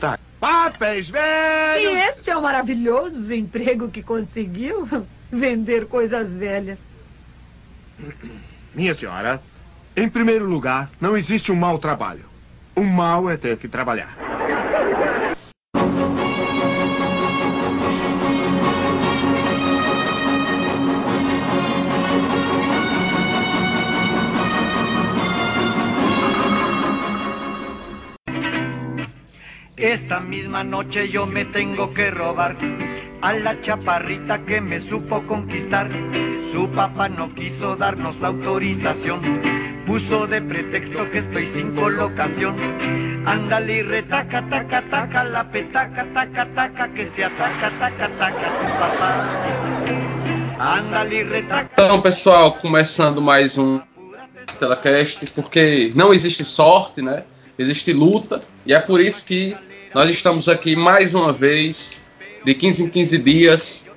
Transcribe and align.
Tá. 0.00 0.18
Papéis 0.40 1.08
velhos! 1.08 1.92
E 1.92 2.10
este 2.10 2.30
é 2.30 2.36
o 2.36 2.42
maravilhoso 2.42 3.32
emprego 3.34 3.88
que 3.88 4.02
conseguiu? 4.02 4.88
Vender 5.30 5.86
coisas 5.86 6.32
velhas. 6.32 6.78
Minha 8.74 8.94
senhora, 8.94 9.42
em 9.96 10.08
primeiro 10.08 10.46
lugar, 10.46 10.90
não 11.00 11.16
existe 11.16 11.50
um 11.50 11.56
mau 11.56 11.78
trabalho. 11.78 12.24
O 12.76 12.84
mal 12.84 13.28
é 13.28 13.36
ter 13.36 13.56
que 13.56 13.66
trabalhar. 13.66 14.16
Esta 29.78 30.18
misma 30.18 30.64
noche 30.64 31.08
yo 31.08 31.24
me 31.24 31.44
tengo 31.44 31.94
que 31.94 32.10
robar 32.10 32.56
a 33.20 33.32
la 33.32 33.60
chaparrita 33.60 34.44
que 34.44 34.60
me 34.60 34.80
supo 34.80 35.24
conquistar. 35.24 35.88
Su 36.50 36.68
papá 36.70 37.08
no 37.08 37.32
quiso 37.32 37.76
darnos 37.76 38.24
autorización, 38.24 39.20
puso 39.86 40.26
de 40.26 40.42
pretexto 40.42 41.08
que 41.12 41.18
estoy 41.18 41.46
sin 41.46 41.76
colocación. 41.76 42.56
Ándale 43.24 43.74
y 43.78 43.82
retaca, 43.82 44.48
taca, 44.50 44.82
taca, 44.90 45.22
la 45.22 45.48
petaca, 45.48 46.12
taca, 46.12 46.52
taca, 46.52 46.88
que 46.88 47.06
se 47.06 47.22
ataca, 47.22 47.70
taca, 47.78 48.08
taca, 48.18 48.58
tu 48.58 48.66
papá. 48.80 49.28
Ándale 50.58 51.20
e 51.20 51.22
retaca. 51.22 51.70
Então, 51.74 52.02
pessoal, 52.02 52.54
começando 52.54 53.22
mais 53.22 53.56
um 53.56 53.80
Telecast, 54.58 55.26
porque 55.36 55.92
não 55.94 56.12
existe 56.12 56.44
sorte, 56.44 57.00
né? 57.00 57.22
Existe 57.56 57.92
luta, 57.92 58.42
e 58.66 58.74
é 58.74 58.80
por 58.80 59.00
isso 59.00 59.24
que 59.24 59.56
nós 59.94 60.10
estamos 60.10 60.48
aqui 60.48 60.76
mais 60.76 61.14
uma 61.14 61.32
vez, 61.32 62.00
de 62.44 62.54
15 62.54 62.84
em 62.84 62.88
15 62.90 63.18
dias, 63.18 63.88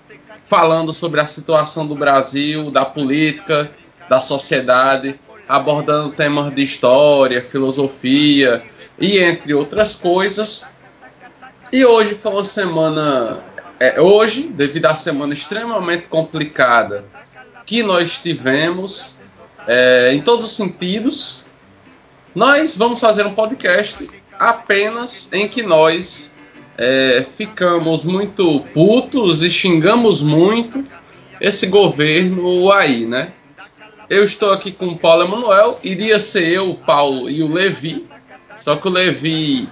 falando 0.47 0.93
sobre 0.93 1.19
a 1.19 1.27
situação 1.27 1.85
do 1.85 1.95
Brasil, 1.95 2.71
da 2.71 2.85
política, 2.85 3.71
da 4.09 4.21
sociedade, 4.21 5.19
abordando 5.47 6.11
temas 6.11 6.53
de 6.53 6.63
história, 6.63 7.43
filosofia 7.43 8.63
e 8.99 9.17
entre 9.19 9.53
outras 9.53 9.93
coisas. 9.93 10.63
E 11.71 11.85
hoje 11.85 12.15
foi 12.15 12.31
uma 12.31 12.45
semana. 12.45 13.43
É, 13.79 13.99
hoje, 13.99 14.43
devido 14.43 14.85
à 14.85 14.95
semana 14.95 15.33
extremamente 15.33 16.07
complicada 16.07 17.03
que 17.65 17.83
nós 17.83 18.19
tivemos, 18.19 19.15
é, 19.67 20.13
em 20.13 20.21
todos 20.21 20.45
os 20.45 20.55
sentidos, 20.55 21.45
nós 22.33 22.75
vamos 22.75 22.99
fazer 22.99 23.25
um 23.25 23.33
podcast 23.33 24.20
apenas 24.41 25.29
em 25.31 25.47
que 25.47 25.61
nós 25.61 26.35
é, 26.75 27.23
ficamos 27.37 28.03
muito 28.03 28.61
putos 28.73 29.43
e 29.43 29.49
xingamos 29.51 30.23
muito 30.23 30.83
esse 31.39 31.67
governo 31.67 32.71
aí, 32.71 33.05
né? 33.05 33.33
Eu 34.09 34.23
estou 34.23 34.51
aqui 34.51 34.71
com 34.71 34.87
o 34.87 34.97
Paulo 34.97 35.25
Emanuel, 35.25 35.79
iria 35.83 36.19
ser 36.19 36.47
eu, 36.47 36.71
o 36.71 36.75
Paulo 36.75 37.29
e 37.29 37.43
o 37.43 37.53
Levi, 37.53 38.07
só 38.57 38.75
que 38.75 38.87
o 38.87 38.91
Levi 38.91 39.69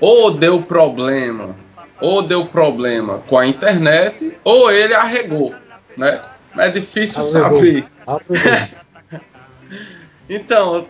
ou 0.00 0.30
deu 0.30 0.62
problema, 0.62 1.56
ou 2.00 2.22
deu 2.22 2.46
problema 2.46 3.18
com 3.26 3.36
a 3.36 3.46
internet, 3.46 4.32
ou 4.44 4.70
ele 4.70 4.94
arregou, 4.94 5.52
né? 5.96 6.22
É 6.56 6.68
difícil 6.68 7.22
Arregou. 7.22 7.58
saber. 7.58 7.86
Arregou. 8.06 8.36
Então, 10.28 10.86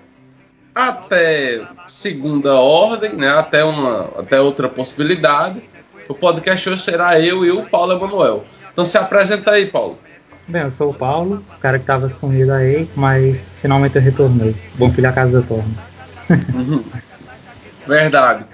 até 0.74 1.66
segunda 1.88 2.54
ordem, 2.54 3.12
né, 3.14 3.30
até, 3.30 3.64
uma, 3.64 4.04
até 4.18 4.40
outra 4.40 4.68
possibilidade, 4.68 5.62
o 6.08 6.14
podcast 6.14 6.68
hoje 6.68 6.82
será 6.82 7.20
eu 7.20 7.44
e 7.44 7.50
o 7.50 7.64
Paulo 7.68 7.92
Emanuel. 7.92 8.44
Então 8.72 8.84
se 8.84 8.96
apresenta 8.96 9.52
aí, 9.52 9.66
Paulo. 9.66 9.98
Bem, 10.48 10.62
eu 10.62 10.70
sou 10.70 10.90
o 10.90 10.94
Paulo, 10.94 11.44
o 11.56 11.60
cara 11.60 11.78
que 11.78 11.84
tava 11.84 12.10
sumido 12.10 12.52
aí, 12.52 12.88
mas 12.96 13.38
finalmente 13.60 13.96
eu 13.96 14.02
retornei. 14.02 14.56
Bom 14.74 14.92
filho 14.92 15.08
a 15.08 15.12
casa 15.12 15.42
torna. 15.46 15.72
Verdade. 17.86 18.46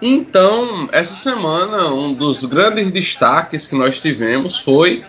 Então, 0.00 0.88
essa 0.92 1.14
semana, 1.14 1.88
um 1.88 2.12
dos 2.12 2.44
grandes 2.44 2.90
destaques 2.92 3.66
que 3.66 3.74
nós 3.74 4.00
tivemos 4.00 4.58
foi 4.58 5.04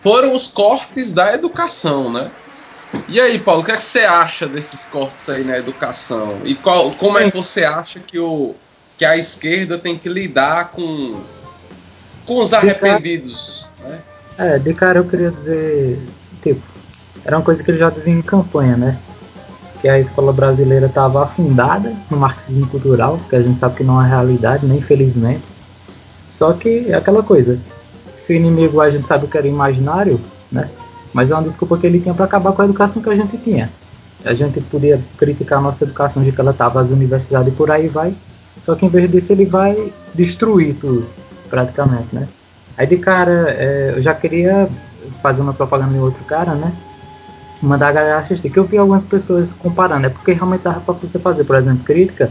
foram 0.00 0.34
os 0.34 0.46
cortes 0.46 1.12
da 1.12 1.32
educação, 1.34 2.12
né? 2.12 2.30
E 3.08 3.20
aí, 3.20 3.38
Paulo, 3.38 3.62
o 3.62 3.64
que, 3.64 3.72
é 3.72 3.76
que 3.76 3.82
você 3.82 4.00
acha 4.00 4.46
desses 4.46 4.84
cortes 4.84 5.28
aí 5.28 5.44
na 5.44 5.58
educação? 5.58 6.38
E 6.44 6.54
qual, 6.54 6.90
como 6.92 7.18
é 7.18 7.30
que 7.30 7.36
você 7.36 7.64
acha 7.64 8.00
que, 8.00 8.18
o, 8.18 8.54
que 8.96 9.04
a 9.04 9.16
esquerda 9.16 9.78
tem 9.78 9.96
que 9.96 10.08
lidar 10.08 10.70
com, 10.72 11.20
com 12.24 12.40
os 12.40 12.52
arrependidos? 12.52 13.66
Né? 13.80 14.00
É, 14.38 14.58
de 14.58 14.74
cara 14.74 14.98
eu 14.98 15.04
queria 15.04 15.30
dizer, 15.30 15.98
tipo, 16.42 16.60
era 17.24 17.36
uma 17.36 17.44
coisa 17.44 17.62
que 17.62 17.70
ele 17.70 17.78
já 17.78 17.90
dizia 17.90 18.12
em 18.12 18.22
campanha, 18.22 18.76
né? 18.76 18.98
Que 19.80 19.88
a 19.88 19.98
escola 19.98 20.32
brasileira 20.32 20.86
estava 20.86 21.24
afundada 21.24 21.94
no 22.10 22.16
marxismo 22.16 22.66
cultural, 22.68 23.20
que 23.28 23.36
a 23.36 23.42
gente 23.42 23.58
sabe 23.58 23.76
que 23.76 23.84
não 23.84 24.02
é 24.02 24.08
realidade, 24.08 24.66
nem 24.66 24.80
felizmente. 24.80 25.42
Só 26.30 26.52
que 26.52 26.86
é 26.88 26.94
aquela 26.94 27.22
coisa, 27.22 27.58
se 28.16 28.32
o 28.32 28.36
inimigo 28.36 28.80
a 28.80 28.90
gente 28.90 29.08
sabe 29.08 29.26
que 29.26 29.36
era 29.36 29.46
imaginário, 29.46 30.20
né? 30.50 30.68
Mas 31.16 31.30
é 31.30 31.34
uma 31.34 31.42
desculpa 31.42 31.78
que 31.78 31.86
ele 31.86 31.98
tinha 31.98 32.12
para 32.12 32.26
acabar 32.26 32.52
com 32.52 32.60
a 32.60 32.66
educação 32.66 33.00
que 33.00 33.08
a 33.08 33.16
gente 33.16 33.38
tinha. 33.38 33.70
A 34.22 34.34
gente 34.34 34.60
podia 34.60 35.00
criticar 35.16 35.60
a 35.60 35.62
nossa 35.62 35.82
educação 35.82 36.22
de 36.22 36.30
que 36.30 36.38
ela 36.38 36.50
estava 36.50 36.78
as 36.78 36.90
universidades 36.90 37.50
e 37.50 37.56
por 37.56 37.70
aí 37.70 37.88
vai. 37.88 38.12
Só 38.66 38.74
que 38.74 38.84
em 38.84 38.90
vez 38.90 39.10
disso 39.10 39.32
ele 39.32 39.46
vai 39.46 39.90
destruir 40.14 40.74
tudo, 40.74 41.08
praticamente, 41.48 42.08
né? 42.12 42.28
Aí 42.76 42.86
de 42.86 42.98
cara, 42.98 43.46
é, 43.48 43.94
eu 43.96 44.02
já 44.02 44.12
queria 44.12 44.68
fazer 45.22 45.40
uma 45.40 45.54
propaganda 45.54 45.96
em 45.96 46.00
outro 46.00 46.22
cara, 46.24 46.54
né? 46.54 46.70
Mandar 47.62 47.88
a 47.88 47.92
galera 47.92 48.18
assistir. 48.18 48.50
Que 48.50 48.58
eu 48.58 48.64
vi 48.64 48.76
algumas 48.76 49.02
pessoas 49.02 49.52
comparando, 49.52 50.08
é 50.08 50.10
porque 50.10 50.32
realmente 50.32 50.64
dava 50.64 50.80
para 50.82 50.92
você 50.92 51.18
fazer, 51.18 51.44
por 51.44 51.56
exemplo, 51.56 51.82
crítica 51.82 52.30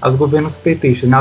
aos 0.00 0.16
governos 0.16 0.56
petistas, 0.56 1.10
né? 1.10 1.18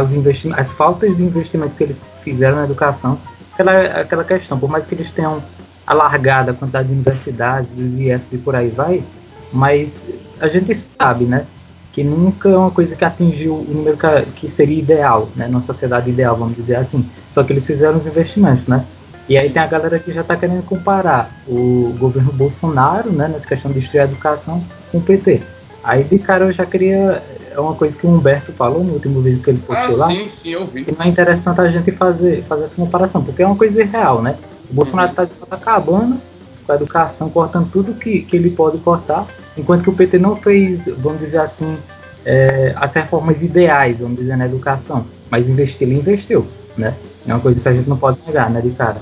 As 0.55 0.71
faltas 0.71 1.17
de 1.17 1.21
investimento 1.21 1.75
que 1.75 1.83
eles 1.83 1.97
fizeram 2.23 2.55
na 2.55 2.63
educação. 2.63 3.19
Aquela, 3.51 3.81
aquela 3.99 4.23
questão, 4.23 4.57
por 4.57 4.69
mais 4.69 4.85
que 4.85 4.95
eles 4.95 5.11
tenham 5.11 5.43
alargado 5.85 6.51
a 6.51 6.53
quantidade 6.53 6.87
de 6.87 6.93
universidades, 6.93 7.69
dos 7.71 7.99
IFs 7.99 8.33
e 8.33 8.37
por 8.37 8.55
aí 8.55 8.69
vai, 8.69 9.03
mas 9.51 10.01
a 10.39 10.47
gente 10.47 10.73
sabe, 10.75 11.25
né? 11.25 11.45
Que 11.91 12.03
nunca 12.03 12.49
é 12.49 12.57
uma 12.57 12.71
coisa 12.71 12.95
que 12.95 13.05
atingiu 13.05 13.53
o 13.53 13.67
número 13.71 13.97
que, 14.35 14.49
seria 14.49 14.79
ideal, 14.79 15.29
né? 15.35 15.47
Numa 15.47 15.61
sociedade 15.61 16.09
ideal, 16.09 16.35
vamos 16.35 16.55
dizer 16.55 16.75
assim. 16.77 17.05
Só 17.29 17.43
que 17.43 17.53
eles 17.53 17.67
fizeram 17.67 17.97
os 17.97 18.07
investimentos, 18.07 18.65
né? 18.67 18.83
E 19.29 19.37
aí 19.37 19.49
tem 19.49 19.61
a 19.61 19.67
galera 19.67 19.99
que 19.99 20.11
já 20.11 20.21
está 20.21 20.35
querendo 20.35 20.63
comparar 20.63 21.31
o 21.47 21.95
governo 21.97 22.31
Bolsonaro, 22.33 23.09
né, 23.11 23.29
nessa 23.29 23.47
questão 23.47 23.71
de 23.71 23.79
destruir 23.79 24.01
a 24.01 24.03
educação, 24.05 24.61
com 24.91 24.97
o 24.97 25.01
PT. 25.01 25.41
Aí 25.83 26.03
de 26.03 26.17
cara 26.19 26.45
eu 26.45 26.51
já 26.51 26.65
queria. 26.65 27.21
É 27.51 27.59
uma 27.59 27.75
coisa 27.75 27.95
que 27.95 28.07
o 28.07 28.09
Humberto 28.09 28.51
falou 28.53 28.83
no 28.83 28.93
último 28.93 29.21
vídeo 29.21 29.41
que 29.43 29.51
ele 29.51 29.59
postou 29.59 29.93
Ah, 29.95 29.97
lá. 29.97 30.07
sim, 30.07 30.27
sim, 30.27 30.49
eu 30.49 30.65
vi. 30.65 30.85
que 30.85 30.91
não 30.91 31.05
é 31.05 31.07
interessante 31.07 31.61
a 31.61 31.69
gente 31.69 31.91
fazer, 31.91 32.43
fazer 32.45 32.63
essa 32.63 32.75
comparação, 32.75 33.23
porque 33.23 33.43
é 33.43 33.45
uma 33.45 33.55
coisa 33.55 33.79
irreal, 33.79 34.21
né? 34.23 34.35
O 34.73 34.75
Bolsonaro 34.75 35.11
está 35.11 35.27
acabando 35.51 36.19
com 36.65 36.71
a 36.71 36.75
educação, 36.75 37.29
cortando 37.29 37.69
tudo 37.71 37.93
que, 37.93 38.23
que 38.23 38.35
ele 38.35 38.49
pode 38.49 38.79
cortar, 38.79 39.27
enquanto 39.55 39.83
que 39.83 39.89
o 39.91 39.93
PT 39.93 40.17
não 40.17 40.35
fez, 40.35 40.85
vamos 40.97 41.19
dizer 41.19 41.41
assim, 41.41 41.77
é, 42.25 42.73
as 42.75 42.91
reformas 42.93 43.43
ideais, 43.43 43.99
vamos 43.99 44.17
dizer, 44.17 44.35
na 44.35 44.47
educação. 44.47 45.05
Mas 45.29 45.47
investir, 45.47 45.87
ele 45.87 45.99
investiu, 45.99 46.47
né? 46.75 46.95
É 47.27 47.31
uma 47.31 47.39
coisa 47.39 47.61
que 47.61 47.69
a 47.69 47.73
gente 47.73 47.87
não 47.87 47.97
pode 47.97 48.17
negar, 48.25 48.49
né, 48.49 48.61
de 48.61 48.71
cara. 48.71 48.97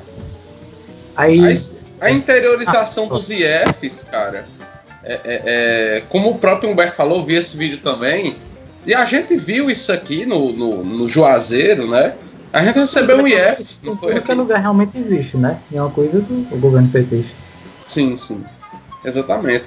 Aí, 1.15 1.39
A, 2.01 2.05
a 2.07 2.11
interiorização 2.11 3.05
Ah, 3.05 3.09
dos 3.09 3.29
IFs, 3.29 4.07
cara, 4.11 4.43
é, 5.05 5.13
é- 5.13 5.19
é- 5.23 6.03
como 6.09 6.31
o 6.31 6.37
próprio 6.37 6.69
Humberto 6.69 6.95
falou, 6.97 7.19
eu 7.19 7.25
vi 7.25 7.35
esse 7.35 7.55
vídeo 7.55 7.77
também, 7.77 8.35
e 8.85 8.93
a 8.93 9.05
gente 9.05 9.37
viu 9.37 9.69
isso 9.69 9.93
aqui 9.93 10.25
no, 10.25 10.51
no, 10.51 10.83
no 10.83 11.07
Juazeiro, 11.07 11.89
né? 11.89 12.16
A 12.53 12.63
gente 12.63 12.79
recebeu 12.79 13.17
um 13.17 13.27
IF, 13.27 13.77
não 13.83 13.95
foi 13.95 14.13
qualquer 14.13 14.33
lugar 14.33 14.59
realmente 14.59 14.97
existe, 14.97 15.37
né? 15.37 15.59
E 15.71 15.77
é 15.77 15.81
uma 15.81 15.91
coisa 15.91 16.19
do 16.19 16.57
governo 16.59 16.89
PT. 16.89 17.23
Sim, 17.85 18.17
sim. 18.17 18.43
Exatamente. 19.03 19.65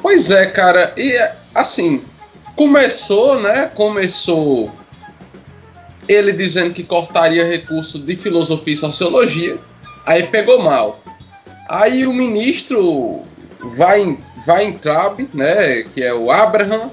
Pois 0.00 0.30
é, 0.30 0.46
cara, 0.46 0.92
e 0.96 1.16
assim, 1.54 2.02
começou, 2.54 3.40
né? 3.40 3.70
Começou 3.74 4.70
ele 6.08 6.32
dizendo 6.32 6.72
que 6.72 6.82
cortaria 6.82 7.44
recurso 7.44 7.98
de 7.98 8.14
filosofia 8.14 8.74
e 8.74 8.76
sociologia, 8.76 9.58
aí 10.06 10.24
pegou 10.26 10.62
mal. 10.62 11.00
Aí 11.68 12.06
o 12.06 12.12
ministro 12.12 13.22
vai 13.60 14.18
Weintraub, 14.46 15.28
né, 15.32 15.82
que 15.84 16.02
é 16.02 16.12
o 16.12 16.30
Abraham, 16.30 16.90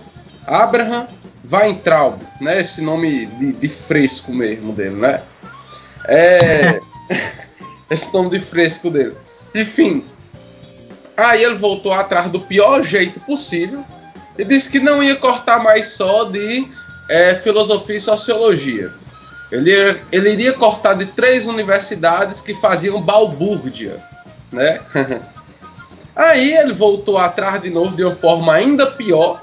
Abraham 0.47 1.07
Weintraub, 1.51 2.21
né, 2.41 2.59
esse 2.59 2.81
nome 2.81 3.27
de, 3.27 3.53
de 3.53 3.69
fresco 3.69 4.33
mesmo 4.33 4.73
dele, 4.73 4.95
né? 4.95 5.21
É, 6.07 6.81
esse 7.89 8.11
nome 8.13 8.31
de 8.31 8.39
fresco 8.39 8.89
dele. 8.89 9.15
Enfim, 9.53 10.03
aí 11.15 11.43
ele 11.43 11.55
voltou 11.55 11.93
atrás 11.93 12.29
do 12.29 12.39
pior 12.39 12.83
jeito 12.83 13.19
possível 13.19 13.85
e 14.37 14.43
disse 14.43 14.69
que 14.69 14.79
não 14.79 15.03
ia 15.03 15.15
cortar 15.15 15.61
mais 15.61 15.87
só 15.87 16.25
de 16.25 16.67
é 17.09 17.35
filosofia 17.35 17.97
e 17.97 17.99
sociologia. 17.99 18.93
Ele, 19.51 19.71
ele 20.11 20.31
iria 20.31 20.53
cortar 20.53 20.93
de 20.93 21.05
três 21.07 21.45
universidades 21.45 22.39
que 22.39 22.53
faziam 22.55 23.01
balbúrdia, 23.01 24.01
né? 24.51 24.79
Aí 26.15 26.53
ele 26.53 26.73
voltou 26.73 27.17
atrás 27.17 27.61
de 27.61 27.69
novo 27.69 27.95
de 27.95 28.03
uma 28.03 28.15
forma 28.15 28.53
ainda 28.53 28.87
pior 28.87 29.41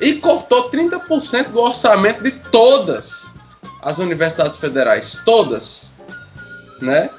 e 0.00 0.14
cortou 0.14 0.70
30% 0.70 1.48
do 1.48 1.60
orçamento 1.60 2.22
de 2.22 2.30
todas 2.30 3.34
as 3.82 3.98
universidades 3.98 4.58
federais, 4.58 5.20
todas, 5.24 5.92
né? 6.80 7.10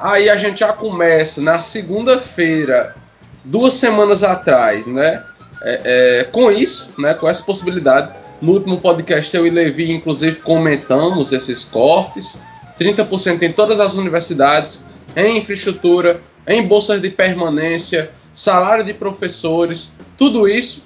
Aí 0.00 0.28
a 0.28 0.36
gente 0.36 0.60
já 0.60 0.72
começa 0.72 1.40
na 1.40 1.60
segunda-feira, 1.60 2.96
duas 3.44 3.74
semanas 3.74 4.24
atrás, 4.24 4.86
né? 4.86 5.24
É, 5.64 5.80
é, 5.84 6.24
com 6.24 6.50
isso, 6.50 6.94
né? 6.98 7.14
Com 7.14 7.28
essa 7.28 7.42
possibilidade 7.42 8.12
no 8.40 8.54
último 8.54 8.80
podcast 8.80 9.36
eu 9.36 9.46
e 9.46 9.50
Levi, 9.50 9.92
inclusive, 9.92 10.40
comentamos 10.40 11.32
esses 11.32 11.62
cortes. 11.62 12.40
30% 12.76 13.42
em 13.42 13.52
todas 13.52 13.78
as 13.78 13.94
universidades, 13.94 14.84
em 15.14 15.38
infraestrutura, 15.38 16.20
em 16.48 16.66
bolsas 16.66 17.00
de 17.00 17.08
permanência, 17.08 18.10
salário 18.34 18.82
de 18.82 18.92
professores, 18.92 19.92
tudo 20.18 20.48
isso, 20.48 20.84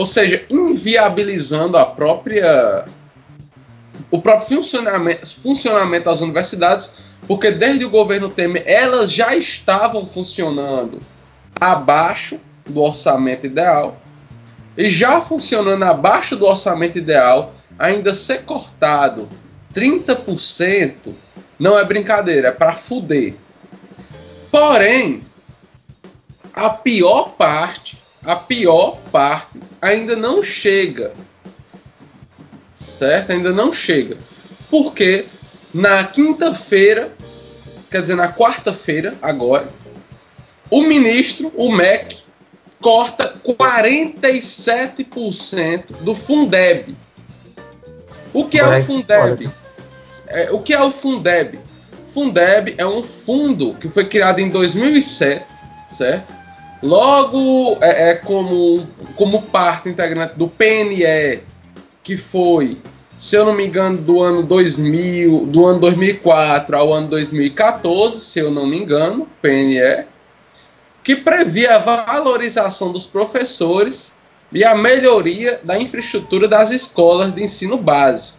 ou 0.00 0.06
seja, 0.06 0.46
inviabilizando 0.48 1.76
a 1.76 1.84
própria 1.84 2.86
o 4.10 4.18
próprio 4.18 4.56
funcionamento, 4.56 5.34
funcionamento 5.42 6.06
das 6.06 6.22
universidades, 6.22 6.94
porque 7.28 7.50
desde 7.50 7.84
o 7.84 7.90
governo 7.90 8.30
Temer 8.30 8.62
elas 8.64 9.12
já 9.12 9.36
estavam 9.36 10.06
funcionando 10.06 11.02
abaixo 11.54 12.40
do 12.66 12.80
orçamento 12.80 13.44
ideal 13.44 14.00
e 14.74 14.88
já 14.88 15.20
funcionando 15.20 15.82
abaixo 15.82 16.34
do 16.34 16.46
orçamento 16.46 16.96
ideal, 16.96 17.52
ainda 17.78 18.14
ser 18.14 18.44
cortado 18.44 19.28
30% 19.74 21.12
não 21.58 21.78
é 21.78 21.84
brincadeira, 21.84 22.48
é 22.48 22.52
para 22.52 22.72
fuder. 22.72 23.34
Porém, 24.50 25.22
a 26.54 26.70
pior 26.70 27.34
parte, 27.36 27.99
a 28.24 28.36
pior 28.36 28.98
parte 29.10 29.60
ainda 29.80 30.14
não 30.16 30.42
chega. 30.42 31.14
Certo? 32.74 33.32
Ainda 33.32 33.52
não 33.52 33.72
chega. 33.72 34.18
Porque 34.70 35.24
na 35.72 36.04
quinta-feira, 36.04 37.12
quer 37.90 38.00
dizer, 38.00 38.16
na 38.16 38.32
quarta-feira, 38.32 39.14
agora, 39.20 39.68
o 40.70 40.82
ministro, 40.82 41.52
o 41.56 41.72
MEC, 41.72 42.18
corta 42.80 43.36
47% 43.44 46.02
do 46.02 46.14
Fundeb. 46.14 46.96
O 48.32 48.46
que 48.46 48.58
é 48.58 48.64
o 48.64 48.82
Fundeb? 48.84 49.50
É, 50.28 50.50
o 50.52 50.60
que 50.60 50.72
é 50.72 50.82
o 50.82 50.90
Fundeb? 50.90 51.60
Fundeb 52.06 52.74
é 52.78 52.86
um 52.86 53.02
fundo 53.02 53.74
que 53.74 53.88
foi 53.88 54.04
criado 54.04 54.38
em 54.40 54.48
2007, 54.48 55.44
certo? 55.88 56.39
Logo 56.82 57.78
é, 57.80 58.10
é 58.10 58.14
como, 58.14 58.86
como 59.16 59.42
parte 59.42 59.88
integrante 59.88 60.34
do 60.36 60.48
PNE, 60.48 61.40
que 62.02 62.16
foi, 62.16 62.78
se 63.18 63.36
eu 63.36 63.44
não 63.44 63.52
me 63.52 63.66
engano, 63.66 63.98
do 63.98 64.22
ano 64.22 64.42
2000, 64.42 65.46
do 65.46 65.66
ano 65.66 65.78
2004 65.78 66.76
ao 66.76 66.92
ano 66.92 67.08
2014, 67.08 68.20
se 68.20 68.38
eu 68.38 68.50
não 68.50 68.66
me 68.66 68.78
engano, 68.78 69.28
PNE 69.42 70.06
que 71.02 71.16
previa 71.16 71.76
a 71.76 71.78
valorização 71.78 72.92
dos 72.92 73.04
professores 73.04 74.12
e 74.52 74.64
a 74.64 74.74
melhoria 74.74 75.60
da 75.62 75.78
infraestrutura 75.78 76.46
das 76.46 76.70
escolas 76.70 77.32
de 77.32 77.42
ensino 77.42 77.76
básico. 77.76 78.38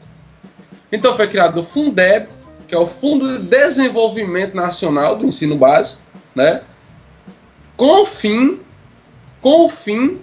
Então 0.91 1.15
foi 1.15 1.27
criado 1.27 1.61
o 1.61 1.63
Fundeb, 1.63 2.27
que 2.67 2.75
é 2.75 2.77
o 2.77 2.85
Fundo 2.85 3.37
de 3.37 3.45
Desenvolvimento 3.45 4.55
Nacional 4.55 5.15
do 5.15 5.25
Ensino 5.25 5.55
Básico, 5.55 6.01
né? 6.35 6.61
Com 7.77 8.01
o 8.01 8.05
fim, 8.05 8.59
com 9.41 9.65
o 9.65 9.69
fim 9.69 10.19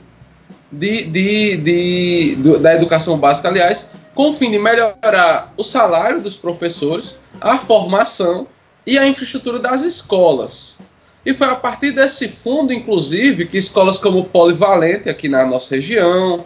de, 0.70 1.02
de, 1.04 1.56
de, 1.56 2.36
de, 2.36 2.58
da 2.58 2.74
educação 2.74 3.18
básica, 3.18 3.48
aliás, 3.48 3.90
com 4.14 4.30
o 4.30 4.34
fim 4.34 4.50
de 4.50 4.58
melhorar 4.58 5.52
o 5.56 5.64
salário 5.64 6.20
dos 6.20 6.36
professores, 6.36 7.18
a 7.40 7.58
formação 7.58 8.46
e 8.86 8.98
a 8.98 9.06
infraestrutura 9.06 9.58
das 9.58 9.82
escolas. 9.82 10.78
E 11.24 11.34
foi 11.34 11.48
a 11.48 11.54
partir 11.54 11.92
desse 11.92 12.28
fundo, 12.28 12.72
inclusive, 12.72 13.46
que 13.46 13.58
escolas 13.58 13.98
como 13.98 14.24
Polivalente, 14.24 15.08
aqui 15.08 15.28
na 15.28 15.44
nossa 15.44 15.74
região, 15.74 16.44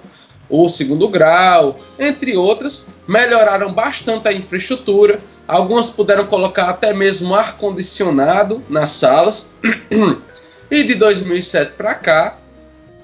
o 0.49 0.69
segundo 0.69 1.09
grau, 1.09 1.79
entre 1.99 2.37
outras, 2.37 2.87
melhoraram 3.07 3.73
bastante 3.73 4.29
a 4.29 4.33
infraestrutura. 4.33 5.21
Algumas 5.47 5.89
puderam 5.89 6.27
colocar 6.27 6.69
até 6.69 6.93
mesmo 6.93 7.35
ar-condicionado 7.35 8.63
nas 8.69 8.91
salas. 8.91 9.53
E 10.73 10.85
de 10.85 10.95
2007 10.95 11.75
para 11.77 11.95
cá, 11.95 12.39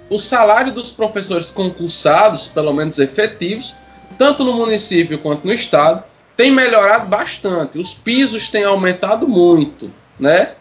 o 0.08 0.18
salário 0.18 0.72
dos 0.72 0.90
professores 0.90 1.50
concursados, 1.50 2.46
pelo 2.46 2.72
menos 2.72 2.98
efetivos, 2.98 3.74
tanto 4.16 4.42
no 4.42 4.54
município 4.54 5.18
quanto 5.18 5.46
no 5.46 5.52
estado, 5.52 6.02
tem 6.34 6.50
melhorado 6.50 7.08
bastante. 7.08 7.78
Os 7.78 7.92
pisos 7.92 8.48
têm 8.48 8.64
aumentado 8.64 9.28
muito, 9.28 9.92
né? 10.18 10.54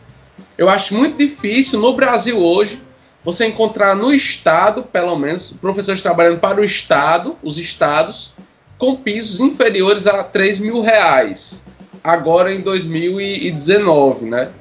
Eu 0.57 0.68
acho 0.69 0.95
muito 0.95 1.18
difícil 1.18 1.80
no 1.80 1.94
Brasil 1.94 2.38
hoje 2.38 2.83
você 3.24 3.45
encontrar 3.45 3.95
no 3.95 4.13
Estado, 4.13 4.83
pelo 4.83 5.15
menos, 5.15 5.54
professores 5.54 6.01
trabalhando 6.01 6.39
para 6.39 6.59
o 6.59 6.63
Estado, 6.63 7.38
os 7.42 7.57
estados, 7.57 8.33
com 8.77 8.98
pisos 8.98 9.39
inferiores 9.39 10.07
a 10.07 10.25
3 10.25 10.59
mil 10.59 10.81
reais, 10.81 11.63
agora 12.04 12.54
em 12.54 12.59
2019, 12.59 14.25
né? 14.25 14.51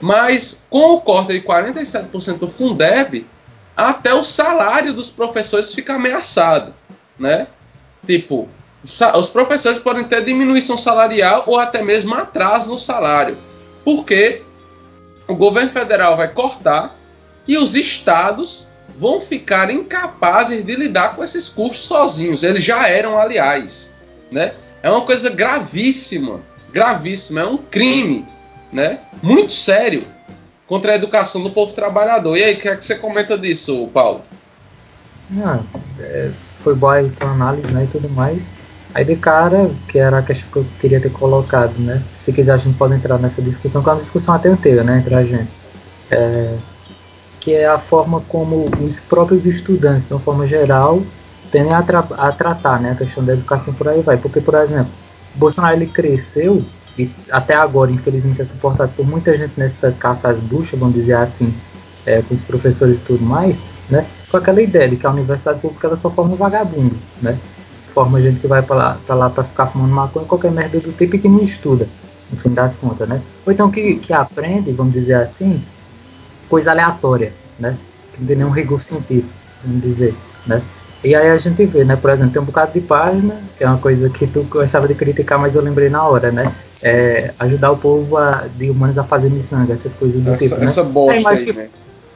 Mas 0.00 0.64
com 0.68 0.94
o 0.94 1.00
corte 1.00 1.32
de 1.32 1.40
47% 1.40 2.38
do 2.38 2.48
Fundeb, 2.48 3.26
até 3.76 4.14
o 4.14 4.24
salário 4.24 4.92
dos 4.92 5.10
professores 5.10 5.74
fica 5.74 5.94
ameaçado, 5.94 6.74
né? 7.18 7.46
Tipo, 8.06 8.48
os 8.82 9.28
professores 9.28 9.78
podem 9.78 10.04
ter 10.04 10.24
diminuição 10.24 10.78
salarial 10.78 11.44
ou 11.46 11.58
até 11.58 11.82
mesmo 11.82 12.14
atraso 12.14 12.70
no 12.70 12.78
salário, 12.78 13.36
porque 13.84 14.42
o 15.26 15.34
governo 15.34 15.70
federal 15.70 16.16
vai 16.16 16.28
cortar 16.28 16.94
e 17.48 17.58
os 17.58 17.74
estados 17.74 18.68
vão 18.96 19.20
ficar 19.20 19.70
incapazes 19.70 20.64
de 20.64 20.76
lidar 20.76 21.16
com 21.16 21.24
esses 21.24 21.48
custos 21.48 21.86
sozinhos. 21.86 22.42
Eles 22.42 22.62
já 22.62 22.88
eram, 22.88 23.18
aliás, 23.18 23.94
né? 24.30 24.54
É 24.82 24.90
uma 24.90 25.00
coisa 25.00 25.28
gravíssima, 25.30 26.40
gravíssima, 26.72 27.40
é 27.40 27.46
um 27.46 27.58
crime, 27.58 28.26
né? 28.72 29.00
Muito 29.22 29.52
sério 29.52 30.04
contra 30.66 30.92
a 30.92 30.96
educação 30.96 31.42
do 31.42 31.50
povo 31.50 31.72
trabalhador. 31.72 32.36
E 32.36 32.44
aí, 32.44 32.54
o 32.54 32.58
que 32.58 32.68
é 32.68 32.76
que 32.76 32.84
você 32.84 32.96
comenta 32.96 33.38
disso, 33.38 33.88
Paulo? 33.92 34.22
Não, 35.30 35.64
é, 36.00 36.30
foi 36.62 36.74
boa 36.74 37.00
a 37.00 37.08
tua 37.08 37.30
análise, 37.30 37.72
né, 37.72 37.84
e 37.84 37.86
tudo 37.86 38.08
mais. 38.10 38.42
Aí 38.94 39.04
de 39.04 39.16
cara, 39.16 39.70
que 39.88 39.98
era 39.98 40.18
a 40.18 40.22
questão 40.22 40.48
que 40.50 40.58
eu 40.58 40.66
queria 40.80 41.00
ter 41.00 41.12
colocado, 41.12 41.74
né? 41.78 42.02
Se 42.24 42.32
quiser 42.32 42.52
a 42.52 42.56
gente 42.56 42.76
pode 42.78 42.94
entrar 42.94 43.18
nessa 43.18 43.42
discussão, 43.42 43.82
que 43.82 43.88
é 43.88 43.92
uma 43.92 44.00
discussão 44.00 44.34
até 44.34 44.48
inteira, 44.48 44.82
né, 44.82 44.98
entre 44.98 45.14
a 45.14 45.24
gente. 45.24 45.50
É, 46.10 46.56
que 47.40 47.52
é 47.52 47.66
a 47.66 47.78
forma 47.78 48.22
como 48.28 48.68
os 48.80 48.98
próprios 48.98 49.44
estudantes, 49.44 50.08
de 50.08 50.14
uma 50.14 50.20
forma 50.20 50.46
geral, 50.46 51.02
tendem 51.52 51.72
a, 51.72 51.82
tra 51.82 52.00
a 52.16 52.32
tratar, 52.32 52.80
né, 52.80 52.92
a 52.92 52.94
questão 52.94 53.24
da 53.24 53.34
educação 53.34 53.74
por 53.74 53.88
aí 53.88 54.00
vai. 54.00 54.16
Porque, 54.16 54.40
por 54.40 54.54
exemplo, 54.54 54.90
Bolsonaro 55.34 55.76
ele 55.76 55.86
cresceu 55.86 56.64
e 56.98 57.10
até 57.30 57.54
agora, 57.54 57.90
infelizmente, 57.90 58.40
é 58.40 58.44
suportado 58.44 58.92
por 58.96 59.06
muita 59.06 59.36
gente 59.36 59.52
nessa 59.56 59.92
caça 59.92 60.28
às 60.28 60.38
buchas, 60.38 60.78
vamos 60.78 60.94
dizer 60.94 61.14
assim, 61.14 61.52
é, 62.04 62.22
com 62.22 62.34
os 62.34 62.42
professores 62.42 63.00
e 63.00 63.04
tudo 63.04 63.24
mais, 63.24 63.58
né? 63.90 64.06
Com 64.30 64.36
aquela 64.36 64.62
ideia 64.62 64.88
de 64.88 64.96
que 64.96 65.06
a 65.06 65.10
universidade 65.10 65.60
pública 65.60 65.86
ela 65.86 65.96
só 65.96 66.10
forma 66.10 66.34
um 66.34 66.36
vagabundo, 66.36 66.96
né? 67.20 67.38
forma 67.96 68.20
gente 68.20 68.40
que 68.40 68.46
vai 68.46 68.60
para 68.60 68.76
lá 68.76 68.98
para 69.06 69.14
lá 69.14 69.30
para 69.30 69.42
ficar 69.42 69.68
fumando 69.68 69.94
maconha, 69.94 70.26
qualquer 70.26 70.52
merda 70.52 70.78
do 70.78 70.92
tipo 70.92 71.16
e 71.16 71.18
que 71.18 71.28
não 71.30 71.42
estuda, 71.42 71.88
no 72.30 72.36
fim 72.36 72.50
das 72.50 72.76
contas, 72.76 73.08
né? 73.08 73.22
Ou 73.46 73.50
então 73.50 73.70
que, 73.70 73.96
que 73.96 74.12
aprende, 74.12 74.70
vamos 74.70 74.92
dizer 74.92 75.14
assim, 75.14 75.64
coisa 76.46 76.72
aleatória, 76.72 77.32
né? 77.58 77.74
Que 78.12 78.20
não 78.20 78.26
tem 78.26 78.36
nenhum 78.36 78.50
rigor 78.50 78.82
científico, 78.82 79.32
vamos 79.64 79.80
dizer, 79.80 80.14
né? 80.46 80.60
E 81.06 81.14
aí 81.14 81.30
a 81.30 81.38
gente 81.38 81.64
vê, 81.66 81.84
né? 81.84 81.94
Por 81.94 82.10
exemplo, 82.10 82.32
tem 82.32 82.42
um 82.42 82.44
bocado 82.44 82.72
de 82.72 82.80
página, 82.80 83.36
que 83.56 83.62
é 83.62 83.68
uma 83.68 83.78
coisa 83.78 84.10
que 84.10 84.26
tu 84.26 84.42
gostava 84.42 84.88
de 84.88 84.94
criticar, 84.96 85.38
mas 85.38 85.54
eu 85.54 85.62
lembrei 85.62 85.88
na 85.88 86.02
hora, 86.02 86.32
né? 86.32 86.52
É, 86.82 87.30
ajudar 87.38 87.70
o 87.70 87.76
povo 87.76 88.16
a, 88.16 88.46
de 88.56 88.68
humanos 88.68 88.98
a 88.98 89.04
fazer 89.04 89.30
miçanga, 89.30 89.72
essas 89.72 89.94
coisas 89.94 90.20
do 90.20 90.30
essa, 90.30 90.38
tipo, 90.44 90.56
né? 90.56 90.64
Essa 90.64 90.82
bosta 90.82 91.30
aí, 91.30 91.44
que, 91.44 91.52
né? 91.52 91.68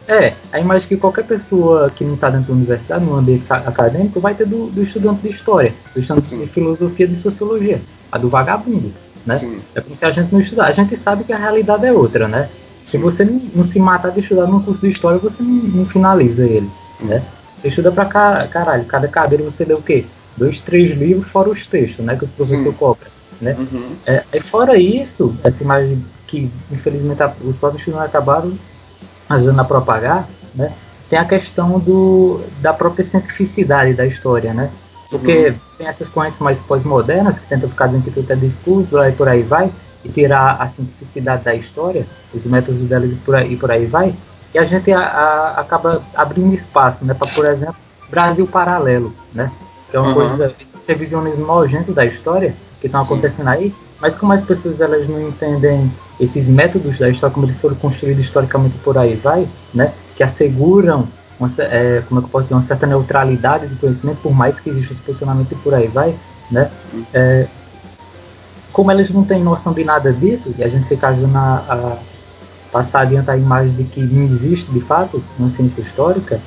É, 0.08 0.34
a 0.52 0.58
imagem 0.58 0.88
que 0.88 0.96
qualquer 0.96 1.24
pessoa 1.24 1.88
que 1.88 2.02
não 2.02 2.14
está 2.14 2.30
dentro 2.30 2.48
da 2.48 2.54
universidade, 2.54 3.04
no 3.04 3.14
ambiente 3.14 3.44
acadêmico, 3.48 4.18
vai 4.18 4.34
ter 4.34 4.44
do, 4.44 4.66
do 4.66 4.82
estudante 4.82 5.20
de 5.22 5.28
história, 5.28 5.72
do 5.94 6.00
estudante 6.00 6.26
Sim. 6.26 6.40
de 6.40 6.46
filosofia, 6.48 7.06
de 7.06 7.14
sociologia, 7.14 7.80
a 8.10 8.18
do 8.18 8.28
vagabundo, 8.28 8.92
né? 9.24 9.36
Sim. 9.36 9.60
É 9.72 9.80
como 9.80 9.94
se 9.94 10.04
a 10.04 10.10
gente 10.10 10.32
não 10.32 10.40
estudar. 10.40 10.66
A 10.66 10.72
gente 10.72 10.96
sabe 10.96 11.22
que 11.22 11.32
a 11.32 11.38
realidade 11.38 11.86
é 11.86 11.92
outra, 11.92 12.26
né? 12.26 12.48
Sim. 12.84 12.90
Se 12.90 12.98
você 12.98 13.24
não, 13.24 13.40
não, 13.54 13.64
se 13.64 13.78
matar 13.78 14.10
de 14.10 14.18
estudar 14.18 14.48
num 14.48 14.60
curso 14.60 14.80
de 14.80 14.88
história, 14.88 15.20
você 15.20 15.40
não, 15.44 15.48
não 15.48 15.86
finaliza 15.86 16.44
ele, 16.44 16.68
né? 17.02 17.22
Você 17.60 17.68
estuda 17.68 17.92
pra 17.92 18.06
caralho, 18.06 18.84
cada 18.86 19.08
cadeira 19.08 19.44
você 19.44 19.64
lê 19.64 19.74
o 19.74 19.82
quê? 19.82 20.06
dois, 20.36 20.60
três 20.60 20.96
livros 20.96 21.30
fora 21.30 21.50
os 21.50 21.66
textos, 21.66 22.04
né? 22.04 22.16
Que 22.16 22.24
os 22.24 22.30
professores 22.30 22.64
Sim. 22.64 22.72
cobram, 22.72 23.10
né? 23.40 23.56
Uhum. 23.58 23.96
É, 24.06 24.24
e 24.32 24.40
fora 24.40 24.78
isso, 24.78 25.34
essa 25.44 25.62
imagem 25.62 26.02
que 26.26 26.50
infelizmente 26.70 27.22
os 27.44 27.56
próprios 27.58 27.82
filmes 27.82 28.02
acabaram 28.02 28.52
ajudando 29.28 29.60
a 29.60 29.64
propagar, 29.64 30.28
né? 30.54 30.72
Tem 31.08 31.18
a 31.18 31.24
questão 31.24 31.78
do, 31.78 32.40
da 32.60 32.72
própria 32.72 33.04
cientificidade 33.04 33.94
da 33.94 34.06
história, 34.06 34.54
né? 34.54 34.70
Porque 35.10 35.48
Uhum. 35.48 35.54
tem 35.76 35.86
essas 35.88 36.08
correntes 36.08 36.38
mais 36.38 36.58
pós-modernas 36.60 37.38
que 37.38 37.48
tentam 37.48 37.68
ficar 37.68 37.86
dizendo 37.86 38.04
que 38.04 38.10
tudo 38.12 38.32
é 38.32 38.36
discurso, 38.36 38.96
e 38.96 39.12
por 39.12 39.28
aí 39.28 39.42
vai, 39.42 39.70
e 40.04 40.08
tirar 40.08 40.56
a 40.60 40.68
cientificidade 40.68 41.44
da 41.44 41.54
história, 41.54 42.06
os 42.32 42.44
métodos 42.46 42.88
dela 42.88 43.06
e 43.06 43.14
por 43.16 43.34
aí, 43.34 43.52
e 43.52 43.56
por 43.56 43.70
aí 43.70 43.86
vai, 43.86 44.14
e 44.54 44.58
a 44.58 44.64
gente 44.64 44.90
a- 44.92 45.00
a- 45.00 45.60
acaba 45.60 46.02
abrindo 46.14 46.54
espaço, 46.54 47.04
né? 47.04 47.14
Para, 47.14 47.28
por 47.28 47.46
exemplo, 47.46 47.76
Brasil 48.08 48.46
Paralelo, 48.46 49.12
né? 49.32 49.50
Que 49.90 49.96
é 49.96 50.00
uma 50.00 50.08
Uhum. 50.08 50.14
coisa, 50.14 50.54
esse 50.58 50.88
revisionismo 50.88 51.46
nojento 51.46 51.92
da 51.92 52.04
história 52.04 52.54
que 52.80 52.86
estão 52.86 53.02
Sim. 53.02 53.14
acontecendo 53.14 53.48
aí, 53.48 53.74
mas 54.00 54.14
como 54.14 54.32
as 54.32 54.42
pessoas 54.42 54.80
elas 54.80 55.08
não 55.08 55.20
entendem 55.20 55.90
esses 56.18 56.48
métodos 56.48 56.98
da 56.98 57.08
história, 57.08 57.32
como 57.32 57.46
eles 57.46 57.60
foram 57.60 57.76
construídos 57.76 58.24
historicamente 58.24 58.76
por 58.78 58.96
aí 58.98 59.14
vai, 59.16 59.48
né? 59.74 59.92
Que 60.16 60.22
asseguram 60.22 61.08
uma, 61.38 61.48
é, 61.58 62.02
como 62.08 62.20
é 62.20 62.22
que 62.22 62.28
eu 62.28 62.30
posso 62.30 62.44
dizer, 62.44 62.54
uma 62.54 62.62
certa 62.62 62.86
neutralidade 62.86 63.66
de 63.68 63.74
conhecimento, 63.76 64.18
por 64.22 64.32
mais 64.34 64.58
que 64.60 64.70
exista 64.70 64.92
esse 64.92 65.02
posicionamento 65.02 65.52
e 65.52 65.56
por 65.56 65.74
aí 65.74 65.86
vai, 65.88 66.14
né? 66.50 66.70
É, 67.12 67.46
como 68.72 68.90
elas 68.90 69.10
não 69.10 69.24
têm 69.24 69.42
noção 69.42 69.72
de 69.72 69.84
nada 69.84 70.12
disso, 70.12 70.54
e 70.56 70.62
a 70.62 70.68
gente 70.68 70.86
fica 70.86 71.08
ajudando 71.08 71.36
a, 71.36 71.98
a 72.70 72.78
passar 72.78 73.00
adiante 73.02 73.30
a 73.30 73.36
imagem 73.36 73.72
de 73.74 73.84
que 73.84 74.00
não 74.00 74.24
existe 74.24 74.70
de 74.70 74.80
fato 74.80 75.22
uma 75.38 75.48
ciência 75.48 75.80
histórica, 75.82 76.40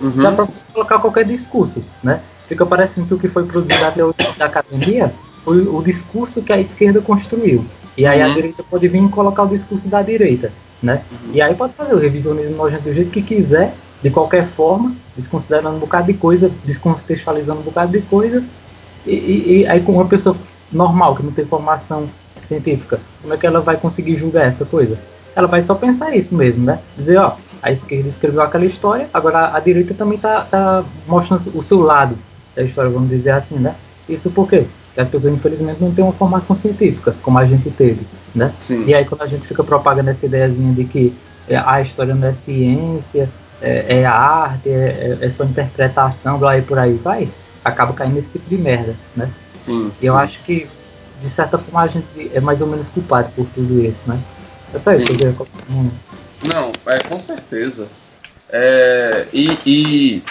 Uhum. 0.00 0.22
dá 0.22 0.30
para 0.30 0.44
você 0.44 0.62
colocar 0.72 0.98
qualquer 1.00 1.24
discurso, 1.24 1.82
né? 2.02 2.20
Fica 2.48 2.64
parecendo 2.64 3.06
que 3.06 3.14
o 3.14 3.18
que 3.18 3.28
foi 3.28 3.44
produzido 3.44 3.84
até 3.84 4.04
hoje 4.04 4.14
da 4.38 4.46
academia 4.46 5.12
foi 5.44 5.66
o 5.66 5.82
discurso 5.82 6.42
que 6.42 6.52
a 6.52 6.60
esquerda 6.60 7.00
construiu. 7.00 7.64
E 7.96 8.06
aí 8.06 8.22
a 8.22 8.28
Uhum. 8.28 8.34
direita 8.34 8.62
pode 8.62 8.86
vir 8.88 9.02
e 9.02 9.08
colocar 9.08 9.42
o 9.42 9.48
discurso 9.48 9.88
da 9.88 10.00
direita, 10.02 10.52
né? 10.80 11.02
E 11.32 11.42
aí 11.42 11.54
pode 11.54 11.72
fazer 11.74 11.94
o 11.94 11.98
revisionismo 11.98 12.56
nojento 12.56 12.84
do 12.84 12.92
jeito 12.94 13.10
que 13.10 13.22
quiser, 13.22 13.74
de 14.00 14.10
qualquer 14.10 14.46
forma, 14.46 14.94
desconsiderando 15.16 15.76
um 15.76 15.80
bocado 15.80 16.06
de 16.06 16.14
coisa, 16.14 16.48
descontextualizando 16.64 17.58
um 17.60 17.64
bocado 17.64 17.90
de 17.92 18.00
coisa, 18.02 18.42
e, 19.04 19.14
e- 19.14 19.58
e 19.62 19.66
aí 19.66 19.80
com 19.80 19.92
uma 19.92 20.06
pessoa 20.06 20.36
normal, 20.70 21.16
que 21.16 21.24
não 21.24 21.32
tem 21.32 21.44
formação 21.44 22.08
científica, 22.48 22.98
como 23.22 23.34
é 23.34 23.36
que 23.36 23.46
ela 23.46 23.60
vai 23.60 23.76
conseguir 23.76 24.16
julgar 24.16 24.46
essa 24.46 24.64
coisa? 24.64 24.98
Ela 25.36 25.46
vai 25.46 25.62
só 25.62 25.74
pensar 25.74 26.16
isso 26.16 26.34
mesmo, 26.34 26.64
né? 26.64 26.80
Dizer, 26.96 27.18
ó, 27.18 27.34
a 27.62 27.70
esquerda 27.70 28.08
escreveu 28.08 28.42
aquela 28.42 28.64
história, 28.64 29.08
agora 29.12 29.54
a, 29.54 29.60
direita 29.60 29.94
também 29.94 30.18
tá, 30.18 30.40
tá 30.42 30.84
mostrando 31.06 31.52
o 31.54 31.62
seu 31.62 31.80
lado 31.80 32.18
da 32.56 32.62
história, 32.62 32.90
vamos 32.90 33.10
dizer 33.10 33.30
assim, 33.30 33.56
né? 33.56 33.74
Isso 34.08 34.30
por 34.30 34.48
quê? 34.48 34.64
Porque 34.86 35.00
as 35.00 35.08
pessoas, 35.08 35.34
infelizmente, 35.34 35.80
não 35.80 35.92
têm 35.92 36.02
uma 36.02 36.12
formação 36.12 36.56
científica, 36.56 37.14
como 37.22 37.38
a 37.38 37.44
gente 37.44 37.70
teve, 37.70 38.00
né? 38.34 38.52
Sim. 38.58 38.84
E 38.86 38.94
aí 38.94 39.04
quando 39.04 39.22
a 39.22 39.26
gente 39.26 39.46
fica 39.46 39.62
propagando 39.62 40.10
essa 40.10 40.26
ideiazinha 40.26 40.72
de 40.72 40.84
que 40.84 41.14
é, 41.46 41.56
a 41.56 41.80
história 41.80 42.14
não 42.14 42.26
é 42.28 42.34
ciência, 42.34 43.28
é, 43.60 43.98
é 43.98 44.04
arte, 44.04 44.68
é, 44.68 45.18
é- 45.20 45.24
é 45.26 45.30
só 45.30 45.44
interpretação, 45.44 46.38
blá, 46.38 46.58
e 46.58 46.62
por 46.62 46.78
aí 46.78 46.94
vai, 46.94 47.28
acaba 47.64 47.92
caindo 47.92 48.14
nesse 48.14 48.30
tipo 48.30 48.48
de 48.48 48.58
merda, 48.58 48.94
né? 49.16 49.30
Sim, 49.60 49.92
E 50.00 50.06
eu 50.06 50.14
sim. 50.14 50.20
acho 50.20 50.44
que, 50.44 50.68
de 51.22 51.30
certa 51.30 51.58
forma, 51.58 51.82
a 51.82 51.86
gente 51.86 52.30
é 52.32 52.40
mais 52.40 52.60
ou 52.60 52.66
menos 52.66 52.88
culpado 52.88 53.30
por 53.34 53.46
tudo 53.54 53.80
isso, 53.84 54.00
né? 54.06 54.18
É 54.74 54.78
só 54.78 54.92
isso 54.92 55.06
que 55.06 55.12
eu 55.12 55.16
queria. 55.18 55.34
Hum. 55.70 55.90
Não, 56.44 56.72
é 56.92 56.98
com 57.00 57.20
certeza. 57.20 57.88
É, 58.50 59.26
e 59.32 59.58
e 59.66 60.22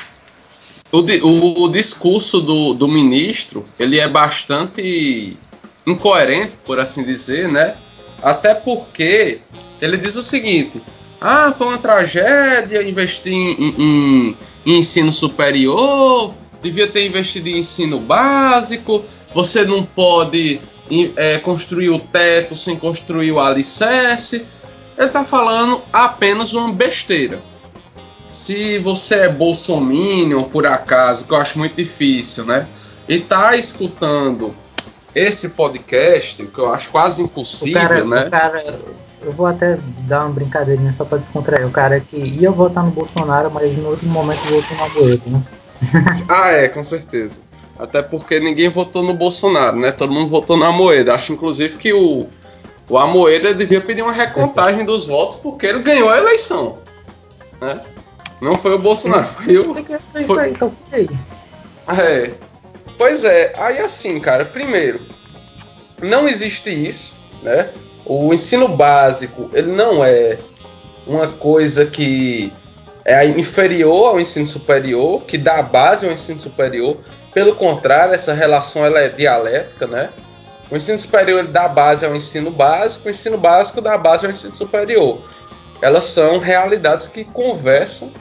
o, 0.91 1.00
o, 1.00 1.63
o 1.65 1.72
discurso 1.72 2.39
do, 2.41 2.74
do 2.74 2.88
ministro 2.88 3.63
ele 3.79 4.00
é 4.00 4.08
bastante 4.08 5.38
incoerente, 5.86 6.53
por 6.65 6.79
assim 6.79 7.03
dizer, 7.03 7.48
né? 7.50 7.75
Até 8.24 8.53
porque 8.53 9.39
ele 9.82 9.98
diz 9.98 10.15
o 10.15 10.24
seguinte: 10.24 10.82
ah, 11.22 11.53
foi 11.56 11.67
uma 11.67 11.77
tragédia 11.77 12.82
investir 12.84 13.34
em, 13.34 13.74
em- 13.77 14.38
em 14.65 14.79
ensino 14.79 15.12
superior, 15.13 16.34
devia 16.62 16.88
ter 16.88 17.06
investido 17.06 17.50
em 17.50 17.60
ensino 17.60 18.00
básico, 18.00 19.03
você 19.34 19.63
não 19.63 19.84
pode 19.84 20.60
é, 21.15 21.38
construir 21.39 21.89
o 21.89 22.00
teto 22.00 22.55
sem 22.55 22.77
construir 22.77 23.31
o 23.31 23.39
alicerce 23.39 24.46
ele 24.98 25.10
tá 25.10 25.24
falando 25.24 25.81
apenas 25.93 26.53
uma 26.53 26.74
besteira. 26.74 27.39
Se 28.31 28.79
você 28.79 29.15
é 29.15 29.29
bolsominion, 29.29 30.43
por 30.43 30.65
acaso, 30.65 31.24
que 31.24 31.31
eu 31.31 31.38
acho 31.38 31.60
muito 31.60 31.75
difícil, 31.75 32.46
né? 32.46 32.65
E 33.07 33.19
tá 33.19 33.55
escutando 33.55 34.51
esse 35.13 35.50
podcast, 35.50 36.46
que 36.48 36.60
eu 36.60 36.74
acho 36.74 36.89
quase 36.89 37.22
O 37.22 37.25
impossível, 37.25 37.81
cara, 37.81 38.03
né? 38.03 38.27
o 38.27 38.31
cara, 38.31 38.79
eu 39.22 39.31
vou 39.31 39.46
até 39.46 39.79
dar 40.07 40.25
uma 40.25 40.34
brincadeirinha 40.34 40.91
só 40.93 41.05
pra 41.05 41.19
descontrair. 41.19 41.65
O 41.65 41.72
cara 41.72 42.00
que 42.00 42.17
ia 42.17 42.51
votar 42.51 42.84
no 42.84 42.91
Bolsonaro, 42.91 43.51
mas 43.51 43.77
no 43.77 43.89
outro 43.89 44.07
momento 44.07 44.41
votou 44.50 44.77
na 44.77 44.89
Boeta, 44.89 45.29
né? 45.29 45.43
Ah, 46.27 46.51
é, 46.51 46.67
com 46.67 46.84
certeza. 46.84 47.39
Até 47.79 48.01
porque 48.01 48.39
ninguém 48.39 48.69
votou 48.69 49.03
no 49.03 49.13
Bolsonaro, 49.13 49.77
né? 49.77 49.91
Todo 49.91 50.12
mundo 50.12 50.27
votou 50.29 50.57
na 50.57 50.72
Moeda. 50.72 51.13
Acho, 51.13 51.34
inclusive, 51.34 51.77
que 51.77 51.93
o, 51.93 52.27
o 52.89 52.98
Amoedo 52.98 53.53
devia 53.53 53.81
pedir 53.81 54.01
uma 54.01 54.12
recontagem 54.12 54.84
dos 54.84 55.05
votos 55.05 55.36
porque 55.36 55.67
ele 55.67 55.79
ganhou 55.79 56.10
a 56.10 56.17
eleição. 56.17 56.79
Né? 57.62 57.79
Não 58.41 58.57
foi 58.57 58.74
o 58.74 58.79
Bolsonaro, 58.79 59.25
foi 59.25 59.57
o, 59.57 59.74
Foi- 60.25 60.43
aí, 60.43 60.51
então. 60.51 60.74
É. 61.88 62.31
Pois 62.98 63.24
é, 63.24 63.53
aí 63.57 63.79
assim, 63.79 64.19
cara, 64.19 64.43
primeiro, 64.46 65.01
não 66.01 66.27
existe 66.27 66.69
isso, 66.69 67.15
né? 67.43 67.69
O 68.05 68.34
ensino 68.34 68.67
básico, 68.67 69.50
ele 69.53 69.72
não 69.72 70.03
é 70.03 70.39
uma 71.05 71.27
coisa 71.27 71.86
que 71.86 72.51
é 73.07 73.25
inferior 73.25 74.09
ao 74.09 74.19
ensino 74.19 74.45
superior, 74.45 75.21
que 75.23 75.37
dá 75.37 75.61
base 75.63 76.05
ao 76.05 76.11
ensino 76.11 76.39
superior. 76.39 76.97
Pelo 77.33 77.55
contrário, 77.55 78.13
essa 78.13 78.33
relação 78.33 78.85
ela 78.85 78.99
é 78.99 79.07
dialética, 79.07 79.87
né? 79.87 80.09
O 80.69 80.75
ensino 80.75 80.97
superior 80.99 81.39
ele 81.39 81.47
dá 81.47 81.69
base 81.69 82.05
ao 82.05 82.13
ensino 82.13 82.51
básico, 82.51 83.07
o 83.07 83.11
ensino 83.11 83.37
básico 83.37 83.79
dá 83.79 83.97
base 83.97 84.25
ao 84.25 84.31
ensino 84.31 84.53
superior. 84.53 85.21
Elas 85.81 86.03
são 86.05 86.37
realidades 86.39 87.07
que 87.07 87.23
conversam 87.23 88.11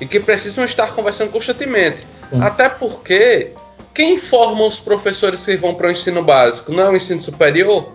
e 0.00 0.06
que 0.06 0.20
precisam 0.20 0.64
estar 0.64 0.94
conversando 0.94 1.30
constantemente. 1.30 2.06
Sim. 2.30 2.40
Até 2.40 2.68
porque 2.68 3.52
quem 3.92 4.16
forma 4.16 4.64
os 4.64 4.78
professores 4.78 5.44
que 5.44 5.56
vão 5.56 5.74
para 5.74 5.88
o 5.88 5.90
ensino 5.90 6.22
básico 6.22 6.70
não 6.72 6.84
é 6.84 6.90
o 6.90 6.96
ensino 6.96 7.20
superior? 7.20 7.92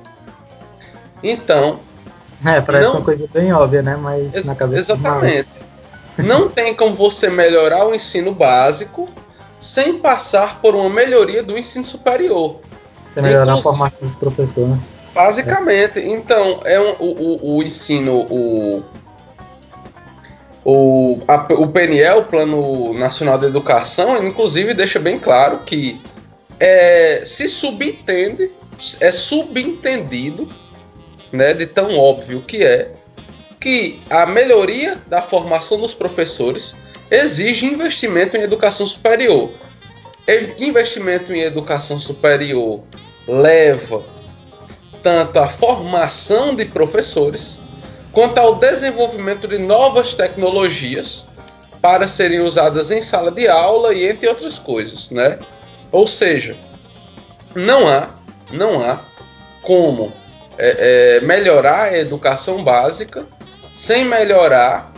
Então, 1.23 1.79
É, 2.45 2.61
parece 2.61 2.85
Não. 2.85 2.95
uma 2.97 3.01
coisa 3.03 3.27
bem 3.33 3.51
óbvia, 3.51 3.81
né? 3.81 3.97
Mas 3.99 4.33
ex- 4.33 4.45
na 4.45 4.53
cabeça 4.55 4.93
exatamente. 4.93 5.47
Não 6.23 6.49
tem 6.49 6.73
como 6.73 6.95
você 6.95 7.29
melhorar 7.29 7.85
o 7.87 7.93
ensino 7.95 8.31
básico 8.33 9.07
sem 9.59 9.97
passar 9.99 10.61
por 10.61 10.75
uma 10.75 10.89
melhoria 10.89 11.41
do 11.43 11.57
ensino 11.57 11.83
superior. 11.85 12.59
Você 13.13 13.21
melhorar 13.21 13.53
a 13.53 13.61
formação 13.63 14.07
do 14.07 14.15
professor, 14.17 14.67
né? 14.67 14.79
Basicamente, 15.13 15.99
então, 15.99 16.61
é 16.65 16.79
um- 16.79 16.95
o, 16.99 17.05
o- 17.05 17.57
o 17.57 17.63
ensino, 17.63 18.19
o, 18.29 18.83
o, 20.63 21.19
a- 21.27 21.47
o 21.53 21.67
PNE, 21.67 22.03
o 22.17 22.23
Plano 22.25 22.93
Nacional 22.93 23.37
de 23.37 23.45
Educação, 23.45 24.23
inclusive 24.25 24.73
deixa 24.73 24.99
bem 24.99 25.17
claro 25.17 25.59
que 25.65 25.99
é, 26.59 27.21
se 27.25 27.47
subentende, 27.47 28.49
é 28.99 29.11
subentendido, 29.11 30.47
né, 31.31 31.53
de 31.53 31.65
tão 31.65 31.97
óbvio 31.97 32.41
que 32.41 32.63
é, 32.63 32.91
que 33.67 33.99
a 34.09 34.25
melhoria 34.25 34.97
da 35.07 35.21
formação 35.21 35.77
dos 35.77 35.93
professores 35.93 36.73
exige 37.11 37.65
investimento 37.65 38.37
em 38.37 38.41
educação 38.41 38.87
superior. 38.87 39.51
Investimento 40.57 41.33
em 41.33 41.41
educação 41.41 41.99
superior 41.99 42.81
leva 43.27 44.05
tanto 45.03 45.37
a 45.39 45.49
formação 45.49 46.55
de 46.55 46.63
professores 46.63 47.57
quanto 48.13 48.37
ao 48.37 48.55
desenvolvimento 48.55 49.49
de 49.49 49.57
novas 49.57 50.15
tecnologias 50.15 51.27
para 51.81 52.07
serem 52.07 52.39
usadas 52.39 52.89
em 52.89 53.01
sala 53.01 53.31
de 53.31 53.49
aula 53.49 53.93
e 53.93 54.07
entre 54.07 54.29
outras 54.29 54.57
coisas, 54.57 55.11
né? 55.11 55.39
Ou 55.91 56.07
seja, 56.07 56.55
não 57.53 57.85
há, 57.85 58.15
não 58.49 58.81
há 58.81 59.01
como 59.61 60.13
é, 60.57 61.17
é, 61.17 61.25
melhorar 61.25 61.89
a 61.89 61.97
educação 61.97 62.63
básica 62.63 63.25
sem 63.77 64.03
melhorar 64.05 64.91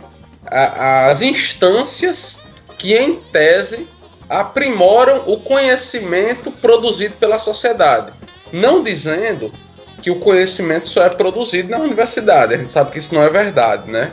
a- 0.46 1.08
as 1.10 1.20
instâncias 1.20 2.40
que, 2.78 2.94
em 2.94 3.16
tese, 3.16 3.86
aprimoram 4.26 5.24
o 5.26 5.38
conhecimento 5.38 6.50
produzido 6.50 7.14
pela 7.16 7.38
sociedade. 7.38 8.10
Não 8.50 8.82
dizendo 8.82 9.52
que 10.00 10.10
o 10.10 10.18
conhecimento 10.18 10.88
só 10.88 11.04
é 11.04 11.10
produzido 11.10 11.68
na 11.68 11.78
universidade. 11.78 12.54
A 12.54 12.56
gente 12.56 12.72
sabe 12.72 12.90
que 12.90 12.98
isso 12.98 13.14
não 13.14 13.22
é 13.22 13.28
verdade, 13.28 13.90
né? 13.90 14.12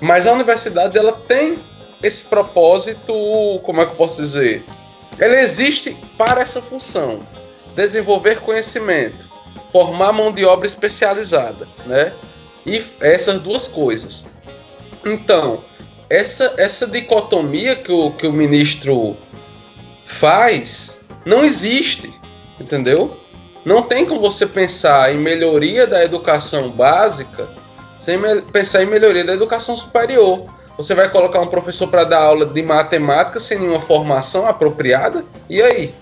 Mas 0.00 0.26
a 0.26 0.32
universidade 0.32 0.96
ela 0.96 1.12
tem 1.12 1.58
esse 2.02 2.24
propósito, 2.24 3.12
como 3.64 3.82
é 3.82 3.84
que 3.84 3.92
eu 3.92 3.96
posso 3.96 4.22
dizer? 4.22 4.64
Ele 5.18 5.38
existe 5.40 5.94
para 6.16 6.40
essa 6.40 6.62
função: 6.62 7.20
desenvolver 7.74 8.40
conhecimento, 8.40 9.28
formar 9.72 10.10
mão 10.12 10.32
de 10.32 10.42
obra 10.46 10.66
especializada, 10.66 11.68
né? 11.84 12.14
E 12.66 12.84
essas 13.00 13.40
duas 13.40 13.68
coisas. 13.68 14.26
Então, 15.04 15.62
essa, 16.10 16.54
essa 16.58 16.86
dicotomia 16.86 17.76
que 17.76 17.92
o, 17.92 18.10
que 18.10 18.26
o 18.26 18.32
ministro 18.32 19.16
faz 20.04 21.00
não 21.24 21.44
existe, 21.44 22.12
entendeu? 22.60 23.16
Não 23.64 23.82
tem 23.82 24.04
como 24.04 24.20
você 24.20 24.46
pensar 24.46 25.14
em 25.14 25.18
melhoria 25.18 25.86
da 25.86 26.04
educação 26.04 26.70
básica 26.70 27.48
sem 27.98 28.20
pensar 28.52 28.84
em 28.84 28.86
melhoria 28.86 29.24
da 29.24 29.34
educação 29.34 29.76
superior. 29.76 30.46
Você 30.76 30.94
vai 30.94 31.08
colocar 31.08 31.40
um 31.40 31.48
professor 31.48 31.88
para 31.88 32.04
dar 32.04 32.20
aula 32.20 32.46
de 32.46 32.62
matemática 32.62 33.40
sem 33.40 33.58
nenhuma 33.58 33.80
formação 33.80 34.46
apropriada? 34.46 35.24
E 35.50 35.60
aí? 35.60 35.92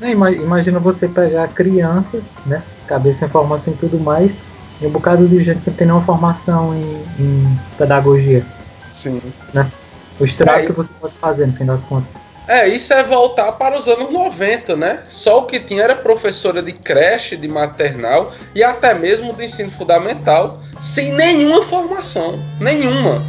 Imagina 0.00 0.80
você 0.80 1.06
pegar 1.06 1.46
criança, 1.48 2.20
né? 2.44 2.60
Cabeça 2.88 3.26
em 3.26 3.28
formação 3.28 3.72
e 3.72 3.76
tudo 3.76 4.00
mais, 4.00 4.32
e 4.80 4.86
um 4.86 4.90
bocado 4.90 5.26
de 5.26 5.42
gente 5.42 5.60
que 5.60 5.70
não 5.70 5.76
tem 5.76 5.86
nenhuma 5.86 6.04
formação 6.04 6.74
em, 6.74 7.22
em 7.22 7.58
pedagogia. 7.78 8.44
Sim. 8.92 9.20
Né? 9.52 9.70
O 10.18 10.24
estrago 10.24 10.60
é, 10.60 10.66
que 10.66 10.72
você 10.72 10.90
pode 11.00 11.14
fazer, 11.14 11.46
no 11.46 11.52
fim 11.52 11.64
das 11.64 11.82
contas. 11.84 12.24
É, 12.46 12.68
isso 12.68 12.92
é 12.92 13.02
voltar 13.02 13.52
para 13.52 13.78
os 13.78 13.88
anos 13.88 14.12
90, 14.12 14.76
né? 14.76 15.02
Só 15.08 15.40
o 15.40 15.46
que 15.46 15.58
tinha 15.58 15.82
era 15.82 15.96
professora 15.96 16.62
de 16.62 16.72
creche, 16.72 17.36
de 17.36 17.48
maternal 17.48 18.32
e 18.54 18.62
até 18.62 18.92
mesmo 18.92 19.32
de 19.32 19.44
ensino 19.46 19.70
fundamental, 19.70 20.60
sem 20.80 21.12
nenhuma 21.12 21.62
formação. 21.62 22.38
Nenhuma. 22.60 23.22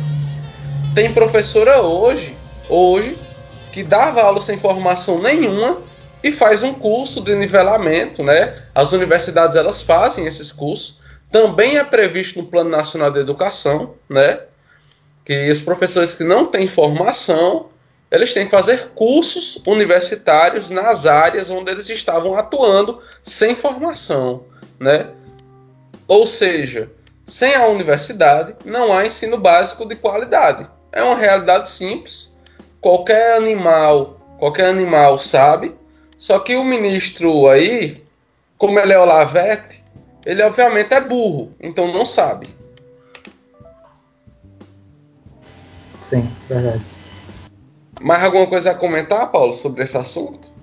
Tem 0.93 1.13
professora 1.13 1.81
hoje, 1.81 2.35
hoje, 2.67 3.17
que 3.71 3.83
dava 3.83 4.21
aula 4.21 4.41
sem 4.41 4.57
formação 4.57 5.21
nenhuma 5.21 5.77
e 6.21 6.31
faz 6.31 6.61
um 6.61 6.73
curso 6.73 7.21
de 7.21 7.35
nivelamento, 7.35 8.21
né? 8.21 8.53
As 8.73 8.91
universidades 8.91 9.55
elas 9.55 9.81
fazem 9.81 10.25
esses 10.25 10.51
cursos. 10.51 10.99
Também 11.31 11.77
é 11.77 11.83
previsto 11.83 12.39
no 12.39 12.47
Plano 12.47 12.69
Nacional 12.69 13.11
de 13.11 13.19
Educação, 13.19 13.95
né? 14.09 14.39
Que 15.23 15.49
os 15.49 15.61
professores 15.61 16.15
que 16.15 16.23
não 16.23 16.45
têm 16.45 16.67
formação, 16.67 17.67
eles 18.11 18.33
têm 18.33 18.45
que 18.45 18.51
fazer 18.51 18.91
cursos 18.95 19.61
universitários 19.65 20.69
nas 20.69 21.05
áreas 21.05 21.49
onde 21.49 21.71
eles 21.71 21.89
estavam 21.89 22.37
atuando 22.37 23.01
sem 23.21 23.55
formação, 23.55 24.43
né? 24.79 25.09
Ou 26.07 26.27
seja, 26.27 26.89
sem 27.25 27.55
a 27.55 27.67
universidade 27.67 28.55
não 28.63 28.95
há 28.95 29.05
ensino 29.05 29.37
básico 29.37 29.85
de 29.85 29.95
qualidade. 29.95 30.67
É 30.91 31.03
uma 31.03 31.15
realidade 31.15 31.69
simples. 31.69 32.35
Qualquer 32.79 33.35
animal, 33.35 34.21
qualquer 34.39 34.67
animal 34.67 35.17
sabe 35.17 35.75
só 36.17 36.39
que 36.39 36.55
o 36.55 36.63
ministro 36.63 37.47
aí, 37.47 38.03
como 38.57 38.79
ele 38.79 38.93
é 38.93 38.99
Olavete, 38.99 39.83
ele 40.25 40.41
obviamente 40.43 40.93
é 40.93 41.01
burro, 41.01 41.51
então 41.61 41.91
não 41.93 42.05
sabe. 42.05 42.47
Sim, 46.01 46.27
verdade. 46.47 46.83
Mais 48.01 48.23
alguma 48.23 48.47
coisa 48.47 48.71
a 48.71 48.75
comentar, 48.75 49.31
Paulo, 49.31 49.53
sobre 49.53 49.83
esse 49.83 49.97
assunto? 49.97 50.53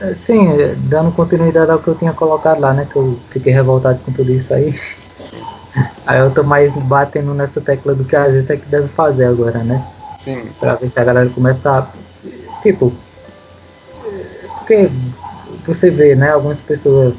É, 0.00 0.14
sim, 0.14 0.48
é, 0.60 0.74
dando 0.74 1.12
continuidade 1.12 1.70
ao 1.70 1.80
que 1.80 1.88
eu 1.88 1.94
tinha 1.94 2.12
colocado 2.12 2.60
lá, 2.60 2.72
né? 2.72 2.86
Que 2.90 2.96
eu 2.96 3.16
fiquei 3.30 3.52
revoltado 3.52 3.98
com 4.04 4.12
tudo 4.12 4.30
isso 4.32 4.52
aí. 4.52 4.78
Aí 6.04 6.18
eu 6.18 6.34
tô 6.34 6.42
mais 6.42 6.72
batendo 6.74 7.32
nessa 7.32 7.60
tecla 7.60 7.94
do 7.94 8.04
que 8.04 8.14
a 8.14 8.30
gente 8.30 8.52
é 8.52 8.56
que 8.56 8.66
deve 8.66 8.88
fazer 8.88 9.24
agora, 9.24 9.64
né? 9.64 9.82
Sim. 10.18 10.44
Pra 10.60 10.74
ver 10.74 10.88
se 10.88 11.00
a 11.00 11.04
galera 11.04 11.30
começa 11.30 11.78
a. 11.78 11.86
Tipo, 12.62 12.92
porque 14.58 14.88
você 15.66 15.90
vê, 15.90 16.14
né, 16.14 16.30
algumas 16.30 16.60
pessoas, 16.60 17.14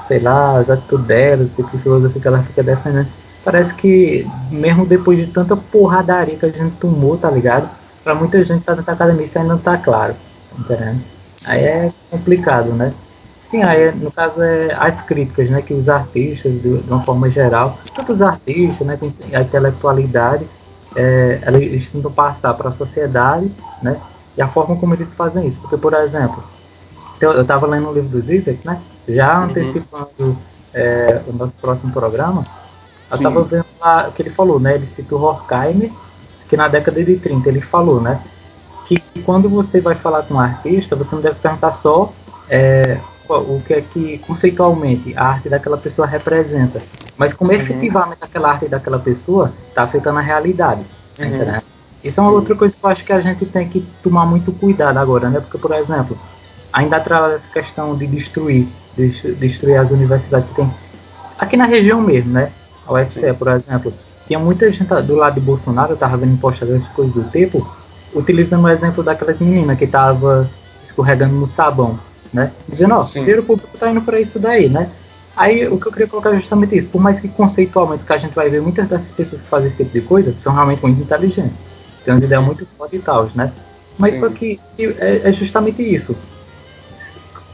sei 0.00 0.20
lá, 0.20 0.58
as 0.58 0.70
atitudes 0.70 1.06
delas, 1.06 1.52
tipo 1.52 1.70
de 1.76 1.82
filosofia 1.82 2.20
que 2.20 2.28
ela 2.28 2.42
fica 2.42 2.62
defendendo, 2.62 3.08
parece 3.44 3.74
que 3.74 4.26
mesmo 4.50 4.86
depois 4.86 5.18
de 5.18 5.26
tanta 5.32 5.56
porradaria 5.56 6.36
que 6.36 6.46
a 6.46 6.50
gente 6.50 6.76
tomou, 6.76 7.16
tá 7.16 7.30
ligado? 7.30 7.70
Pra 8.02 8.14
muita 8.14 8.42
gente 8.44 8.64
tá 8.64 8.72
dentro 8.72 8.86
da 8.86 8.92
academia 8.92 9.24
isso 9.24 9.38
ainda 9.38 9.54
não 9.54 9.60
tá 9.60 9.76
claro, 9.78 10.14
tá 10.50 10.56
entendendo? 10.58 11.04
Aí 11.46 11.60
é 11.64 11.92
complicado, 12.10 12.72
né? 12.72 12.94
Sim, 13.40 13.62
aí 13.62 13.92
no 13.92 14.12
caso 14.12 14.42
é 14.42 14.72
as 14.78 15.00
críticas, 15.00 15.50
né, 15.50 15.60
que 15.60 15.74
os 15.74 15.88
artistas, 15.88 16.52
de, 16.52 16.82
de 16.82 16.90
uma 16.90 17.02
forma 17.02 17.28
geral, 17.30 17.78
tanto 17.94 18.12
os 18.12 18.22
artistas, 18.22 18.86
né, 18.86 18.96
com 18.96 19.12
a 19.32 19.40
intelectualidade, 19.40 20.46
é, 20.94 21.40
eles 21.48 21.90
tentam 21.90 22.12
passar 22.12 22.54
para 22.54 22.68
a 22.68 22.72
sociedade, 22.72 23.50
né, 23.82 24.00
e 24.36 24.42
a 24.42 24.46
forma 24.46 24.76
como 24.76 24.94
eles 24.94 25.12
fazem 25.14 25.46
isso. 25.46 25.58
Porque, 25.60 25.76
por 25.76 25.92
exemplo, 25.94 26.44
eu, 27.20 27.32
eu 27.32 27.44
tava 27.44 27.66
lendo 27.66 27.88
um 27.88 27.92
livro 27.92 28.08
do 28.08 28.20
Zizek, 28.20 28.64
né? 28.66 28.80
Já 29.08 29.38
uhum. 29.38 29.44
antecipando 29.44 30.38
é, 30.74 31.20
o 31.26 31.32
nosso 31.32 31.54
próximo 31.54 31.92
programa, 31.92 32.46
eu 33.10 33.16
Sim. 33.16 33.24
tava 33.24 33.42
vendo 33.42 33.66
lá 33.80 34.10
que 34.14 34.22
ele 34.22 34.30
falou, 34.30 34.60
né? 34.60 34.74
Ele 34.74 34.86
cita 34.86 35.14
o 35.14 35.22
Horkheimer, 35.22 35.90
que 36.48 36.56
na 36.56 36.68
década 36.68 37.02
de 37.02 37.16
30 37.16 37.48
ele 37.48 37.60
falou, 37.60 38.00
né? 38.00 38.20
Que 38.86 39.00
quando 39.24 39.48
você 39.48 39.80
vai 39.80 39.94
falar 39.94 40.22
com 40.22 40.34
um 40.34 40.40
artista, 40.40 40.96
você 40.96 41.14
não 41.14 41.22
deve 41.22 41.36
perguntar 41.36 41.72
só 41.72 42.12
é, 42.48 42.98
o 43.28 43.60
que 43.64 43.74
é 43.74 43.80
que 43.80 44.18
conceitualmente 44.18 45.16
a 45.16 45.24
arte 45.24 45.48
daquela 45.48 45.76
pessoa 45.76 46.06
representa, 46.06 46.82
mas 47.16 47.32
como 47.32 47.52
uhum. 47.52 47.58
efetivamente 47.58 48.18
aquela 48.20 48.50
arte 48.50 48.68
daquela 48.68 48.98
pessoa 48.98 49.52
está 49.68 49.84
afetando 49.84 50.18
a 50.18 50.22
realidade. 50.22 50.84
Uhum. 51.18 51.28
Né? 51.28 51.62
Isso 52.02 52.18
é 52.18 52.22
uma 52.22 52.30
Sim. 52.30 52.36
outra 52.36 52.56
coisa 52.56 52.74
que 52.74 52.84
eu 52.84 52.90
acho 52.90 53.04
que 53.04 53.12
a 53.12 53.20
gente 53.20 53.44
tem 53.46 53.68
que 53.68 53.86
tomar 54.02 54.24
muito 54.24 54.52
cuidado 54.52 54.96
agora, 54.96 55.28
né? 55.28 55.40
Porque, 55.40 55.58
por 55.58 55.72
exemplo, 55.72 56.18
ainda 56.72 56.96
atrás 56.96 57.34
essa 57.34 57.48
questão 57.48 57.96
de 57.96 58.06
destruir, 58.06 58.66
de 58.96 59.08
destruir 59.34 59.76
as 59.76 59.90
universidades 59.90 60.48
que 60.48 60.54
tem 60.54 60.70
aqui 61.38 61.56
na 61.56 61.64
região 61.64 62.00
mesmo, 62.00 62.32
né? 62.32 62.52
A 62.86 62.92
UFC, 62.92 63.20
Sim. 63.20 63.34
por 63.34 63.48
exemplo, 63.48 63.92
tinha 64.26 64.38
muita 64.38 64.70
gente 64.70 64.88
do 65.02 65.14
lado 65.14 65.34
de 65.34 65.40
Bolsonaro, 65.40 65.96
tava 65.96 66.16
vendo 66.16 66.38
postagens 66.38 66.86
coisas 66.88 67.14
do 67.14 67.24
tipo, 67.30 67.66
utilizando 68.14 68.64
o 68.64 68.68
exemplo 68.68 69.02
daquelas 69.02 69.40
meninas 69.40 69.78
que 69.78 69.86
tava 69.86 70.48
escorregando 70.82 71.34
no 71.34 71.46
sabão, 71.46 71.98
né? 72.32 72.52
Dizendo, 72.68 72.94
ó, 72.94 73.00
o 73.00 73.04
dinheiro 73.04 73.42
público 73.42 73.76
tá 73.78 73.90
indo 73.90 74.02
para 74.02 74.20
isso 74.20 74.38
daí, 74.38 74.68
né? 74.68 74.88
Aí 75.36 75.66
o 75.68 75.78
que 75.78 75.86
eu 75.86 75.92
queria 75.92 76.08
colocar 76.08 76.30
é 76.30 76.36
justamente 76.36 76.76
isso, 76.76 76.88
por 76.88 77.00
mais 77.00 77.20
que 77.20 77.28
conceitualmente 77.28 78.04
que 78.04 78.12
a 78.12 78.18
gente 78.18 78.34
vai 78.34 78.50
ver 78.50 78.60
muitas 78.60 78.88
dessas 78.88 79.12
pessoas 79.12 79.40
que 79.40 79.48
fazem 79.48 79.68
esse 79.68 79.76
tipo 79.76 79.92
de 79.92 80.00
coisa 80.02 80.34
são 80.36 80.52
realmente 80.52 80.82
muito 80.82 81.00
inteligentes, 81.00 81.52
têm 82.04 82.14
uma 82.14 82.24
ideia 82.24 82.40
muito 82.40 82.66
forte 82.76 82.96
e 82.96 82.98
tal, 82.98 83.28
né? 83.34 83.52
Mas 83.96 84.14
Sim. 84.14 84.20
só 84.20 84.28
que 84.28 84.60
é, 84.78 85.28
é 85.28 85.32
justamente 85.32 85.82
isso 85.82 86.16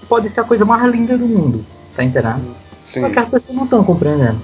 pode 0.09 0.29
ser 0.29 0.41
a 0.41 0.45
coisa 0.45 0.65
mais 0.65 0.83
linda 0.91 1.17
do 1.17 1.27
mundo, 1.27 1.65
tá 1.95 2.03
entendendo? 2.03 2.55
Sim. 2.85 3.01
Só 3.01 3.11
que 3.11 3.19
as 3.19 3.29
pessoas 3.29 3.57
não 3.57 3.65
estão 3.65 3.85
compreendendo. 3.85 4.41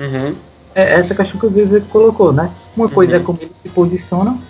Uhum. 0.00 0.34
É 0.74 0.94
essa 0.94 1.14
questão 1.14 1.38
que 1.38 1.46
o 1.46 1.50
Zezé 1.50 1.80
colocou, 1.90 2.32
né? 2.32 2.50
Uma 2.76 2.88
coisa 2.88 3.14
é 3.14 3.16
uhum. 3.16 3.22
é 3.22 3.26
como 3.26 3.38
eles 3.40 3.56
se 3.56 3.68
posicionam, 3.68 4.40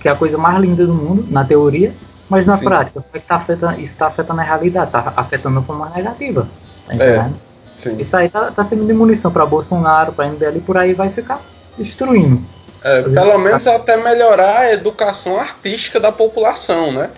que 0.00 0.08
é 0.08 0.12
a 0.12 0.16
coisa 0.16 0.38
mais 0.38 0.58
linda 0.60 0.86
do 0.86 0.94
mundo, 0.94 1.26
na 1.30 1.44
teoria, 1.44 1.92
mas 2.28 2.46
na 2.46 2.56
Sim. 2.56 2.64
prática, 2.64 3.00
como 3.00 3.14
é 3.14 3.18
que 3.18 3.26
tá 3.26 3.36
afetando, 3.36 3.74
isso 3.74 3.92
está 3.92 4.06
afetando 4.06 4.40
a 4.40 4.44
realidade, 4.44 4.86
está 4.86 5.12
afetando 5.16 5.60
de 5.60 5.66
forma 5.66 5.90
negativa. 5.94 6.48
Tá 6.86 6.92
é, 6.92 6.96
entendendo? 6.96 7.36
É. 7.84 8.02
Isso 8.02 8.16
aí 8.16 8.28
tá, 8.28 8.50
tá 8.50 8.64
sendo 8.64 8.86
de 8.86 8.92
munição 8.92 9.30
para 9.30 9.44
Bolsonaro, 9.44 10.12
para 10.12 10.28
MBL 10.28 10.56
e 10.56 10.60
por 10.60 10.78
aí 10.78 10.94
vai 10.94 11.10
ficar 11.10 11.40
destruindo. 11.76 12.40
É, 12.82 13.02
pelo 13.02 13.38
menos 13.38 13.66
até 13.66 13.96
melhorar 13.96 14.60
a 14.60 14.72
educação 14.72 15.38
artística 15.38 15.98
da 15.98 16.12
população, 16.12 16.92
né? 16.92 17.10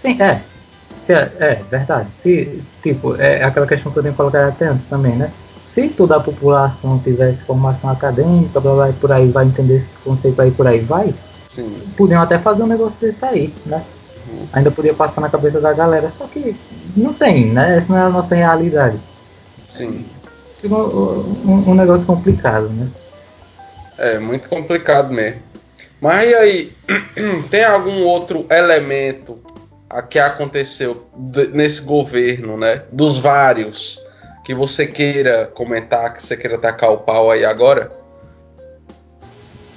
Sim, 0.00 0.20
é. 0.20 0.42
Se, 1.06 1.12
é, 1.12 1.32
é, 1.38 1.62
verdade. 1.70 2.08
Se, 2.12 2.60
tipo, 2.82 3.14
é 3.14 3.44
aquela 3.44 3.66
questão 3.66 3.92
que 3.92 3.98
eu 3.98 4.02
tenho 4.02 4.14
colocado 4.14 4.48
até 4.48 4.66
antes 4.66 4.88
também, 4.88 5.14
né? 5.14 5.30
Se 5.62 5.88
toda 5.88 6.16
a 6.16 6.20
população 6.20 6.98
tivesse 6.98 7.44
formação 7.44 7.90
acadêmica, 7.90 8.58
blá, 8.58 8.74
blá, 8.74 8.92
por 9.00 9.12
aí 9.12 9.30
vai 9.30 9.46
entender 9.46 9.76
esse 9.76 9.90
conceito 10.02 10.42
aí, 10.42 10.50
por 10.50 10.66
aí 10.66 10.80
vai, 10.80 11.14
Sim. 11.46 11.80
podiam 11.96 12.20
até 12.20 12.38
fazer 12.38 12.64
um 12.64 12.66
negócio 12.66 13.00
desse 13.00 13.24
aí, 13.24 13.54
né? 13.64 13.84
Uhum. 14.26 14.46
Ainda 14.52 14.70
podia 14.72 14.94
passar 14.94 15.20
na 15.20 15.28
cabeça 15.28 15.60
da 15.60 15.72
galera, 15.72 16.10
só 16.10 16.26
que 16.26 16.56
não 16.96 17.12
tem, 17.12 17.52
né? 17.52 17.78
Essa 17.78 17.92
não 17.92 18.00
é 18.00 18.02
a 18.06 18.10
nossa 18.10 18.34
realidade. 18.34 18.98
Sim. 19.70 20.04
Fica 20.60 20.74
um, 20.74 21.38
um, 21.46 21.70
um 21.70 21.74
negócio 21.74 22.04
complicado, 22.04 22.68
né? 22.70 22.88
É, 23.96 24.18
muito 24.18 24.48
complicado 24.48 25.12
mesmo. 25.12 25.40
Mas 26.00 26.28
e 26.28 26.34
aí, 26.34 26.72
tem 27.48 27.64
algum 27.64 28.02
outro 28.02 28.44
elemento 28.50 29.38
a 29.88 30.02
que 30.02 30.18
aconteceu 30.18 31.06
nesse 31.52 31.82
governo, 31.82 32.56
né? 32.56 32.82
Dos 32.92 33.18
vários 33.18 34.04
que 34.44 34.54
você 34.54 34.86
queira 34.86 35.46
comentar, 35.46 36.14
que 36.14 36.22
você 36.22 36.36
queira 36.36 36.58
tacar 36.58 36.92
o 36.92 36.98
pau 36.98 37.30
aí 37.30 37.44
agora? 37.44 37.90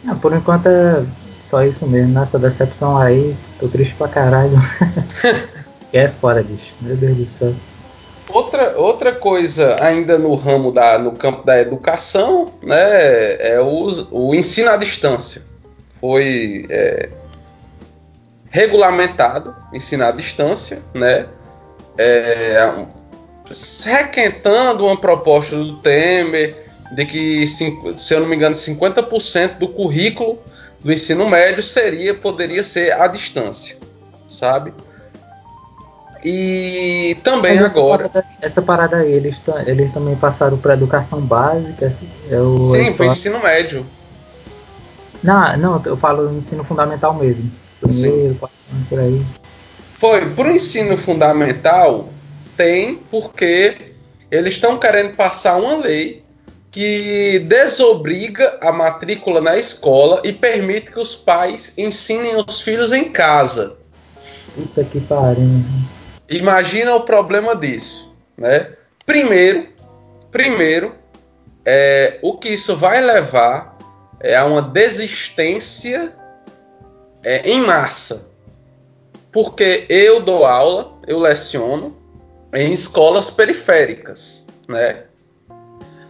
Ah, 0.07 0.15
por 0.15 0.33
enquanto 0.33 0.67
é 0.67 1.03
só 1.41 1.63
isso 1.63 1.87
mesmo. 1.87 2.13
Nessa 2.13 2.37
decepção 2.37 2.97
aí, 2.97 3.35
tô 3.59 3.67
triste 3.67 3.95
pra 3.95 4.07
caralho. 4.07 4.57
é 5.91 6.07
fora, 6.07 6.43
bicho. 6.43 6.73
Meu 6.81 6.95
Deus 6.95 7.17
do 7.17 7.25
céu. 7.25 7.53
Outra, 8.29 8.77
outra 8.77 9.11
coisa 9.11 9.83
ainda 9.83 10.19
no 10.19 10.35
ramo 10.35 10.71
da 10.71 10.99
no 10.99 11.13
campo 11.13 11.43
da 11.43 11.59
educação, 11.59 12.53
né, 12.61 13.53
é 13.53 13.59
o, 13.59 13.87
o 14.11 14.35
ensino 14.35 14.69
à 14.69 14.77
distância. 14.77 15.41
Foi 15.99 16.67
é, 16.69 17.09
regulamentado 18.49 19.55
ensinar 19.73 20.09
à 20.09 20.11
distância, 20.11 20.81
né? 20.93 21.27
É, 21.97 22.85
requentando 23.85 24.85
uma 24.85 24.97
proposta 24.97 25.55
do 25.55 25.77
Temer 25.77 26.55
de 26.91 27.05
que, 27.05 27.45
se 27.47 28.13
eu 28.13 28.21
não 28.21 28.27
me 28.27 28.35
engano, 28.35 28.55
50% 28.55 29.57
do 29.57 29.67
currículo 29.67 30.39
do 30.79 30.91
ensino 30.91 31.29
médio 31.29 31.61
seria 31.61 32.13
poderia 32.13 32.63
ser 32.63 32.93
à 32.93 33.07
distância, 33.07 33.77
sabe? 34.27 34.73
E 36.23 37.17
também 37.23 37.55
Mas 37.55 37.65
agora. 37.65 38.09
Parada, 38.09 38.27
essa 38.41 38.61
parada 38.61 38.97
aí, 38.97 39.11
eles, 39.11 39.41
eles 39.65 39.93
também 39.93 40.15
passaram 40.15 40.57
para 40.57 40.73
educação 40.73 41.21
básica. 41.21 41.95
É 42.29 42.39
o, 42.39 42.59
Sim, 42.59 42.93
para 42.93 43.07
o 43.07 43.11
ensino 43.11 43.41
médio. 43.41 43.85
Não, 45.23 45.57
não, 45.57 45.81
eu 45.85 45.95
falo 45.95 46.33
ensino 46.33 46.63
fundamental 46.63 47.13
mesmo. 47.13 47.49
Primeiro, 47.81 48.35
quarto, 48.35 48.55
por 48.87 48.99
aí. 48.99 49.21
Foi, 49.97 50.29
para 50.33 50.49
o 50.49 50.55
ensino 50.55 50.97
fundamental, 50.97 52.09
tem, 52.55 52.95
porque 53.09 53.93
eles 54.31 54.53
estão 54.53 54.77
querendo 54.77 55.15
passar 55.15 55.57
uma 55.57 55.77
lei 55.77 56.23
que 56.71 57.39
desobriga 57.47 58.57
a 58.61 58.71
matrícula 58.71 59.41
na 59.41 59.57
escola 59.57 60.21
e 60.23 60.31
permite 60.31 60.91
que 60.91 60.99
os 60.99 61.15
pais 61.15 61.73
ensinem 61.77 62.35
os 62.35 62.61
filhos 62.61 62.93
em 62.93 63.11
casa. 63.11 63.77
Puta 64.53 64.83
que 64.83 64.99
pariu. 64.99 65.47
Imagina 66.29 66.95
o 66.95 67.01
problema 67.01 67.55
disso, 67.55 68.15
né? 68.37 68.67
Primeiro, 69.05 69.67
primeiro, 70.31 70.95
é, 71.65 72.19
o 72.21 72.37
que 72.37 72.49
isso 72.49 72.75
vai 72.75 73.01
levar 73.01 73.77
é 74.19 74.35
a 74.35 74.45
uma 74.45 74.61
desistência 74.61 76.13
é, 77.23 77.49
em 77.49 77.61
massa, 77.61 78.31
porque 79.31 79.85
eu 79.89 80.21
dou 80.21 80.45
aula, 80.45 80.93
eu 81.07 81.19
leciono 81.19 81.95
em 82.53 82.73
escolas 82.73 83.29
periféricas, 83.29 84.45
né? 84.67 85.03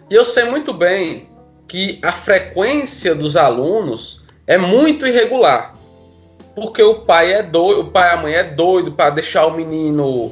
E 0.09 0.15
eu 0.15 0.25
sei 0.25 0.45
muito 0.45 0.73
bem 0.73 1.29
que 1.67 1.99
a 2.03 2.11
frequência 2.11 3.13
dos 3.13 3.35
alunos 3.35 4.23
é 4.47 4.57
muito 4.57 5.05
irregular 5.05 5.79
porque 6.59 6.83
o 6.83 6.95
pai 6.95 7.33
é 7.33 7.43
doido, 7.43 7.81
o 7.81 7.85
pai 7.85 8.09
e 8.09 8.13
a 8.13 8.17
mãe 8.17 8.33
é 8.33 8.43
doido 8.43 8.91
para 8.91 9.11
deixar 9.11 9.45
o 9.45 9.51
menino 9.51 10.31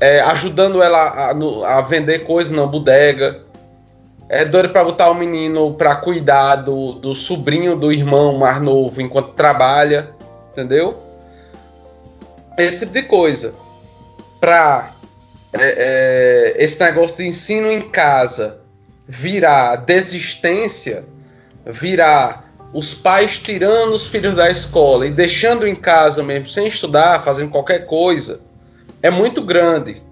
é, 0.00 0.20
ajudando 0.22 0.82
ela 0.82 0.98
a, 0.98 1.78
a, 1.78 1.80
vender 1.80 2.20
coisas 2.20 2.52
na 2.52 2.66
bodega. 2.66 3.44
É 4.28 4.44
doido 4.44 4.70
para 4.70 4.84
botar 4.84 5.10
o 5.10 5.14
menino 5.14 5.74
para 5.74 5.94
cuidar 5.94 6.56
do, 6.56 6.92
do 6.92 7.14
sobrinho 7.14 7.76
do 7.76 7.92
irmão 7.92 8.38
mais 8.38 8.60
novo 8.60 9.00
enquanto 9.00 9.34
trabalha, 9.34 10.10
entendeu? 10.56 11.02
Esse 12.56 12.80
tipo 12.80 12.92
de 12.94 13.02
coisa. 13.02 13.54
Para 14.40 14.94
é, 15.52 16.54
é, 16.58 16.64
esse 16.64 16.80
negócio 16.80 17.18
de 17.18 17.26
ensino 17.26 17.70
em 17.70 17.90
casa 17.90 18.60
virar 19.06 19.76
desistência, 19.76 21.04
virar 21.64 22.52
os 22.72 22.94
pais 22.94 23.38
tirando 23.38 23.92
os 23.92 24.06
filhos 24.06 24.34
da 24.34 24.50
escola 24.50 25.06
e 25.06 25.10
deixando 25.10 25.66
em 25.66 25.76
casa 25.76 26.22
mesmo, 26.22 26.48
sem 26.48 26.66
estudar, 26.66 27.22
fazendo 27.22 27.50
qualquer 27.50 27.86
coisa, 27.86 28.40
é 29.02 29.10
muito 29.10 29.42
grande. 29.42 30.02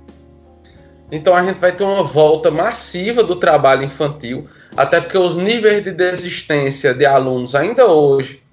Então 1.11 1.35
a 1.35 1.42
gente 1.42 1.59
vai 1.59 1.72
ter 1.72 1.85
uma 1.85 2.02
volta 2.02 2.50
massiva 2.50 3.22
do 3.22 3.37
trabalho 3.37 3.85
infantil, 3.85 4.48
até 4.76 5.00
porque 5.00 5.18
os 5.18 5.37
níveis 5.37 5.83
de 5.83 5.90
desistência 5.90 6.94
de 6.94 7.04
alunos 7.04 7.54
ainda 7.54 7.87
hoje, 7.87 8.43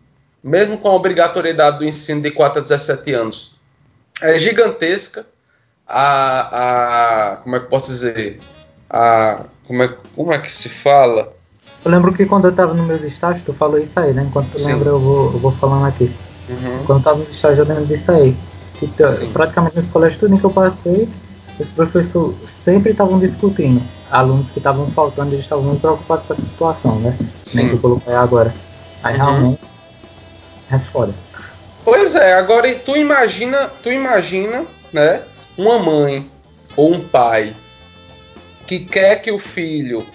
mesmo 0.43 0.77
com 0.77 0.89
a 0.89 0.93
obrigatoriedade 0.93 1.79
do 1.79 1.85
ensino 1.85 2.21
de 2.21 2.31
4 2.31 2.59
a 2.59 2.61
17 2.63 3.13
anos, 3.13 3.55
é 4.21 4.37
gigantesca. 4.37 5.25
A, 5.87 7.33
a 7.33 7.35
como 7.37 7.55
é 7.55 7.59
que 7.59 7.65
posso 7.65 7.91
dizer? 7.91 8.39
A, 8.89 9.45
como, 9.67 9.83
é, 9.83 9.95
como 10.15 10.33
é 10.33 10.39
que 10.39 10.51
se 10.51 10.69
fala? 10.69 11.33
Eu 11.83 11.91
lembro 11.91 12.13
que 12.13 12.25
quando 12.25 12.45
eu 12.45 12.51
tava 12.53 12.73
no 12.73 12.83
meu 12.83 12.95
estágio, 13.05 13.41
tu 13.45 13.53
falou 13.53 13.77
isso 13.77 13.99
aí, 13.99 14.13
né? 14.13 14.23
Enquanto 14.23 14.51
tu 14.51 14.59
Sim. 14.59 14.67
lembra, 14.67 14.89
eu 14.89 14.99
vou, 14.99 15.33
eu 15.33 15.39
vou 15.39 15.51
falando 15.53 15.85
aqui. 15.85 16.13
Uhum. 16.49 16.83
Quando 16.85 16.99
eu 16.99 17.03
tava 17.03 17.17
no 17.17 17.23
estágio, 17.23 17.63
eu 17.63 17.67
lembro 17.67 17.85
disso 17.85 18.11
aí. 18.11 18.35
Que 18.79 18.87
praticamente 19.31 19.75
nos 19.75 19.87
colégios 19.87 20.19
tudo 20.19 20.39
que 20.39 20.43
eu 20.43 20.49
passei, 20.49 21.07
os 21.59 21.67
professores 21.67 22.35
sempre 22.47 22.91
estavam 22.91 23.19
discutindo. 23.19 23.81
Alunos 24.09 24.49
que 24.49 24.59
estavam 24.59 24.89
faltando, 24.91 25.33
eles 25.33 25.43
estavam 25.43 25.65
muito 25.65 25.81
preocupados 25.81 26.25
com 26.25 26.33
essa 26.33 26.45
situação, 26.45 26.99
né? 26.99 27.15
Sim. 27.43 27.57
Nem 27.57 27.69
que 27.69 27.75
eu 27.75 27.79
coloquei 27.79 28.13
agora. 28.13 28.53
Aí 29.03 29.13
uhum. 29.19 29.25
realmente 29.25 29.70
é 30.71 30.79
foda. 30.79 31.13
Pois 31.83 32.15
é, 32.15 32.33
agora 32.33 32.73
tu 32.75 32.95
imagina, 32.95 33.69
tu 33.81 33.91
imagina, 33.91 34.65
né? 34.93 35.23
Uma 35.57 35.79
mãe 35.79 36.29
ou 36.75 36.93
um 36.93 37.07
pai 37.07 37.53
que 38.65 38.79
quer 38.79 39.21
que 39.21 39.31
o 39.31 39.39
filho 39.39 40.05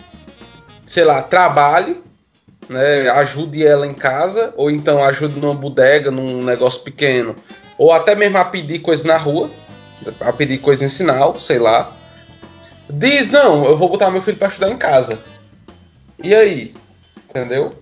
sei 0.87 1.05
lá, 1.05 1.21
trabalhe, 1.21 2.01
né, 2.69 3.11
ajude 3.11 3.66
ela 3.66 3.87
em 3.87 3.92
casa, 3.92 4.55
ou 4.57 4.71
então 4.71 5.03
ajude 5.03 5.38
numa 5.38 5.55
bodega, 5.55 6.11
num 6.11 6.42
negócio 6.42 6.83
pequeno, 6.83 7.35
ou 7.77 7.92
até 7.92 8.14
mesmo 8.14 8.38
a 8.38 8.45
pedir 8.45 8.79
coisa 8.79 9.07
na 9.07 9.16
rua, 9.16 9.51
a 10.21 10.33
pedir 10.33 10.59
coisa 10.59 10.85
em 10.85 10.88
sinal, 10.88 11.38
sei 11.40 11.59
lá. 11.59 11.95
Diz, 12.88 13.31
não, 13.31 13.64
eu 13.64 13.77
vou 13.77 13.88
botar 13.88 14.11
meu 14.11 14.23
filho 14.23 14.37
para 14.37 14.49
estudar 14.49 14.71
em 14.71 14.79
casa. 14.79 15.19
E 16.23 16.35
aí? 16.35 16.75
Entendeu? 17.29 17.75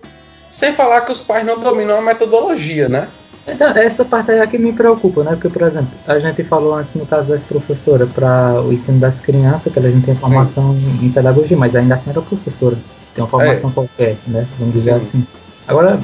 Sem 0.55 0.71
falar 0.71 1.01
que 1.01 1.11
os 1.11 1.19
pais 1.19 1.45
não 1.45 1.59
dominam 1.59 1.97
a 1.97 2.01
metodologia, 2.01 2.87
né? 2.87 3.09
Então, 3.45 3.67
essa 3.75 4.05
parte 4.05 4.31
é 4.31 4.39
a 4.39 4.47
que 4.47 4.57
me 4.57 4.71
preocupa, 4.71 5.21
né? 5.21 5.31
Porque, 5.31 5.49
por 5.49 5.63
exemplo, 5.63 5.89
a 6.07 6.17
gente 6.17 6.45
falou 6.45 6.75
antes 6.75 6.95
no 6.95 7.05
caso 7.05 7.27
das 7.27 7.43
professoras 7.43 8.09
para 8.09 8.61
o 8.61 8.71
ensino 8.71 8.97
das 8.97 9.19
crianças, 9.19 9.73
que 9.73 9.77
a 9.77 9.81
gente 9.81 10.05
tem 10.05 10.15
formação 10.15 10.73
em, 10.73 11.07
em 11.07 11.11
pedagogia, 11.11 11.57
mas 11.57 11.75
ainda 11.75 11.95
assim 11.95 12.09
era 12.09 12.21
professora. 12.21 12.77
Tem 13.13 13.21
uma 13.21 13.29
formação 13.29 13.69
é. 13.69 13.73
qualquer, 13.73 14.15
né? 14.27 14.47
Vamos 14.57 14.75
dizer 14.75 14.93
Sim. 14.93 14.97
assim. 14.97 15.27
Agora, 15.67 15.99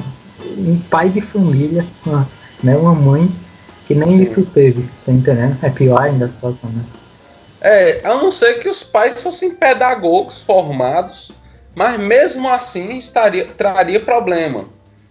um 0.58 0.78
pai 0.90 1.08
de 1.08 1.22
família, 1.22 1.86
uma, 2.04 2.28
né? 2.62 2.76
uma 2.76 2.94
mãe 2.94 3.34
que 3.86 3.94
nem 3.94 4.10
Sim. 4.10 4.22
isso 4.22 4.44
teve, 4.44 4.86
tá 5.06 5.12
entendendo? 5.12 5.56
É 5.62 5.70
pior 5.70 5.98
ainda 5.98 6.26
a 6.26 6.28
situação, 6.28 6.68
né? 6.68 6.84
É, 7.62 8.02
a 8.04 8.16
não 8.16 8.30
ser 8.30 8.58
que 8.58 8.68
os 8.68 8.82
pais 8.82 9.22
fossem 9.22 9.54
pedagogos 9.54 10.42
formados, 10.42 11.32
mas 11.74 11.98
mesmo 11.98 12.48
assim 12.48 12.96
estaria, 12.96 13.46
traria 13.46 14.00
problema. 14.00 14.66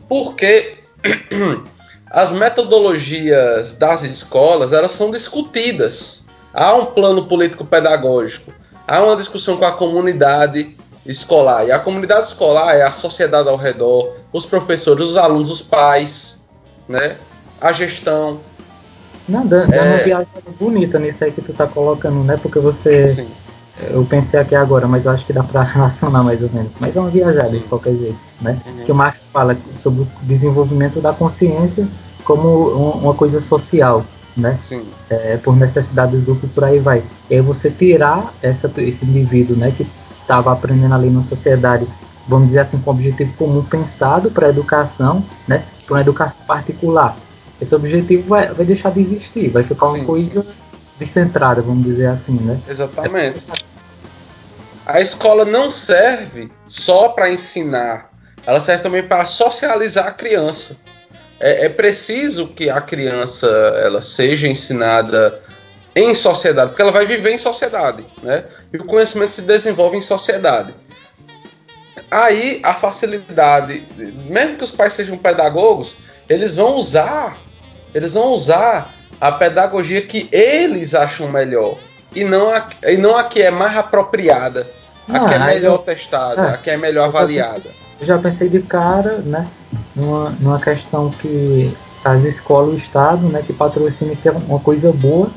Porque 0.08 0.76
as 2.10 2.32
metodologias 2.32 3.74
das 3.74 4.04
escolas 4.04 4.74
elas 4.74 4.92
são 4.92 5.12
discutidas. 5.12 6.26
Há 6.54 6.76
um 6.76 6.88
plano 6.88 7.28
político 7.28 7.64
pedagógico, 7.64 8.54
há 8.88 9.02
uma 9.02 9.16
discussão 9.16 9.58
com 9.58 9.66
a 9.66 9.72
comunidade 9.72 10.76
escolar. 11.06 11.66
E 11.66 11.72
a 11.72 11.80
comunidade 11.80 12.28
escolar 12.28 12.76
é 12.76 12.84
a 12.84 12.92
sociedade 12.92 13.48
ao 13.48 13.56
redor, 13.56 14.16
os 14.32 14.46
professores, 14.46 15.10
os 15.10 15.18
alunos, 15.18 15.50
os 15.50 15.62
pais, 15.62 16.46
né? 16.88 17.16
A 17.60 17.72
gestão. 17.72 18.40
Não, 19.28 19.46
dá, 19.46 19.66
dá 19.66 19.76
é... 19.76 19.82
uma 19.82 19.98
viagem 19.98 20.28
bonita 20.60 21.00
nisso 21.00 21.24
aí 21.24 21.32
que 21.32 21.42
tu 21.42 21.54
tá 21.54 21.66
colocando, 21.66 22.24
né? 22.24 22.38
Porque 22.42 22.60
você. 22.60 23.08
Sim. 23.08 23.28
Eu 23.90 24.06
pensei 24.06 24.40
aqui 24.40 24.56
agora, 24.56 24.88
mas 24.88 25.06
eu 25.06 25.12
acho 25.12 25.26
que 25.26 25.34
dá 25.34 25.44
para 25.44 25.64
relacionar 25.64 26.24
mais 26.24 26.42
ou 26.42 26.50
menos. 26.52 26.72
Mas 26.80 26.96
é 26.96 27.00
uma 27.00 27.10
viajada 27.10 27.50
Sim. 27.50 27.60
de 27.60 27.64
qualquer 27.66 27.96
jeito, 27.96 28.18
né? 28.42 28.60
Uhum. 28.66 28.86
Que 28.86 28.92
o 28.92 28.96
Marx 28.96 29.28
fala 29.32 29.58
sobre 29.76 30.02
o 30.02 30.08
desenvolvimento 30.24 31.00
da 31.02 31.14
consciência 31.14 31.88
como 32.24 32.70
uma 33.00 33.14
coisa 33.14 33.42
social, 33.42 34.06
né? 34.38 34.58
Sim. 34.62 34.86
É, 35.10 35.38
por 35.38 35.56
necessidades 35.56 36.22
do 36.22 36.26
gruppo 36.26 36.48
por 36.50 36.64
aí 36.64 36.80
vai. 36.80 37.04
E 37.30 37.36
aí 37.36 37.42
você 37.42 37.70
tirar 37.70 38.34
essa, 38.42 38.72
esse 38.78 39.06
indivíduo, 39.06 39.56
né, 39.56 39.74
que 39.76 39.86
estava 40.22 40.52
aprendendo 40.54 40.96
ali 40.96 41.10
na 41.10 41.24
sociedade, 41.24 41.88
vamos 42.28 42.48
dizer 42.48 42.60
assim, 42.60 42.80
com 42.80 42.92
objetivo 42.92 43.34
comum 43.34 43.64
pensado 43.64 44.32
para 44.32 44.48
a 44.48 44.50
educação, 44.50 45.24
né, 45.48 45.64
para 45.86 45.96
uma 45.96 46.02
educação 46.02 46.42
particular. 46.46 47.16
Esse 47.60 47.76
objetivo 47.76 48.28
vai, 48.28 48.52
vai 48.54 48.66
deixar 48.66 48.92
de 48.92 49.02
existir, 49.02 49.50
vai 49.50 49.64
ficar 49.64 49.88
uma 49.88 50.00
sim, 50.00 50.06
coisa 50.06 50.42
sim. 50.42 50.50
descentrada, 50.98 51.62
vamos 51.62 51.84
dizer 51.84 52.08
assim, 52.08 52.34
né? 52.34 52.60
Exatamente. 52.68 53.46
A 54.86 55.00
escola 55.00 55.46
não 55.46 55.70
serve 55.70 56.52
só 56.68 57.10
para 57.10 57.30
ensinar, 57.30 58.12
ela 58.46 58.60
serve 58.60 58.84
também 58.84 59.04
para 59.04 59.26
socializar 59.26 60.08
a 60.08 60.12
criança. 60.12 60.76
É, 61.40 61.66
é, 61.66 61.70
preciso 61.70 62.48
que 62.48 62.70
a 62.70 62.82
criança 62.82 63.48
ela 63.84 64.02
seja 64.02 64.48
ensinada 64.48 65.42
em 65.96 66.14
sociedade, 66.16 66.70
porque 66.70 66.82
ela 66.82 66.92
vai 66.92 67.06
viver 67.06 67.32
em 67.32 67.38
sociedade, 67.38 68.06
né? 68.22 68.46
E 68.72 68.78
o 68.78 68.86
conhecimento 68.86 69.34
se 69.34 69.42
desenvolve 69.42 69.98
em 69.98 70.02
sociedade. 70.02 70.74
Aí 72.10 72.60
a 72.64 72.74
facilidade, 72.74 73.86
mesmo 74.28 74.58
que 74.58 74.64
os 74.64 74.72
pais 74.72 74.94
sejam 74.94 75.18
pedagogos, 75.18 75.98
eles 76.30 76.56
vão 76.56 76.76
usar, 76.76 77.38
eles 77.94 78.14
vão 78.14 78.34
usar 78.34 78.94
a 79.20 79.32
pedagogia 79.32 80.02
que 80.02 80.28
eles 80.32 80.94
acham 80.94 81.30
melhor 81.30 81.78
e 82.16 82.24
não 82.24 82.50
a, 82.52 82.68
e 82.84 82.98
não 82.98 83.16
a 83.16 83.24
que 83.24 83.42
é 83.42 83.52
mais 83.52 83.76
apropriada, 83.78 84.68
a 85.08 85.20
que 85.28 85.34
é 85.34 85.40
melhor 85.40 85.74
eu, 85.74 85.78
testada, 85.80 86.42
é, 86.42 86.54
a 86.54 86.58
que 86.58 86.70
é 86.70 86.78
melhor 86.78 87.06
avaliada. 87.06 87.70
Eu 88.00 88.06
já 88.06 88.18
pensei 88.18 88.50
de 88.50 88.62
cara, 88.62 89.18
né? 89.20 89.48
numa, 89.96 90.30
numa 90.40 90.60
questão 90.60 91.10
que 91.10 91.72
as 92.04 92.24
escolas, 92.24 92.74
o 92.74 92.78
Estado, 92.78 93.28
né, 93.28 93.44
que 93.46 93.54
patrocina 93.54 94.16
que 94.16 94.28
é 94.28 94.32
uma 94.32 94.60
coisa 94.60 94.92
boa 94.92 95.30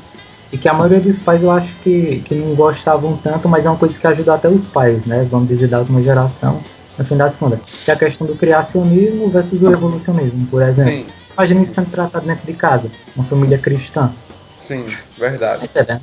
e 0.51 0.57
que 0.57 0.67
a 0.67 0.73
maioria 0.73 0.99
dos 0.99 1.19
pais 1.19 1.41
eu 1.41 1.51
acho 1.51 1.73
que, 1.83 2.21
que 2.25 2.35
não 2.35 2.55
gostavam 2.55 3.17
tanto, 3.17 3.47
mas 3.47 3.65
é 3.65 3.69
uma 3.69 3.77
coisa 3.77 3.97
que 3.97 4.07
ajuda 4.07 4.33
até 4.33 4.47
os 4.47 4.65
pais, 4.65 5.05
né, 5.05 5.27
vamos 5.29 5.47
dizer, 5.47 5.67
da 5.67 5.79
última 5.79 6.01
geração, 6.01 6.61
no 6.97 7.05
fim 7.05 7.17
das 7.17 7.35
contas, 7.35 7.59
que 7.83 7.91
é 7.91 7.93
a 7.93 7.97
questão 7.97 8.25
do 8.25 8.35
criacionismo 8.35 9.29
versus 9.29 9.61
o 9.61 9.71
evolucionismo, 9.71 10.47
por 10.47 10.61
exemplo. 10.61 10.91
Sim. 10.91 11.05
Imagina 11.33 11.61
isso 11.61 11.73
sendo 11.73 11.91
tratado 11.91 12.25
dentro 12.25 12.45
de 12.45 12.53
casa, 12.53 12.89
uma 13.15 13.25
família 13.25 13.57
cristã. 13.57 14.11
Sim, 14.57 14.85
verdade. 15.17 15.69
É, 15.75 15.99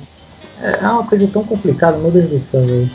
é 0.61 0.87
uma 0.87 1.05
coisa 1.05 1.27
tão 1.27 1.43
complicada, 1.43 1.97
meu 1.97 2.11
Deus 2.11 2.29
do 2.29 2.39
céu. 2.39 2.65
Véio. 2.65 2.89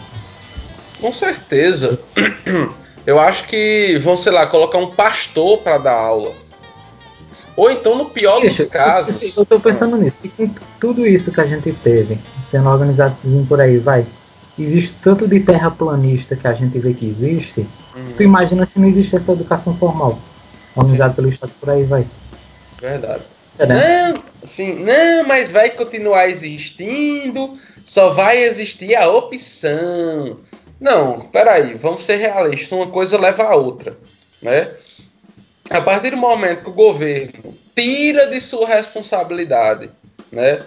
Com 1.00 1.12
certeza. 1.12 1.98
Eu 3.06 3.18
acho 3.18 3.44
que 3.46 3.98
vão, 4.02 4.16
sei 4.16 4.32
lá, 4.32 4.46
colocar 4.46 4.76
um 4.78 4.90
pastor 4.90 5.58
para 5.58 5.78
dar 5.78 5.94
aula. 5.94 6.34
Ou 7.56 7.70
então, 7.70 7.96
no 7.96 8.06
pior 8.06 8.40
dos 8.40 8.62
casos. 8.66 9.36
Eu 9.36 9.46
tô 9.46 9.58
pensando 9.58 9.96
ah. 9.96 9.98
nisso. 9.98 10.18
E 10.24 10.28
com 10.28 10.50
tudo 10.78 11.06
isso 11.06 11.32
que 11.32 11.40
a 11.40 11.46
gente 11.46 11.72
teve, 11.72 12.18
sendo 12.50 12.68
organizado 12.68 13.16
por 13.48 13.60
aí, 13.60 13.78
vai. 13.78 14.06
Existe 14.58 14.94
tanto 15.02 15.26
de 15.26 15.40
terraplanista 15.40 16.36
que 16.36 16.46
a 16.46 16.52
gente 16.52 16.78
vê 16.78 16.92
que 16.92 17.06
existe. 17.06 17.60
Uhum. 17.96 18.12
Tu 18.16 18.22
imagina 18.24 18.66
se 18.66 18.78
não 18.78 18.88
existe 18.88 19.16
essa 19.16 19.32
educação 19.32 19.74
formal. 19.76 20.18
Organizada 20.76 21.14
pelo 21.14 21.30
Estado 21.30 21.52
por 21.58 21.70
aí, 21.70 21.84
vai. 21.84 22.06
Verdade. 22.80 23.22
É, 23.58 23.66
né? 23.66 24.12
Não, 24.12 24.22
sim, 24.44 24.74
não, 24.74 25.26
mas 25.26 25.50
vai 25.50 25.70
continuar 25.70 26.28
existindo, 26.28 27.58
só 27.84 28.10
vai 28.10 28.38
existir 28.38 28.94
a 28.94 29.08
opção. 29.08 30.38
Não, 30.80 31.20
peraí, 31.20 31.74
vamos 31.74 32.02
ser 32.04 32.16
realistas, 32.16 32.70
uma 32.70 32.86
coisa 32.86 33.18
leva 33.18 33.42
a 33.42 33.56
outra, 33.56 33.98
né? 34.40 34.70
A 35.70 35.80
partir 35.80 36.10
do 36.10 36.16
momento 36.16 36.62
que 36.62 36.70
o 36.70 36.74
governo 36.74 37.54
tira 37.74 38.28
de 38.28 38.40
sua 38.40 38.66
responsabilidade, 38.66 39.90
né, 40.32 40.62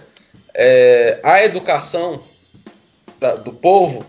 é, 0.54 1.18
a 1.24 1.42
educação 1.42 2.20
da, 3.18 3.34
do 3.34 3.52
povo, 3.52 4.04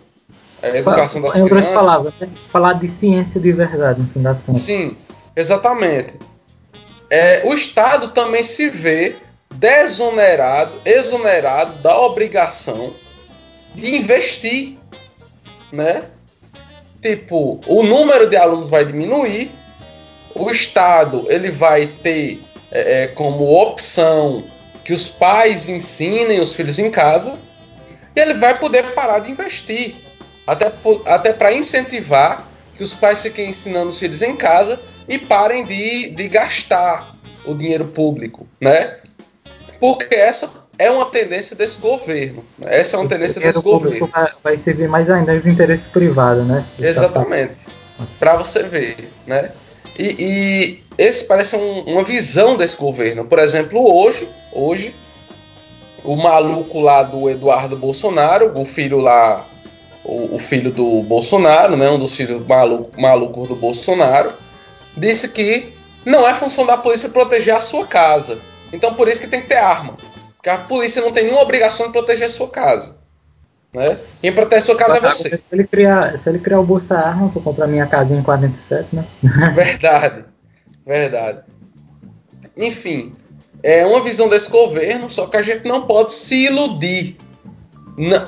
a 0.61 0.69
educação 0.69 1.21
das 1.21 1.35
em 1.35 1.45
crianças... 1.45 1.73
palavras, 1.73 2.13
né? 2.19 2.29
falar 2.51 2.73
de 2.73 2.87
ciência 2.87 3.39
de 3.39 3.51
verdade, 3.51 4.01
no 4.01 4.07
fim 4.07 4.21
das 4.21 4.43
contas. 4.43 4.61
Sim, 4.61 4.95
exatamente 5.35 6.17
é, 7.13 7.41
o 7.45 7.53
Estado 7.53 8.07
também 8.07 8.43
se 8.43 8.71
vê 8.71 9.15
desonerado, 9.53 10.81
exonerado 10.83 11.75
da 11.75 11.95
obrigação 12.01 12.95
de 13.75 13.95
investir, 13.95 14.79
né? 15.71 16.05
Tipo, 16.99 17.61
o 17.67 17.83
número 17.83 18.27
de 18.27 18.35
alunos 18.35 18.67
vai 18.67 18.83
diminuir, 18.83 19.51
o 20.33 20.49
Estado 20.49 21.27
ele 21.29 21.51
vai 21.51 21.85
ter 21.85 22.41
é, 22.71 23.03
é 23.03 23.07
como 23.09 23.61
opção 23.61 24.43
que 24.83 24.91
os 24.91 25.07
pais 25.07 25.69
ensinem 25.69 26.39
os 26.39 26.53
filhos 26.53 26.79
em 26.79 26.89
casa 26.89 27.37
e 28.15 28.19
ele 28.19 28.33
vai 28.33 28.57
poder 28.57 28.95
parar 28.95 29.19
de 29.19 29.29
investir, 29.29 29.93
até, 30.47 30.71
até 31.05 31.31
para 31.31 31.53
incentivar 31.53 32.47
que 32.75 32.83
os 32.83 32.95
pais 32.95 33.21
fiquem 33.21 33.51
ensinando 33.51 33.89
os 33.89 33.99
filhos 33.99 34.23
em 34.23 34.35
casa 34.35 34.81
e 35.07 35.17
parem 35.17 35.65
de, 35.65 36.09
de 36.09 36.27
gastar 36.27 37.15
o 37.45 37.53
dinheiro 37.53 37.85
público, 37.85 38.47
né? 38.59 38.97
Porque 39.79 40.15
essa 40.15 40.49
é 40.77 40.89
uma 40.89 41.05
tendência 41.05 41.55
desse 41.55 41.79
governo. 41.79 42.43
Né? 42.57 42.79
Essa 42.79 42.95
é 42.95 42.99
uma 42.99 43.09
tendência 43.09 43.41
desse 43.41 43.61
governo. 43.61 44.07
Vai, 44.07 44.31
vai 44.43 44.57
servir 44.57 44.87
mais 44.87 45.09
ainda 45.09 45.33
aos 45.33 45.45
interesses 45.45 45.87
privados, 45.87 46.45
né? 46.45 46.65
Exatamente. 46.79 47.53
Para 48.19 48.37
você 48.37 48.63
ver, 48.63 49.11
né? 49.27 49.51
E, 49.97 50.15
e 50.19 50.83
esse 50.97 51.25
parece 51.25 51.55
um, 51.55 51.81
uma 51.81 52.03
visão 52.03 52.57
desse 52.57 52.77
governo. 52.77 53.25
Por 53.25 53.39
exemplo, 53.39 53.79
hoje, 53.93 54.27
hoje, 54.51 54.95
o 56.03 56.15
maluco 56.15 56.79
lá 56.79 57.03
do 57.03 57.29
Eduardo 57.29 57.75
Bolsonaro, 57.75 58.51
o 58.59 58.65
filho 58.65 58.99
lá, 58.99 59.45
o, 60.03 60.35
o 60.35 60.39
filho 60.39 60.71
do 60.71 61.03
Bolsonaro, 61.03 61.77
né? 61.77 61.89
Um 61.89 61.99
dos 61.99 62.15
filhos 62.15 62.45
maluco, 62.47 62.99
malucos 62.99 63.47
do 63.47 63.55
Bolsonaro, 63.55 64.33
disse 64.95 65.29
que 65.29 65.73
não 66.05 66.27
é 66.27 66.33
função 66.33 66.65
da 66.65 66.77
polícia 66.77 67.09
proteger 67.09 67.55
a 67.55 67.61
sua 67.61 67.85
casa. 67.85 68.39
Então 68.71 68.93
por 68.93 69.07
isso 69.07 69.21
que 69.21 69.27
tem 69.27 69.41
que 69.41 69.47
ter 69.47 69.57
arma. 69.57 69.97
Porque 70.35 70.49
a 70.49 70.57
polícia 70.57 71.01
não 71.01 71.11
tem 71.11 71.23
nenhuma 71.23 71.41
obrigação 71.41 71.87
de 71.87 71.93
proteger 71.93 72.27
a 72.27 72.29
sua 72.29 72.49
casa. 72.49 72.97
Né? 73.73 73.97
Quem 74.21 74.31
protege 74.31 74.61
a 74.61 74.65
sua 74.65 74.75
casa 74.75 74.97
é 74.97 74.99
você. 74.99 75.29
Se 75.29 75.43
ele 75.51 75.65
criar, 75.65 76.17
se 76.19 76.29
ele 76.29 76.37
criar 76.37 76.59
o 76.59 76.63
Bolsa 76.63 76.95
Arma 76.95 77.29
para 77.29 77.41
comprar 77.41 77.67
minha 77.67 77.87
casinha 77.87 78.19
em 78.19 78.23
47, 78.23 78.95
né? 78.95 79.05
Verdade. 79.55 80.25
Verdade. 80.85 81.39
Enfim, 82.55 83.15
é 83.63 83.83
uma 83.85 84.03
visão 84.03 84.29
desse 84.29 84.49
governo, 84.49 85.09
só 85.09 85.25
que 85.25 85.37
a 85.37 85.41
gente 85.41 85.67
não 85.67 85.87
pode 85.87 86.13
se 86.13 86.45
iludir. 86.45 87.17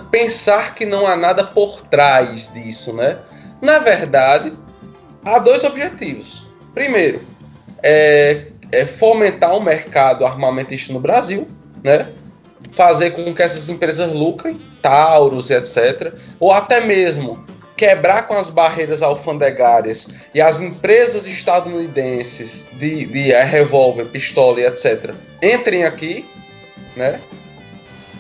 Pensar 0.10 0.74
que 0.74 0.86
não 0.86 1.06
há 1.06 1.16
nada 1.16 1.44
por 1.44 1.82
trás 1.82 2.52
disso, 2.54 2.94
né? 2.94 3.20
Na 3.62 3.80
verdade, 3.80 4.54
há 5.24 5.38
dois 5.40 5.64
objetivos. 5.64 6.45
Primeiro, 6.76 7.22
é, 7.82 8.48
é 8.72 8.86
fomentar 8.86 9.56
o 9.56 9.62
mercado 9.62 10.26
armamentista 10.26 10.94
no 10.94 11.00
Brasil, 11.00 11.48
né? 11.84 12.08
fazer 12.74 13.12
com 13.12 13.34
que 13.34 13.42
essas 13.42 13.70
empresas 13.70 14.12
lucrem, 14.12 14.60
Taurus 14.82 15.50
e 15.50 15.54
etc. 15.54 16.14
Ou 16.40 16.52
até 16.52 16.82
mesmo 16.82 17.44
quebrar 17.78 18.28
com 18.28 18.36
as 18.36 18.50
barreiras 18.50 19.02
alfandegárias 19.02 20.10
e 20.34 20.42
as 20.42 20.60
empresas 20.60 21.28
estadunidenses 21.28 22.68
de, 22.74 23.06
de 23.06 23.32
é, 23.32 23.44
revólver, 23.44 24.06
pistola 24.06 24.60
e 24.60 24.66
etc. 24.66 25.14
entrem 25.42 25.86
aqui, 25.86 26.30
né? 26.96 27.20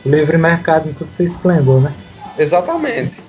Livre 0.06 0.38
mercado 0.38 0.90
em 0.90 0.94
todo 0.94 1.10
seu 1.10 1.26
esplendor, 1.26 1.82
né? 1.82 1.94
Exatamente. 2.38 3.20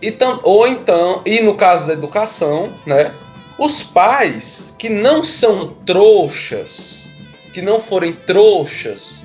E 0.00 0.10
tam, 0.10 0.40
ou 0.42 0.66
então, 0.66 1.22
e 1.24 1.40
no 1.40 1.54
caso 1.54 1.86
da 1.86 1.92
educação, 1.92 2.72
né? 2.86 3.12
Os 3.56 3.82
pais 3.82 4.74
que 4.78 4.88
não 4.88 5.22
são 5.22 5.68
trouxas, 5.86 7.08
que 7.52 7.62
não 7.62 7.80
forem 7.80 8.12
trouxas 8.12 9.22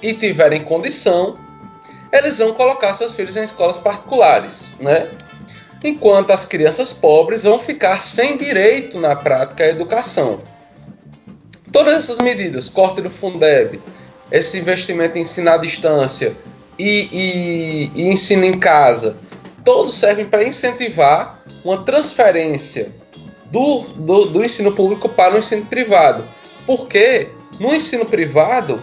e 0.00 0.12
tiverem 0.12 0.62
condição, 0.62 1.36
eles 2.12 2.38
vão 2.38 2.52
colocar 2.52 2.94
seus 2.94 3.14
filhos 3.14 3.36
em 3.36 3.42
escolas 3.42 3.76
particulares, 3.76 4.76
né? 4.78 5.10
Enquanto 5.82 6.30
as 6.30 6.46
crianças 6.46 6.92
pobres 6.92 7.42
vão 7.42 7.58
ficar 7.58 8.00
sem 8.02 8.38
direito 8.38 8.98
na 8.98 9.16
prática 9.16 9.64
à 9.64 9.68
educação. 9.68 10.42
Todas 11.72 11.94
essas 11.94 12.18
medidas, 12.18 12.68
corte 12.68 13.02
do 13.02 13.10
Fundeb, 13.10 13.80
esse 14.30 14.58
investimento 14.58 15.18
em 15.18 15.22
ensino 15.22 15.50
à 15.50 15.56
distância 15.56 16.34
e, 16.78 17.08
e, 17.12 17.92
e 17.94 18.08
ensino 18.08 18.44
em 18.44 18.58
casa, 18.58 19.16
todos 19.64 19.94
servem 19.94 20.26
para 20.26 20.44
incentivar 20.44 21.42
uma 21.64 21.84
transferência 21.84 22.94
do, 23.54 23.84
do, 23.94 24.24
do 24.26 24.44
ensino 24.44 24.72
público 24.72 25.08
para 25.08 25.36
o 25.36 25.38
ensino 25.38 25.64
privado. 25.64 26.26
Porque 26.66 27.28
no 27.60 27.72
ensino 27.72 28.04
privado 28.04 28.82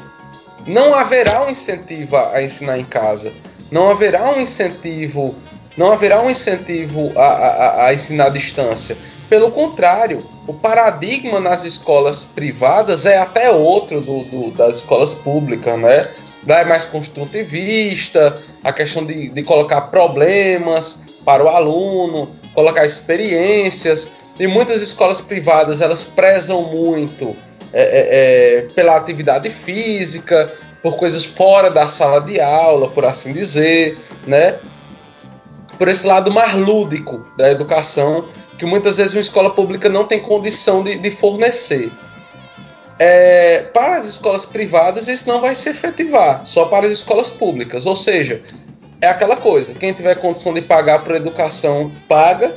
não 0.65 0.93
haverá 0.95 1.45
um 1.45 1.49
incentivo 1.49 2.15
a 2.15 2.41
ensinar 2.41 2.79
em 2.79 2.85
casa, 2.85 3.33
não 3.69 3.91
haverá 3.91 4.31
um 4.31 4.39
incentivo, 4.39 5.35
não 5.75 5.91
haverá 5.91 6.21
um 6.21 6.29
incentivo 6.29 7.11
a, 7.17 7.21
a, 7.21 7.85
a 7.87 7.93
ensinar 7.93 8.27
à 8.27 8.29
distância. 8.29 8.95
Pelo 9.27 9.51
contrário, 9.51 10.25
o 10.47 10.53
paradigma 10.53 11.39
nas 11.39 11.65
escolas 11.65 12.23
privadas 12.23 13.05
é 13.05 13.17
até 13.17 13.49
outro 13.49 13.99
do, 13.99 14.23
do, 14.23 14.51
das 14.51 14.77
escolas 14.77 15.13
públicas, 15.13 15.77
né? 15.79 16.09
Lá 16.47 16.59
é 16.59 16.63
mais 16.63 16.83
construtivista, 16.83 18.41
a 18.63 18.71
questão 18.71 19.05
de, 19.05 19.29
de 19.29 19.43
colocar 19.43 19.81
problemas 19.81 21.03
para 21.25 21.43
o 21.43 21.49
aluno, 21.49 22.35
colocar 22.53 22.85
experiências. 22.85 24.09
E 24.41 24.47
muitas 24.47 24.81
escolas 24.81 25.21
privadas 25.21 25.81
elas 25.81 26.03
prezam 26.03 26.63
muito 26.63 27.37
é, 27.71 27.83
é, 27.83 28.07
é, 28.57 28.61
pela 28.73 28.97
atividade 28.97 29.51
física, 29.51 30.51
por 30.81 30.97
coisas 30.97 31.23
fora 31.23 31.69
da 31.69 31.87
sala 31.87 32.19
de 32.19 32.41
aula, 32.41 32.89
por 32.89 33.05
assim 33.05 33.33
dizer, 33.33 33.99
né? 34.25 34.57
Por 35.77 35.87
esse 35.87 36.07
lado 36.07 36.31
mais 36.31 36.55
lúdico 36.55 37.23
da 37.37 37.51
educação, 37.51 38.29
que 38.57 38.65
muitas 38.65 38.97
vezes 38.97 39.13
uma 39.13 39.21
escola 39.21 39.51
pública 39.51 39.87
não 39.87 40.05
tem 40.05 40.19
condição 40.19 40.83
de, 40.83 40.97
de 40.97 41.11
fornecer. 41.11 41.91
É, 42.97 43.69
para 43.71 43.97
as 43.97 44.07
escolas 44.07 44.43
privadas, 44.43 45.07
isso 45.07 45.27
não 45.27 45.39
vai 45.39 45.53
se 45.53 45.69
efetivar, 45.69 46.47
só 46.47 46.65
para 46.65 46.87
as 46.87 46.91
escolas 46.91 47.29
públicas. 47.29 47.85
Ou 47.85 47.95
seja, 47.95 48.41
é 48.99 49.07
aquela 49.07 49.37
coisa: 49.37 49.75
quem 49.75 49.93
tiver 49.93 50.15
condição 50.15 50.51
de 50.51 50.63
pagar 50.63 51.03
por 51.03 51.13
educação, 51.13 51.91
paga, 52.09 52.55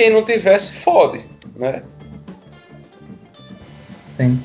quem 0.00 0.08
não 0.08 0.22
tivesse, 0.22 0.72
fode, 0.72 1.20
né? 1.54 1.82
Sim. 4.16 4.40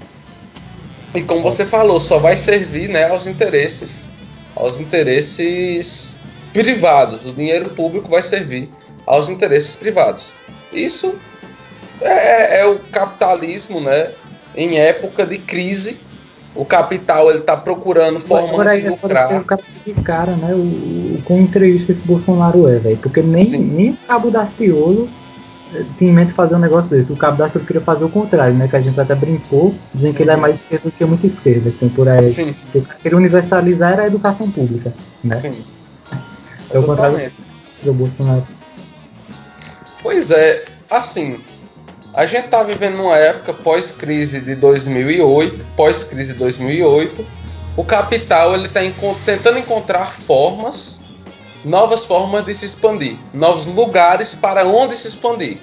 E 1.13 1.21
como 1.21 1.43
você 1.43 1.65
falou, 1.65 1.97
só 2.01 2.19
vai 2.19 2.35
servir 2.35 2.89
né, 2.89 3.05
aos 3.05 3.25
interesses, 3.25 4.09
aos 4.53 4.81
interesses 4.81 6.13
privados. 6.51 7.25
O 7.25 7.31
dinheiro 7.31 7.69
público 7.69 8.09
vai 8.09 8.21
servir 8.21 8.69
aos 9.07 9.29
interesses 9.29 9.77
privados. 9.77 10.33
Isso 10.73 11.17
é, 12.01 12.59
é 12.59 12.65
o 12.65 12.79
capitalismo, 12.79 13.79
né? 13.79 14.11
em 14.57 14.77
época 14.77 15.25
de 15.25 15.37
crise, 15.37 16.01
o 16.53 16.65
capital 16.65 17.29
ele 17.29 17.39
está 17.39 17.55
procurando 17.55 18.19
formas 18.19 18.81
de 18.81 18.89
lucrar. 18.89 19.39
O 19.39 19.45
cara 19.45 19.61
de 19.85 19.93
cara, 20.01 20.35
né? 20.35 20.53
O, 20.53 20.57
o 21.15 21.21
quão 21.23 21.39
entrevista 21.39 21.93
esse 21.93 22.01
Bolsonaro 22.01 22.67
é, 22.67 22.77
velho. 22.77 22.97
Porque 22.97 23.21
nem, 23.21 23.45
nem 23.45 23.91
o 23.91 23.97
Cabo 24.05 24.29
da 24.29 24.45
Ciolo 24.47 25.09
tinha 25.97 26.11
em 26.11 26.13
mente 26.13 26.33
fazer 26.33 26.55
um 26.55 26.59
negócio 26.59 26.95
desse. 26.95 27.11
O 27.11 27.15
Cabo 27.15 27.37
da 27.37 27.49
Ciolo 27.49 27.65
queria 27.65 27.81
fazer 27.81 28.03
o 28.03 28.09
contrário, 28.09 28.55
né? 28.55 28.67
Que 28.67 28.75
a 28.75 28.81
gente 28.81 28.99
até 28.99 29.15
brincou, 29.15 29.73
dizendo 29.93 30.13
que 30.13 30.23
ele 30.23 30.31
é 30.31 30.35
mais 30.35 30.57
esquerdo 30.57 30.83
do 30.83 30.91
que 30.91 31.05
muito 31.05 31.25
esquerda. 31.27 31.71
Tem 31.79 31.89
por 31.89 32.07
aí. 32.07 32.29
Sim. 32.29 32.55
Que 32.71 32.81
queria 33.01 33.17
universalizar 33.17 33.93
era 33.93 34.03
a 34.03 34.07
educação 34.07 34.49
pública, 34.49 34.93
né? 35.23 35.35
Sim. 35.35 35.55
É 36.71 36.79
o 36.79 36.83
contrário 36.83 37.31
do 37.83 37.93
Bolsonaro. 37.93 38.45
Pois 40.01 40.31
é, 40.31 40.65
assim, 40.89 41.39
a 42.15 42.25
gente 42.25 42.45
está 42.45 42.63
vivendo 42.63 43.01
uma 43.01 43.17
época 43.17 43.53
pós-crise 43.53 44.39
de 44.39 44.55
2008, 44.55 45.65
pós-crise 45.75 46.33
de 46.33 46.39
2008. 46.39 47.25
O 47.75 47.83
capital 47.83 48.55
ele 48.55 48.67
está 48.67 48.79
tentando 49.25 49.59
encontrar 49.59 50.11
formas, 50.11 51.01
novas 51.65 52.05
formas 52.05 52.45
de 52.45 52.53
se 52.53 52.65
expandir, 52.65 53.17
novos 53.33 53.65
lugares 53.65 54.35
para 54.35 54.65
onde 54.65 54.95
se 54.95 55.07
expandir. 55.07 55.59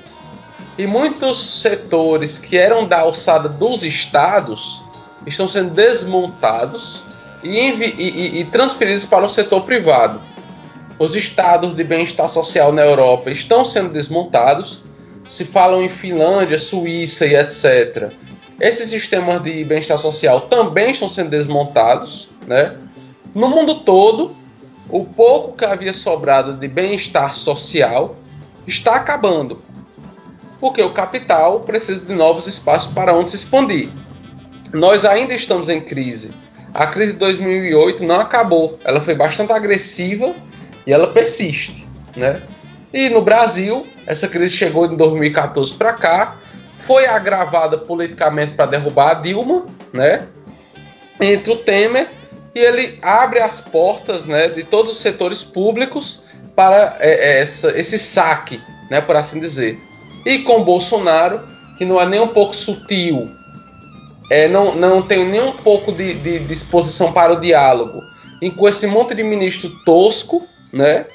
E 0.76 0.86
muitos 0.86 1.38
setores 1.60 2.38
que 2.38 2.56
eram 2.56 2.86
da 2.86 3.00
alçada 3.00 3.48
dos 3.48 3.82
estados 3.84 4.82
estão 5.26 5.48
sendo 5.48 5.70
desmontados 5.70 7.04
e, 7.42 7.58
e, 7.58 8.40
e 8.40 8.44
transferidos 8.46 9.04
para 9.04 9.24
o 9.24 9.28
setor 9.28 9.62
privado. 9.62 10.20
Os 10.98 11.14
estados 11.14 11.74
de 11.74 11.84
bem-estar 11.84 12.28
social 12.28 12.72
na 12.72 12.82
Europa 12.82 13.30
estão 13.30 13.64
sendo 13.64 13.90
desmontados 13.90 14.82
se 15.26 15.44
falam 15.44 15.82
em 15.82 15.88
Finlândia, 15.88 16.58
Suíça 16.58 17.26
e 17.26 17.34
etc. 17.34 18.12
Esses 18.60 18.90
sistemas 18.90 19.42
de 19.42 19.64
bem-estar 19.64 19.98
social 19.98 20.42
também 20.42 20.90
estão 20.90 21.08
sendo 21.08 21.30
desmontados, 21.30 22.30
né? 22.46 22.76
No 23.34 23.48
mundo 23.48 23.76
todo, 23.80 24.36
o 24.92 25.06
pouco 25.06 25.56
que 25.56 25.64
havia 25.64 25.94
sobrado 25.94 26.52
de 26.52 26.68
bem-estar 26.68 27.34
social 27.34 28.14
está 28.66 28.96
acabando, 28.96 29.62
porque 30.60 30.82
o 30.82 30.92
capital 30.92 31.60
precisa 31.60 32.04
de 32.04 32.14
novos 32.14 32.46
espaços 32.46 32.92
para 32.92 33.14
onde 33.14 33.30
se 33.30 33.36
expandir. 33.36 33.88
Nós 34.70 35.06
ainda 35.06 35.32
estamos 35.32 35.70
em 35.70 35.80
crise. 35.80 36.34
A 36.74 36.86
crise 36.86 37.14
de 37.14 37.18
2008 37.18 38.04
não 38.04 38.20
acabou, 38.20 38.78
ela 38.84 39.00
foi 39.00 39.14
bastante 39.14 39.50
agressiva 39.50 40.34
e 40.86 40.92
ela 40.92 41.06
persiste, 41.06 41.88
né? 42.14 42.42
E 42.92 43.08
no 43.08 43.22
Brasil, 43.22 43.86
essa 44.06 44.28
crise 44.28 44.54
chegou 44.54 44.84
em 44.84 44.94
2014 44.94 45.74
para 45.74 45.94
cá, 45.94 46.36
foi 46.74 47.06
agravada 47.06 47.78
politicamente 47.78 48.52
para 48.52 48.66
derrubar 48.66 49.10
a 49.10 49.14
Dilma, 49.14 49.66
né? 49.92 50.26
Entre 51.18 51.50
o 51.50 51.56
Temer 51.56 52.08
e 52.54 52.58
ele 52.58 52.98
abre 53.00 53.40
as 53.40 53.60
portas, 53.60 54.24
né, 54.24 54.48
de 54.48 54.64
todos 54.64 54.92
os 54.92 54.98
setores 54.98 55.42
públicos 55.42 56.24
para 56.54 56.96
é, 57.00 57.10
é 57.10 57.40
essa, 57.40 57.78
esse 57.78 57.98
saque, 57.98 58.60
né, 58.90 59.00
por 59.00 59.16
assim 59.16 59.40
dizer. 59.40 59.80
E 60.24 60.40
com 60.40 60.64
Bolsonaro, 60.64 61.40
que 61.78 61.84
não 61.84 62.00
é 62.00 62.06
nem 62.06 62.20
um 62.20 62.28
pouco 62.28 62.54
sutil, 62.54 63.30
é, 64.30 64.48
não, 64.48 64.74
não 64.74 65.02
tem 65.02 65.26
nem 65.26 65.42
um 65.42 65.52
pouco 65.52 65.92
de, 65.92 66.14
de 66.14 66.38
disposição 66.40 67.12
para 67.12 67.32
o 67.32 67.40
diálogo, 67.40 68.00
e 68.40 68.50
com 68.50 68.68
esse 68.68 68.86
monte 68.86 69.14
de 69.14 69.22
ministro 69.22 69.70
tosco, 69.84 70.46
né, 70.72 71.06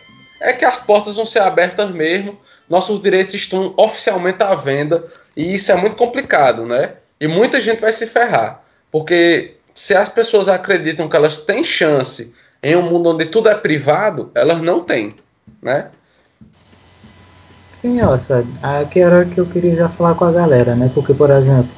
é 0.42 0.54
que 0.54 0.66
as 0.66 0.80
portas 0.80 1.16
vão 1.16 1.26
ser 1.26 1.40
abertas 1.40 1.92
mesmo 1.92 2.38
nossos 2.70 3.02
direitos 3.02 3.34
estão 3.34 3.74
oficialmente 3.78 4.44
à 4.44 4.54
venda 4.56 5.06
e 5.36 5.54
isso 5.54 5.72
é 5.72 5.76
muito 5.76 5.96
complicado, 5.96 6.66
né? 6.66 6.94
E 7.20 7.28
muita 7.28 7.62
gente 7.62 7.80
vai 7.80 7.94
se 7.94 8.06
ferrar, 8.06 8.64
porque 8.92 9.56
se 9.78 9.94
as 9.94 10.10
pessoas 10.10 10.50
acreditam 10.50 11.08
que 11.08 11.16
elas 11.16 11.38
têm 11.38 11.64
chance 11.64 12.34
em 12.64 12.76
um 12.76 12.82
mundo 12.82 13.10
onde 13.10 13.26
tudo 13.26 13.48
é 13.48 13.54
privado, 13.54 14.32
elas 14.34 14.60
não 14.60 14.80
têm, 14.80 15.14
né? 15.62 15.90
Sim, 17.80 18.00
sabe? 18.28 18.48
Aqui 18.64 19.00
era 19.00 19.24
que 19.24 19.38
eu 19.38 19.46
queria 19.46 19.76
já 19.76 19.88
falar 19.88 20.16
com 20.16 20.26
a 20.26 20.32
galera, 20.32 20.76
né? 20.76 20.90
Porque, 20.96 21.14
por 21.14 21.30
exemplo, 21.30 21.70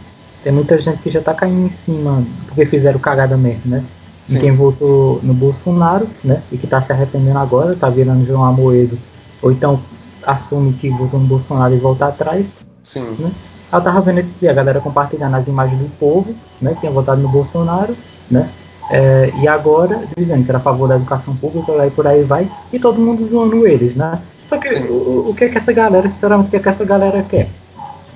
tem 0.41 0.53
muita 0.53 0.79
gente 0.79 1.01
que 1.01 1.09
já 1.09 1.19
tá 1.19 1.33
caindo 1.33 1.67
em 1.67 1.69
cima 1.69 2.23
porque 2.47 2.65
fizeram 2.65 2.99
cagada 2.99 3.35
mesmo, 3.35 3.63
né? 3.65 3.83
Sim. 4.25 4.39
Quem 4.39 4.55
votou 4.55 5.19
no 5.21 5.33
Bolsonaro, 5.33 6.07
né? 6.23 6.41
E 6.53 6.57
que 6.57 6.67
tá 6.67 6.79
se 6.81 6.93
arrependendo 6.93 7.37
agora, 7.37 7.75
tá 7.75 7.89
virando 7.89 8.25
João 8.25 8.45
Amoedo. 8.45 8.97
Ou 9.41 9.51
então 9.51 9.77
assume 10.23 10.71
que 10.71 10.89
votou 10.89 11.19
no 11.19 11.27
Bolsonaro 11.27 11.75
e 11.75 11.79
volta 11.79 12.05
atrás. 12.05 12.45
Sim. 12.81 13.17
Né? 13.19 13.29
Eu 13.71 13.81
tava 13.81 14.01
vendo 14.01 14.19
esse 14.19 14.31
dia 14.39 14.51
a 14.51 14.53
galera 14.53 14.79
compartilhando 14.79 15.35
as 15.35 15.47
imagens 15.47 15.79
do 15.79 15.89
povo, 15.97 16.33
né, 16.61 16.73
que 16.73 16.81
tinha 16.81 16.91
votado 16.91 17.21
no 17.21 17.29
Bolsonaro, 17.29 17.95
né? 18.29 18.49
É, 18.89 19.31
e 19.39 19.47
agora 19.47 20.01
dizendo 20.17 20.43
que 20.43 20.49
era 20.49 20.57
a 20.57 20.61
favor 20.61 20.87
da 20.87 20.95
educação 20.95 21.35
pública 21.35 21.85
e 21.85 21.91
por 21.91 22.07
aí 22.07 22.23
vai, 22.23 22.49
e 22.73 22.79
todo 22.79 22.99
mundo 22.99 23.27
zoando 23.27 23.67
eles, 23.67 23.95
né? 23.95 24.19
Só 24.49 24.57
que 24.57 24.67
o, 24.73 25.29
o, 25.29 25.35
que 25.35 25.43
é 25.43 25.49
que 25.49 25.59
essa 25.59 25.71
galera, 25.71 26.09
sinceramente, 26.09 26.47
o 26.47 26.49
que 26.49 26.57
é 26.57 26.59
que 26.59 26.69
essa 26.69 26.83
galera 26.83 27.21
quer? 27.21 27.47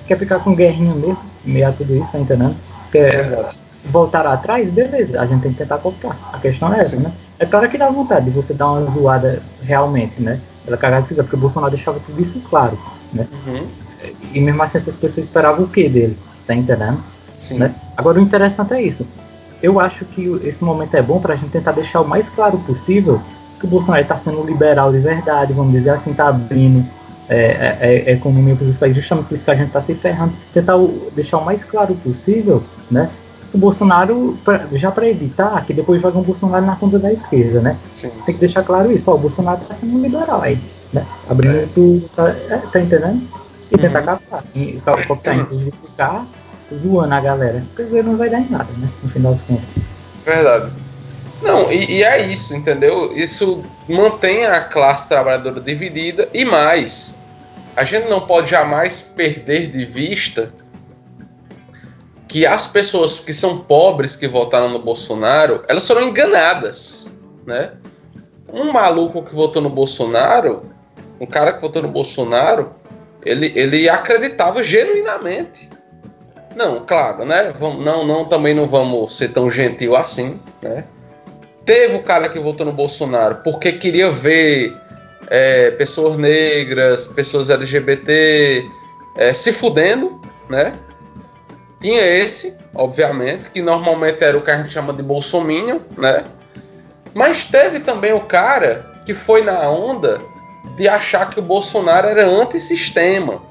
Quer 0.08 0.18
ficar 0.18 0.40
com 0.40 0.54
guerrinha 0.54 0.92
mesmo, 0.94 1.18
meio 1.44 1.68
a 1.68 1.72
tudo 1.72 1.94
isso, 1.94 2.10
tá 2.10 2.18
entendendo? 2.18 2.56
Quer 2.90 3.14
é 3.14 3.50
voltar 3.84 4.26
atrás? 4.26 4.68
Beleza, 4.68 5.20
a 5.20 5.26
gente 5.26 5.42
tem 5.42 5.52
que 5.52 5.58
tentar 5.58 5.78
cortar. 5.78 6.16
A 6.32 6.38
questão 6.38 6.74
é 6.74 6.80
essa, 6.80 6.96
Sim. 6.96 7.02
né? 7.02 7.12
É 7.38 7.46
claro 7.46 7.68
que 7.68 7.78
dá 7.78 7.88
vontade 7.88 8.26
de 8.26 8.30
você 8.32 8.52
dar 8.52 8.72
uma 8.72 8.90
zoada 8.90 9.40
realmente, 9.62 10.20
né? 10.20 10.40
Ela 10.66 10.76
cagada 10.76 11.06
porque 11.06 11.36
o 11.36 11.38
Bolsonaro 11.38 11.72
deixava 11.72 12.00
tudo 12.00 12.20
isso 12.20 12.40
claro, 12.50 12.76
né? 13.12 13.28
Uhum. 13.46 13.66
E 14.32 14.40
mesmo 14.40 14.62
assim 14.62 14.78
essas 14.78 14.96
pessoas 14.96 15.26
esperavam 15.26 15.64
o 15.64 15.68
que 15.68 15.88
dele, 15.88 16.16
tá 16.46 16.54
entendendo? 16.54 17.02
Sim. 17.34 17.58
Né? 17.58 17.74
Agora 17.96 18.18
o 18.18 18.22
interessante 18.22 18.74
é 18.74 18.82
isso. 18.82 19.06
Eu 19.62 19.80
acho 19.80 20.04
que 20.04 20.40
esse 20.44 20.62
momento 20.62 20.94
é 20.94 21.02
bom 21.02 21.20
para 21.20 21.34
a 21.34 21.36
gente 21.36 21.50
tentar 21.50 21.72
deixar 21.72 22.00
o 22.00 22.08
mais 22.08 22.28
claro 22.28 22.58
possível 22.58 23.20
que 23.58 23.66
o 23.66 23.68
Bolsonaro 23.68 24.02
está 24.02 24.16
sendo 24.16 24.42
liberal 24.44 24.92
de 24.92 24.98
verdade, 24.98 25.52
vamos 25.52 25.72
dizer 25.72 25.90
assim, 25.90 26.10
está 26.10 26.28
abrindo 26.28 26.86
é, 27.28 27.78
é, 27.80 28.04
é, 28.06 28.12
economia 28.12 28.54
para 28.54 28.66
os 28.66 28.76
países, 28.76 28.98
justamente 28.98 29.28
por 29.28 29.34
isso 29.34 29.44
que 29.44 29.50
a 29.50 29.54
gente 29.54 29.68
está 29.68 29.80
se 29.80 29.94
ferrando. 29.94 30.34
Tentar 30.52 30.76
o, 30.76 31.10
deixar 31.14 31.38
o 31.38 31.44
mais 31.44 31.64
claro 31.64 31.94
possível, 31.94 32.62
né? 32.90 33.10
o 33.54 33.58
Bolsonaro, 33.58 34.36
pra, 34.44 34.66
já 34.72 34.90
para 34.90 35.08
evitar 35.08 35.64
que 35.64 35.72
depois 35.72 36.02
jogue 36.02 36.18
um 36.18 36.22
Bolsonaro 36.22 36.66
na 36.66 36.74
conta 36.74 36.98
da 36.98 37.12
esquerda, 37.12 37.60
né? 37.60 37.78
Sim, 37.94 38.10
Tem 38.26 38.34
que 38.34 38.40
deixar 38.40 38.64
claro 38.64 38.90
isso, 38.90 39.08
ó, 39.08 39.14
o 39.14 39.18
Bolsonaro 39.18 39.60
tá 39.60 39.76
sendo 39.76 40.02
liberal 40.02 40.42
aí, 40.42 40.58
né? 40.92 41.06
Abrindo 41.30 41.58
é. 41.58 41.68
tudo, 41.72 42.08
tá, 42.16 42.28
é, 42.28 42.60
tá 42.72 42.80
entendendo? 42.80 43.22
E 43.74 43.76
uhum. 43.76 43.82
tentar 43.82 44.02
captar, 44.02 44.44
e 44.54 44.80
captar, 44.84 45.36
inclusive 45.36 45.72
ficar 45.82 46.26
zoando 46.72 47.14
a 47.14 47.20
galera, 47.20 47.64
porque 47.74 48.02
não 48.02 48.16
vai 48.16 48.30
dar 48.30 48.38
em 48.38 48.48
nada, 48.48 48.70
né? 48.78 48.88
No 49.02 49.10
final 49.10 49.32
das 49.32 49.42
contas. 49.42 49.64
Verdade. 50.24 50.72
Não, 51.42 51.70
e, 51.70 51.98
e, 51.98 52.04
é 52.04 52.24
isso, 52.26 52.54
entendeu? 52.54 53.12
Isso 53.14 53.62
mantém 53.88 54.46
a 54.46 54.60
classe 54.60 55.08
trabalhadora 55.08 55.60
dividida 55.60 56.28
e 56.32 56.44
mais. 56.44 57.16
A 57.76 57.84
gente 57.84 58.08
não 58.08 58.20
pode 58.20 58.50
jamais 58.50 59.02
perder 59.02 59.70
de 59.70 59.84
vista 59.84 60.52
que 62.28 62.46
as 62.46 62.66
pessoas 62.66 63.20
que 63.20 63.34
são 63.34 63.58
pobres 63.58 64.16
que 64.16 64.26
votaram 64.26 64.68
no 64.68 64.78
Bolsonaro, 64.78 65.62
elas 65.68 65.86
foram 65.86 66.02
enganadas, 66.02 67.08
né? 67.44 67.72
Um 68.50 68.72
maluco 68.72 69.22
que 69.22 69.34
votou 69.34 69.60
no 69.60 69.68
Bolsonaro, 69.68 70.62
um 71.20 71.26
cara 71.26 71.52
que 71.52 71.60
votou 71.60 71.82
no 71.82 71.88
Bolsonaro, 71.88 72.72
ele, 73.24 73.52
ele 73.54 73.88
acreditava 73.88 74.62
genuinamente. 74.62 75.70
Não, 76.54 76.84
claro, 76.84 77.24
né? 77.24 77.52
Vamos, 77.58 77.84
não, 77.84 78.06
não, 78.06 78.24
também 78.24 78.54
não 78.54 78.68
vamos 78.68 79.16
ser 79.16 79.28
tão 79.28 79.50
gentil 79.50 79.96
assim, 79.96 80.40
né? 80.62 80.84
Teve 81.64 81.96
o 81.96 82.02
cara 82.02 82.28
que 82.28 82.38
votou 82.38 82.66
no 82.66 82.72
Bolsonaro 82.72 83.36
porque 83.42 83.72
queria 83.72 84.10
ver 84.10 84.76
é, 85.28 85.70
pessoas 85.72 86.16
negras, 86.16 87.06
pessoas 87.06 87.50
LGBT 87.50 88.64
é, 89.16 89.32
se 89.32 89.52
fudendo, 89.52 90.20
né? 90.48 90.74
Tinha 91.80 92.02
esse, 92.02 92.56
obviamente, 92.74 93.50
que 93.50 93.60
normalmente 93.60 94.22
era 94.22 94.36
o 94.36 94.42
que 94.42 94.50
a 94.50 94.56
gente 94.56 94.72
chama 94.72 94.92
de 94.92 95.02
bolsominion, 95.02 95.80
né? 95.96 96.24
Mas 97.12 97.44
teve 97.44 97.80
também 97.80 98.12
o 98.12 98.20
cara 98.20 98.94
que 99.04 99.14
foi 99.14 99.42
na 99.42 99.68
onda 99.68 100.20
de 100.76 100.88
achar 100.88 101.30
que 101.30 101.38
o 101.38 101.42
Bolsonaro 101.42 102.08
era 102.08 102.26
antissistema. 102.26 103.42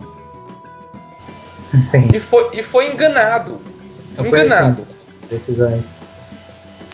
Sim. 1.82 2.10
E 2.14 2.20
foi, 2.20 2.50
e 2.54 2.64
foi 2.64 2.92
enganado. 2.92 3.62
Eu 4.18 4.28
enganado. 4.28 4.86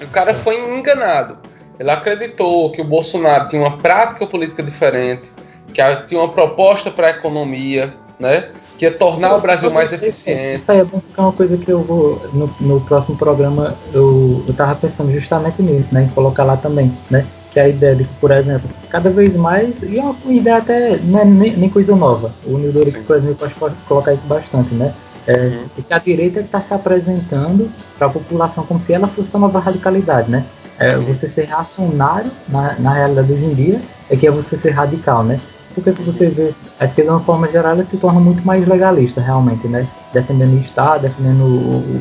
O 0.02 0.08
cara 0.08 0.34
foi 0.34 0.56
enganado. 0.78 1.38
Ele 1.78 1.92
acreditou 1.92 2.72
que 2.72 2.82
o 2.82 2.86
Bolsonaro 2.86 3.50
tinha 3.50 3.62
uma 3.62 3.78
prática 3.78 4.26
política 4.26 4.64
diferente, 4.64 5.30
que 5.74 5.82
tinha 6.08 6.20
uma 6.20 6.30
proposta 6.30 6.92
para 6.92 7.08
a 7.08 7.12
economia, 7.12 7.94
né? 8.20 8.50
que 8.80 8.86
é 8.86 8.90
tornar 8.90 9.36
o 9.36 9.42
Brasil 9.42 9.70
mais 9.70 9.92
eficiente. 9.92 10.62
Isso 10.62 10.72
aí 10.72 10.80
é 10.80 10.86
bom 10.86 11.02
porque 11.02 11.20
é 11.20 11.22
uma 11.22 11.34
coisa 11.34 11.58
que 11.58 11.70
eu 11.70 11.84
vou, 11.84 12.26
no, 12.32 12.56
no 12.62 12.80
próximo 12.80 13.18
programa, 13.18 13.78
eu, 13.94 14.42
eu 14.48 14.54
tava 14.54 14.74
pensando 14.76 15.12
justamente 15.12 15.62
nisso, 15.62 15.94
né, 15.94 16.04
em 16.04 16.08
colocar 16.08 16.46
lá 16.46 16.56
também, 16.56 16.98
né, 17.12 17.28
que 17.52 17.60
é 17.60 17.64
a 17.64 17.70
ideia 17.70 17.96
de 17.96 18.04
que, 18.04 18.14
por 18.16 18.32
exemplo, 18.32 18.70
cada 18.90 19.10
vez 19.10 19.36
mais, 19.36 19.82
e 19.84 19.98
é 19.98 20.04
uma 20.04 20.34
ideia 20.34 20.58
até, 20.58 20.98
não 20.98 21.20
é 21.20 21.26
nem, 21.26 21.58
nem 21.58 21.70
coisa 21.70 21.96
nova, 21.96 22.32
o 22.46 22.56
Unidorix, 22.56 23.02
por 23.02 23.16
exemplo, 23.16 23.36
pode, 23.36 23.54
pode 23.56 23.76
colocar 23.88 24.14
isso 24.14 24.26
bastante, 24.28 24.74
né, 24.76 24.94
É, 25.28 25.36
uhum. 25.36 25.66
E 25.78 25.82
que 25.84 25.94
a 25.94 26.00
direita 26.00 26.40
está 26.40 26.60
se 26.62 26.74
apresentando 26.74 27.70
para 27.98 28.08
a 28.08 28.10
população 28.10 28.66
como 28.66 28.82
se 28.82 28.94
ela 28.94 29.08
fosse 29.08 29.30
uma 29.36 29.48
nova 29.48 29.60
radicalidade, 29.60 30.30
né? 30.32 30.44
É, 30.80 30.96
você 30.96 31.28
ser 31.28 31.46
reacionário 31.46 32.32
na, 32.48 32.74
na 32.80 32.94
realidade 32.94 33.34
hoje 33.34 33.46
em 33.46 33.54
dia 33.54 33.82
é 34.10 34.16
que 34.16 34.26
é 34.26 34.32
você 34.32 34.58
ser 34.58 34.72
radical, 34.72 35.24
né? 35.24 35.40
Porque 35.76 35.94
se 35.94 36.02
você 36.02 36.30
vê 36.30 36.54
a 36.80 36.86
esquerda 36.86 37.12
de 37.12 37.18
uma 37.18 37.24
forma 37.24 37.48
geral, 37.52 37.74
ela 37.74 37.84
se 37.84 37.98
torna 37.98 38.20
muito 38.20 38.44
mais 38.46 38.66
legalista, 38.68 39.22
realmente, 39.22 39.68
né? 39.68 39.86
Defendendo 40.14 40.56
o 40.56 40.62
Estado, 40.62 41.02
defendendo 41.02 41.44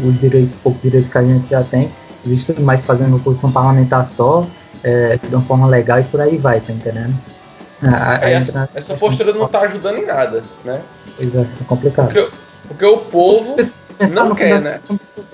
os 0.07 0.21
direitos, 0.21 0.55
poucos 0.63 0.81
direitos 0.81 1.11
que 1.11 1.19
a 1.19 1.23
gente 1.23 1.51
já 1.51 1.63
tem, 1.63 1.91
existe 2.25 2.59
mais 2.61 2.85
fazendo 2.85 3.17
oposição 3.17 3.51
parlamentar 3.51 4.07
só, 4.07 4.47
é, 4.83 5.17
de 5.17 5.35
uma 5.35 5.45
forma 5.45 5.67
legal 5.67 6.01
e 6.01 6.05
por 6.05 6.21
aí 6.21 6.37
vai, 6.37 6.61
tá 6.61 6.73
entendendo? 6.73 7.15
A, 7.83 8.17
a 8.25 8.31
essa, 8.31 8.63
entra... 8.63 8.71
essa, 8.75 8.95
postura 8.95 9.33
não 9.33 9.47
está 9.47 9.61
ajudando 9.61 9.99
em 9.99 10.07
nada, 10.07 10.43
né? 10.65 10.81
Pois 11.17 11.35
é, 11.35 11.41
é 11.41 11.65
complicado. 11.67 12.07
Porque, 12.07 12.31
porque 12.67 12.85
o 12.85 12.97
povo 12.99 13.57
não 14.13 14.35
quer, 14.35 14.61
né? 14.61 14.81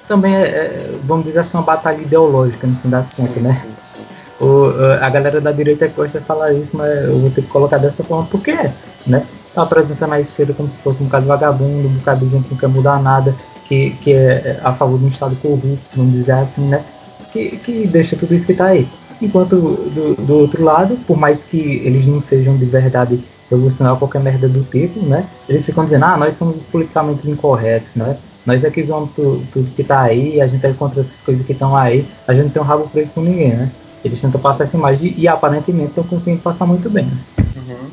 Também 0.08 0.34
é, 0.34 0.42
é, 0.42 0.98
vamos 1.04 1.26
dizer 1.26 1.40
assim, 1.40 1.56
uma 1.56 1.62
batalha 1.62 2.00
ideológica, 2.00 2.66
no 2.66 2.76
fim 2.76 2.88
das 2.88 3.10
contas, 3.10 3.42
né? 3.42 3.52
Sim, 3.52 3.70
sim. 3.84 4.04
O, 4.40 4.70
a 5.00 5.08
galera 5.10 5.40
da 5.40 5.52
direita 5.52 5.86
gosta 5.88 6.18
de 6.18 6.26
falar 6.26 6.52
isso, 6.52 6.76
mas 6.76 7.04
eu 7.04 7.18
vou 7.18 7.30
ter 7.30 7.42
que 7.42 7.48
colocar 7.48 7.78
dessa 7.78 8.02
forma, 8.02 8.26
porque 8.30 8.50
é, 8.50 8.72
né? 9.06 9.24
Tá 9.54 9.62
apresentando 9.62 10.12
a 10.12 10.20
esquerda 10.20 10.52
como 10.52 10.68
se 10.68 10.76
fosse 10.78 11.00
um 11.00 11.06
bocado 11.06 11.26
vagabundo, 11.26 11.88
um 11.88 11.94
bocado 11.94 12.26
de 12.26 12.32
gente 12.32 12.44
que 12.44 12.50
não 12.50 12.58
quer 12.58 12.68
mudar 12.68 13.00
nada, 13.00 13.34
que, 13.66 13.90
que 14.02 14.12
é 14.12 14.60
a 14.62 14.72
favor 14.72 14.98
de 14.98 15.04
um 15.04 15.08
Estado 15.08 15.36
corrupto, 15.36 15.78
vamos 15.94 16.12
dizer 16.12 16.32
assim, 16.32 16.68
né? 16.68 16.84
Que, 17.32 17.56
que 17.58 17.86
deixa 17.86 18.16
tudo 18.16 18.34
isso 18.34 18.46
que 18.46 18.54
tá 18.54 18.66
aí. 18.66 18.88
Enquanto 19.24 19.56
do, 19.56 20.14
do 20.14 20.34
outro 20.38 20.62
lado, 20.62 20.98
por 21.06 21.16
mais 21.16 21.44
que 21.44 21.58
eles 21.58 22.04
não 22.06 22.20
sejam 22.20 22.56
de 22.56 22.66
verdade 22.66 23.24
revolucionários 23.50 23.98
qualquer 23.98 24.20
merda 24.20 24.48
do 24.48 24.62
tipo, 24.64 25.00
né? 25.00 25.26
Eles 25.48 25.64
ficam 25.64 25.84
dizendo, 25.84 26.04
ah, 26.04 26.16
nós 26.16 26.34
somos 26.34 26.56
os 26.56 26.62
politicamente 26.64 27.28
incorretos, 27.28 27.94
né? 27.94 28.18
Nós 28.44 28.62
é 28.62 28.70
que 28.70 28.82
usamos 28.82 29.10
tudo, 29.14 29.46
tudo 29.50 29.70
que 29.74 29.82
tá 29.82 30.02
aí, 30.02 30.40
a 30.40 30.46
gente 30.46 30.64
é 30.66 30.72
contra 30.74 31.00
essas 31.00 31.20
coisas 31.22 31.46
que 31.46 31.52
estão 31.52 31.74
aí, 31.74 32.06
a 32.28 32.34
gente 32.34 32.44
não 32.44 32.50
tem 32.50 32.62
um 32.62 32.64
rabo 32.64 32.88
preso 32.88 33.14
com 33.14 33.22
ninguém, 33.22 33.56
né? 33.56 33.70
Eles 34.04 34.20
tentam 34.20 34.40
passar 34.40 34.64
essa 34.64 34.76
imagem 34.76 35.14
e, 35.16 35.26
aparentemente 35.26 35.90
estão 35.90 36.04
conseguindo 36.04 36.42
passar 36.42 36.66
muito 36.66 36.90
bem. 36.90 37.06
Né? 37.06 37.18
Uhum. 37.56 37.90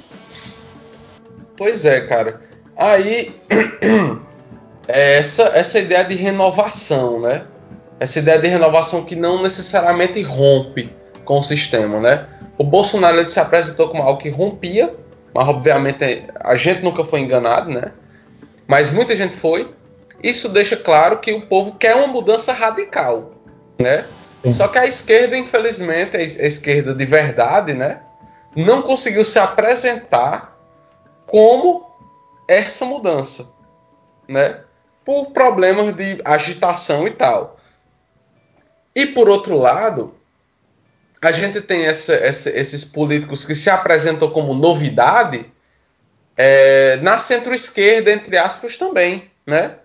Pois 1.56 1.86
é, 1.86 2.02
cara. 2.02 2.42
Aí 2.78 3.34
é 4.90 5.20
essa 5.20 5.44
essa 5.54 5.80
ideia 5.80 6.04
de 6.04 6.16
renovação, 6.16 7.22
né? 7.22 7.44
Essa 7.98 8.20
ideia 8.20 8.40
de 8.40 8.48
renovação 8.48 9.06
que 9.06 9.16
não 9.16 9.42
necessariamente 9.42 10.22
rompe 10.22 10.92
com 11.26 11.40
o 11.40 11.44
sistema, 11.44 12.00
né? 12.00 12.28
O 12.58 12.64
Bolsonaro 12.64 13.18
ele 13.18 13.28
se 13.28 13.40
apresentou 13.40 13.90
como 13.90 14.04
algo 14.04 14.20
que 14.20 14.30
rompia, 14.30 14.94
mas 15.34 15.48
obviamente 15.48 16.26
a 16.40 16.56
gente 16.56 16.84
nunca 16.84 17.04
foi 17.04 17.22
enganado, 17.22 17.70
né? 17.70 17.92
Mas 18.68 18.92
muita 18.92 19.16
gente 19.16 19.36
foi. 19.36 19.74
Isso 20.24 20.50
deixa 20.50 20.78
claro 20.78 21.20
que 21.20 21.34
o 21.34 21.48
povo 21.48 21.76
quer 21.76 21.96
uma 21.96 22.08
mudança 22.08 22.54
radical, 22.54 23.32
né? 23.80 24.06
Sim. 24.44 24.54
Só 24.54 24.68
que 24.68 24.78
a 24.78 24.86
esquerda, 24.86 25.38
infelizmente, 25.38 26.18
a 26.18 26.22
esquerda 26.22 26.94
de 26.94 27.06
verdade, 27.06 27.74
né? 27.74 28.02
Não 28.56 28.82
conseguiu 28.82 29.24
se 29.24 29.40
apresentar 29.40 30.58
como 31.26 31.90
essa 32.48 32.86
mudança, 32.86 33.54
né? 34.28 34.62
Por 35.06 35.32
problemas 35.32 35.94
de 35.96 36.22
agitação 36.24 37.08
e 37.08 37.12
tal. 37.12 37.58
E 38.96 39.06
por 39.08 39.30
outro 39.30 39.58
lado, 39.58 40.14
a 41.22 41.32
gente 41.32 41.62
tem 41.62 41.86
essa, 41.86 42.14
essa, 42.14 42.50
esses 42.50 42.84
políticos 42.84 43.46
que 43.46 43.54
se 43.54 43.70
apresentam 43.70 44.30
como 44.32 44.54
novidade 44.54 45.46
é, 46.36 46.98
na 46.98 47.20
centro-esquerda, 47.20 48.12
entre 48.12 48.38
aspas, 48.38 48.76
também, 48.76 49.30
né? 49.46 49.76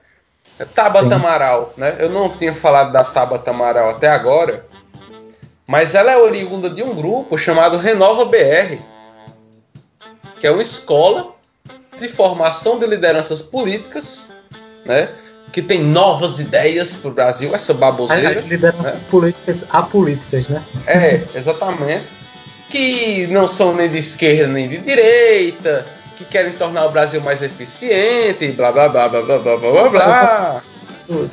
Tabata 0.75 1.15
Amaral, 1.17 1.75
né? 1.77 1.97
Eu 1.99 2.09
não 2.09 2.31
tinha 2.31 2.55
falado 2.55 2.91
da 2.91 3.05
Tabata 3.05 3.51
Amaral 3.51 3.91
até 3.91 4.09
agora, 4.09 4.65
mas 5.67 5.95
ela 5.95 6.13
é 6.13 6.17
oriunda 6.17 6.71
de 6.71 6.83
um 6.83 6.95
grupo 6.95 7.37
chamado 7.37 7.77
Renova 7.77 8.25
BR, 8.25 8.79
que 10.41 10.47
é 10.47 10.51
uma 10.51 10.63
escola 10.63 11.35
de 12.01 12.09
formação 12.09 12.79
de 12.79 12.87
lideranças 12.87 13.43
políticas, 13.43 14.33
né? 14.87 15.11
Que 15.57 15.63
tem 15.63 15.83
novas 15.83 16.39
ideias 16.39 16.97
para 16.97 17.11
o 17.11 17.15
Brasil, 17.15 17.55
essa 17.55 17.73
baboseira. 17.73 18.41
As 18.41 18.47
lideranças 18.47 19.01
né? 19.01 19.07
políticas 19.11 19.57
apolíticas, 19.71 20.47
né? 20.51 20.63
É, 20.87 21.23
exatamente. 21.35 22.05
Que 22.69 23.27
não 23.29 23.49
são 23.49 23.75
nem 23.75 23.89
de 23.89 23.97
esquerda 23.97 24.53
nem 24.53 24.69
de 24.69 24.77
direita, 24.77 25.87
que 26.15 26.27
querem 26.27 26.53
tornar 26.53 26.85
o 26.85 26.91
Brasil 26.91 27.23
mais 27.23 27.41
eficiente, 27.41 28.49
blá 28.49 28.71
blá 28.71 28.87
blá 28.91 29.09
blá 29.09 29.23
blá 29.23 29.39
blá 29.39 29.57
blá 29.57 29.89
blá. 29.89 30.63
Eu 31.09 31.27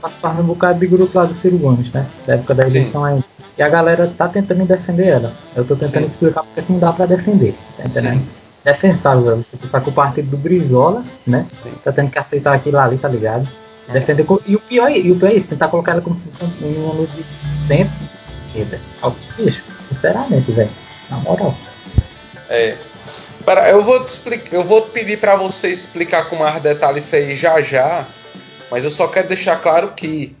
faço 0.00 0.16
parte 0.22 0.40
um 0.40 0.44
bocado 0.44 0.78
de 0.78 0.86
grupo 0.86 1.10
lá 1.18 1.26
dos 1.26 1.36
ciruanos, 1.36 1.92
né? 1.92 2.06
Da 2.26 2.32
época 2.32 2.54
da 2.54 2.66
eleição 2.66 3.04
ainda. 3.04 3.26
E 3.58 3.62
a 3.62 3.68
galera 3.68 4.10
tá 4.16 4.26
tentando 4.26 4.64
defender 4.64 5.08
ela. 5.08 5.34
Eu 5.54 5.66
tô 5.66 5.76
tentando 5.76 6.04
Sim. 6.04 6.08
explicar 6.08 6.44
porque 6.44 6.72
não 6.72 6.78
dá 6.78 6.94
pra 6.94 7.04
defender. 7.04 7.54
Tá 7.76 7.84
entendendo? 7.84 8.24
Defensável, 8.64 9.36
você 9.36 9.54
tá 9.70 9.80
com 9.82 9.90
o 9.90 9.92
partido 9.92 10.30
do 10.30 10.38
Brizola, 10.38 11.04
né? 11.26 11.44
Sim. 11.52 11.72
Tá 11.84 11.92
tendo 11.92 12.10
que 12.10 12.18
aceitar 12.18 12.54
aquilo 12.54 12.78
ali, 12.78 12.96
tá 12.96 13.06
ligado? 13.06 13.46
É. 13.88 14.50
E 14.50 14.56
o 14.56 14.60
pior, 14.60 14.90
é, 14.90 14.98
e 14.98 15.12
o 15.12 15.16
pior 15.16 15.30
é 15.30 15.34
isso, 15.34 15.48
tentar 15.48 15.68
colocar 15.68 15.92
ela 15.92 16.00
como 16.00 16.16
se 16.16 16.24
fosse 16.24 16.64
um 16.64 16.90
ano 16.90 17.06
de. 17.06 17.24
Bicho, 19.36 19.62
sinceramente, 19.80 20.50
velho. 20.52 20.70
Na 21.10 21.18
moral. 21.18 21.54
É, 22.48 22.76
para, 23.44 23.70
eu 23.70 23.82
vou 23.82 24.04
te 24.04 24.08
explicar, 24.08 24.52
eu 24.52 24.64
vou 24.64 24.82
pedir 24.82 25.20
para 25.20 25.36
você 25.36 25.68
explicar 25.68 26.28
com 26.28 26.36
mais 26.36 26.60
detalhes 26.60 27.04
isso 27.04 27.16
aí 27.16 27.36
já 27.36 27.60
já, 27.60 28.04
mas 28.70 28.84
eu 28.84 28.90
só 28.90 29.06
quero 29.06 29.28
deixar 29.28 29.56
claro 29.60 29.92
que 29.92 30.36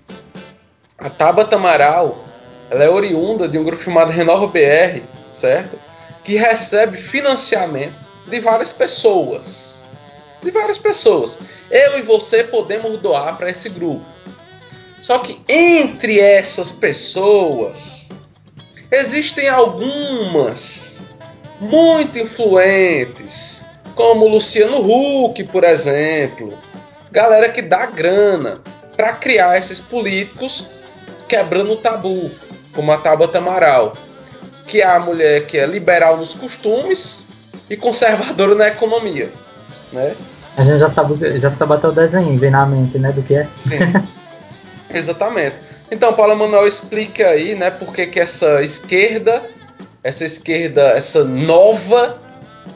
a 0.98 1.08
Tabata 1.08 1.54
Amaral 1.56 2.24
ela 2.68 2.82
é 2.82 2.90
oriunda 2.90 3.48
de 3.48 3.58
um 3.58 3.64
grupo 3.64 3.82
chamado 3.82 4.10
Renova 4.10 4.48
BR, 4.48 5.02
certo? 5.30 5.78
Que 6.24 6.34
recebe 6.36 6.96
financiamento 6.96 7.94
de 8.26 8.40
várias 8.40 8.72
pessoas. 8.72 9.84
De 10.46 10.52
várias 10.52 10.78
pessoas. 10.78 11.38
Eu 11.68 11.98
e 11.98 12.02
você 12.02 12.44
podemos 12.44 13.00
doar 13.00 13.36
para 13.36 13.50
esse 13.50 13.68
grupo. 13.68 14.06
Só 15.02 15.18
que 15.18 15.40
entre 15.48 16.20
essas 16.20 16.70
pessoas 16.70 18.10
existem 18.88 19.48
algumas 19.48 21.08
muito 21.60 22.16
influentes, 22.16 23.64
como 23.96 24.28
Luciano 24.28 24.78
Huck, 24.78 25.42
por 25.44 25.64
exemplo, 25.64 26.56
galera 27.10 27.48
que 27.48 27.60
dá 27.60 27.86
grana 27.86 28.62
para 28.96 29.14
criar 29.14 29.58
esses 29.58 29.80
políticos 29.80 30.66
quebrando 31.26 31.72
o 31.72 31.76
tabu, 31.76 32.30
como 32.72 32.92
a 32.92 32.98
Tabata 32.98 33.38
Amaral, 33.38 33.94
que 34.64 34.80
é 34.80 34.86
a 34.86 35.00
mulher 35.00 35.44
que 35.46 35.58
é 35.58 35.66
liberal 35.66 36.16
nos 36.18 36.34
costumes 36.34 37.24
e 37.68 37.76
conservadora 37.76 38.54
na 38.54 38.68
economia, 38.68 39.32
né? 39.92 40.14
A 40.56 40.64
gente 40.64 40.78
já 40.78 40.88
sabe, 40.90 41.38
já 41.38 41.50
sabe 41.50 41.74
até 41.74 41.88
o 41.88 41.92
desenho, 41.92 42.38
vem 42.38 42.50
na 42.50 42.64
mente, 42.66 42.98
né, 42.98 43.12
do 43.12 43.22
que 43.22 43.34
é. 43.34 43.46
Sim. 43.56 43.78
Exatamente. 44.88 45.56
Então, 45.90 46.12
Paulo 46.14 46.36
Manuel 46.36 46.66
explica 46.66 47.28
aí, 47.28 47.54
né, 47.54 47.70
por 47.70 47.92
que 47.92 48.18
essa 48.18 48.62
esquerda 48.62 49.42
essa 50.06 50.24
esquerda, 50.24 50.82
essa 50.90 51.24
nova, 51.24 52.16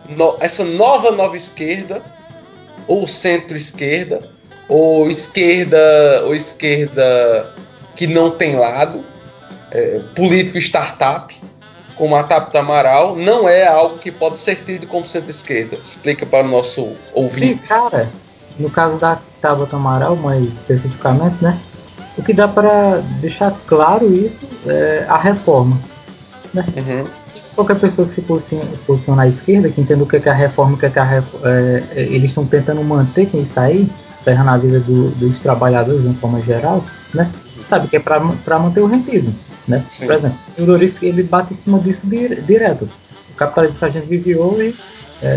no, 0.08 0.36
essa 0.40 0.64
nova 0.64 1.12
nova 1.12 1.36
esquerda, 1.36 2.02
ou 2.88 3.06
centro-esquerda, 3.06 4.20
ou 4.68 5.08
esquerda, 5.08 6.24
ou 6.24 6.34
esquerda 6.34 7.54
que 7.94 8.08
não 8.08 8.32
tem 8.32 8.56
lado, 8.56 9.04
é, 9.70 10.00
político 10.16 10.58
startup, 10.58 11.40
como 12.00 12.16
a 12.16 12.22
Tapta 12.22 12.60
Amaral, 12.60 13.14
não 13.14 13.46
é 13.46 13.66
algo 13.66 13.98
que 13.98 14.10
pode 14.10 14.40
ser 14.40 14.56
tido 14.64 14.86
como 14.86 15.04
centro-esquerda. 15.04 15.76
Explica 15.76 16.24
para 16.24 16.46
o 16.46 16.50
nosso 16.50 16.92
ouvinte. 17.12 17.66
Sim, 17.66 17.68
cara, 17.68 18.10
no 18.58 18.70
caso 18.70 18.96
da 18.96 19.18
Tabata 19.38 19.76
Amaral, 19.76 20.16
mais 20.16 20.44
especificamente, 20.44 21.36
né? 21.42 21.60
O 22.16 22.22
que 22.22 22.32
dá 22.32 22.48
para 22.48 23.02
deixar 23.20 23.54
claro 23.66 24.10
isso 24.14 24.48
é 24.66 25.04
a 25.10 25.18
reforma. 25.18 25.78
Né? 26.54 26.64
Uhum. 26.74 27.06
Qualquer 27.54 27.78
pessoa 27.78 28.08
que 28.08 28.14
se 28.14 28.22
posiciona, 28.22 29.24
à 29.24 29.28
esquerda, 29.28 29.68
que 29.68 29.82
entende 29.82 30.02
o 30.02 30.06
que 30.06 30.16
é 30.16 30.30
a 30.30 30.32
reforma, 30.32 30.76
o 30.76 30.78
que 30.78 30.86
é, 30.86 30.92
a 30.96 31.04
reforma, 31.04 31.50
é, 31.50 31.84
é, 31.96 32.00
eles 32.04 32.30
estão 32.30 32.46
tentando 32.46 32.82
manter 32.82 33.28
com 33.28 33.38
isso 33.38 33.60
aí, 34.20 34.24
ferrando 34.24 34.50
a 34.50 34.58
vida 34.58 34.80
do, 34.80 35.10
dos 35.10 35.40
trabalhadores 35.40 36.02
de 36.02 36.08
uma 36.08 36.16
forma 36.16 36.40
geral, 36.42 36.84
né? 37.14 37.30
sabe 37.68 37.88
que 37.88 37.96
é 37.96 38.00
para 38.00 38.58
manter 38.58 38.80
o 38.80 38.86
rentismo. 38.86 39.34
Né? 39.68 39.84
Por 39.98 40.12
exemplo, 40.12 40.38
o 40.58 40.62
Doris 40.62 41.00
ele 41.02 41.22
bate 41.22 41.52
em 41.52 41.56
cima 41.56 41.78
disso 41.78 42.06
direto. 42.06 42.88
O 43.30 43.34
capitalismo 43.34 43.78
que 43.78 43.84
a 43.84 43.88
gente 43.88 44.06
vive 44.06 44.36
hoje 44.36 44.74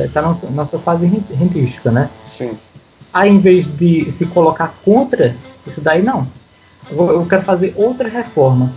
está 0.05 0.21
é, 0.21 0.23
na 0.23 0.51
nossa 0.51 0.79
fase 0.79 1.05
rentística. 1.05 1.91
Né? 1.91 2.09
Sim. 2.25 2.57
Aí, 3.13 3.29
em 3.29 3.39
vez 3.39 3.67
de 3.67 4.11
se 4.11 4.25
colocar 4.25 4.73
contra 4.84 5.36
isso 5.67 5.79
daí, 5.79 6.01
não. 6.01 6.27
Eu, 6.89 7.11
eu 7.11 7.25
quero 7.27 7.43
fazer 7.43 7.73
outra 7.77 8.09
reforma. 8.09 8.71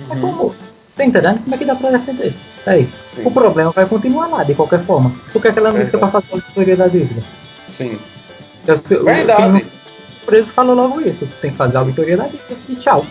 Uhum. 0.00 0.16
É 0.16 0.20
como 0.20 0.54
Tá 1.00 1.06
entendendo? 1.06 1.42
Como 1.42 1.54
é 1.54 1.58
que 1.58 1.64
dá 1.64 1.74
pra 1.74 1.90
defender? 1.92 2.34
Isso 2.54 2.68
aí. 2.68 2.88
Sim. 3.06 3.22
O 3.24 3.30
problema 3.30 3.70
vai 3.70 3.86
continuar 3.86 4.26
lá, 4.26 4.44
de 4.44 4.54
qualquer 4.54 4.84
forma. 4.84 5.10
Porque 5.32 5.48
aquela 5.48 5.72
música 5.72 5.96
é 5.96 6.00
pra 6.00 6.08
fazer 6.08 6.26
a 6.30 6.34
auditoria 6.34 6.76
da 6.76 6.88
dívida. 6.88 7.22
Sim. 7.70 7.98
Eu, 8.66 9.04
Verdade. 9.04 9.66
preso 10.26 10.52
falou 10.52 10.74
logo 10.74 11.00
isso. 11.00 11.26
Tu 11.26 11.34
tem 11.40 11.50
que 11.50 11.56
fazer 11.56 11.76
a 11.78 11.80
auditoria 11.80 12.16
da 12.16 12.24
dívida 12.24 12.56
e 12.68 12.76
tchau. 12.76 13.04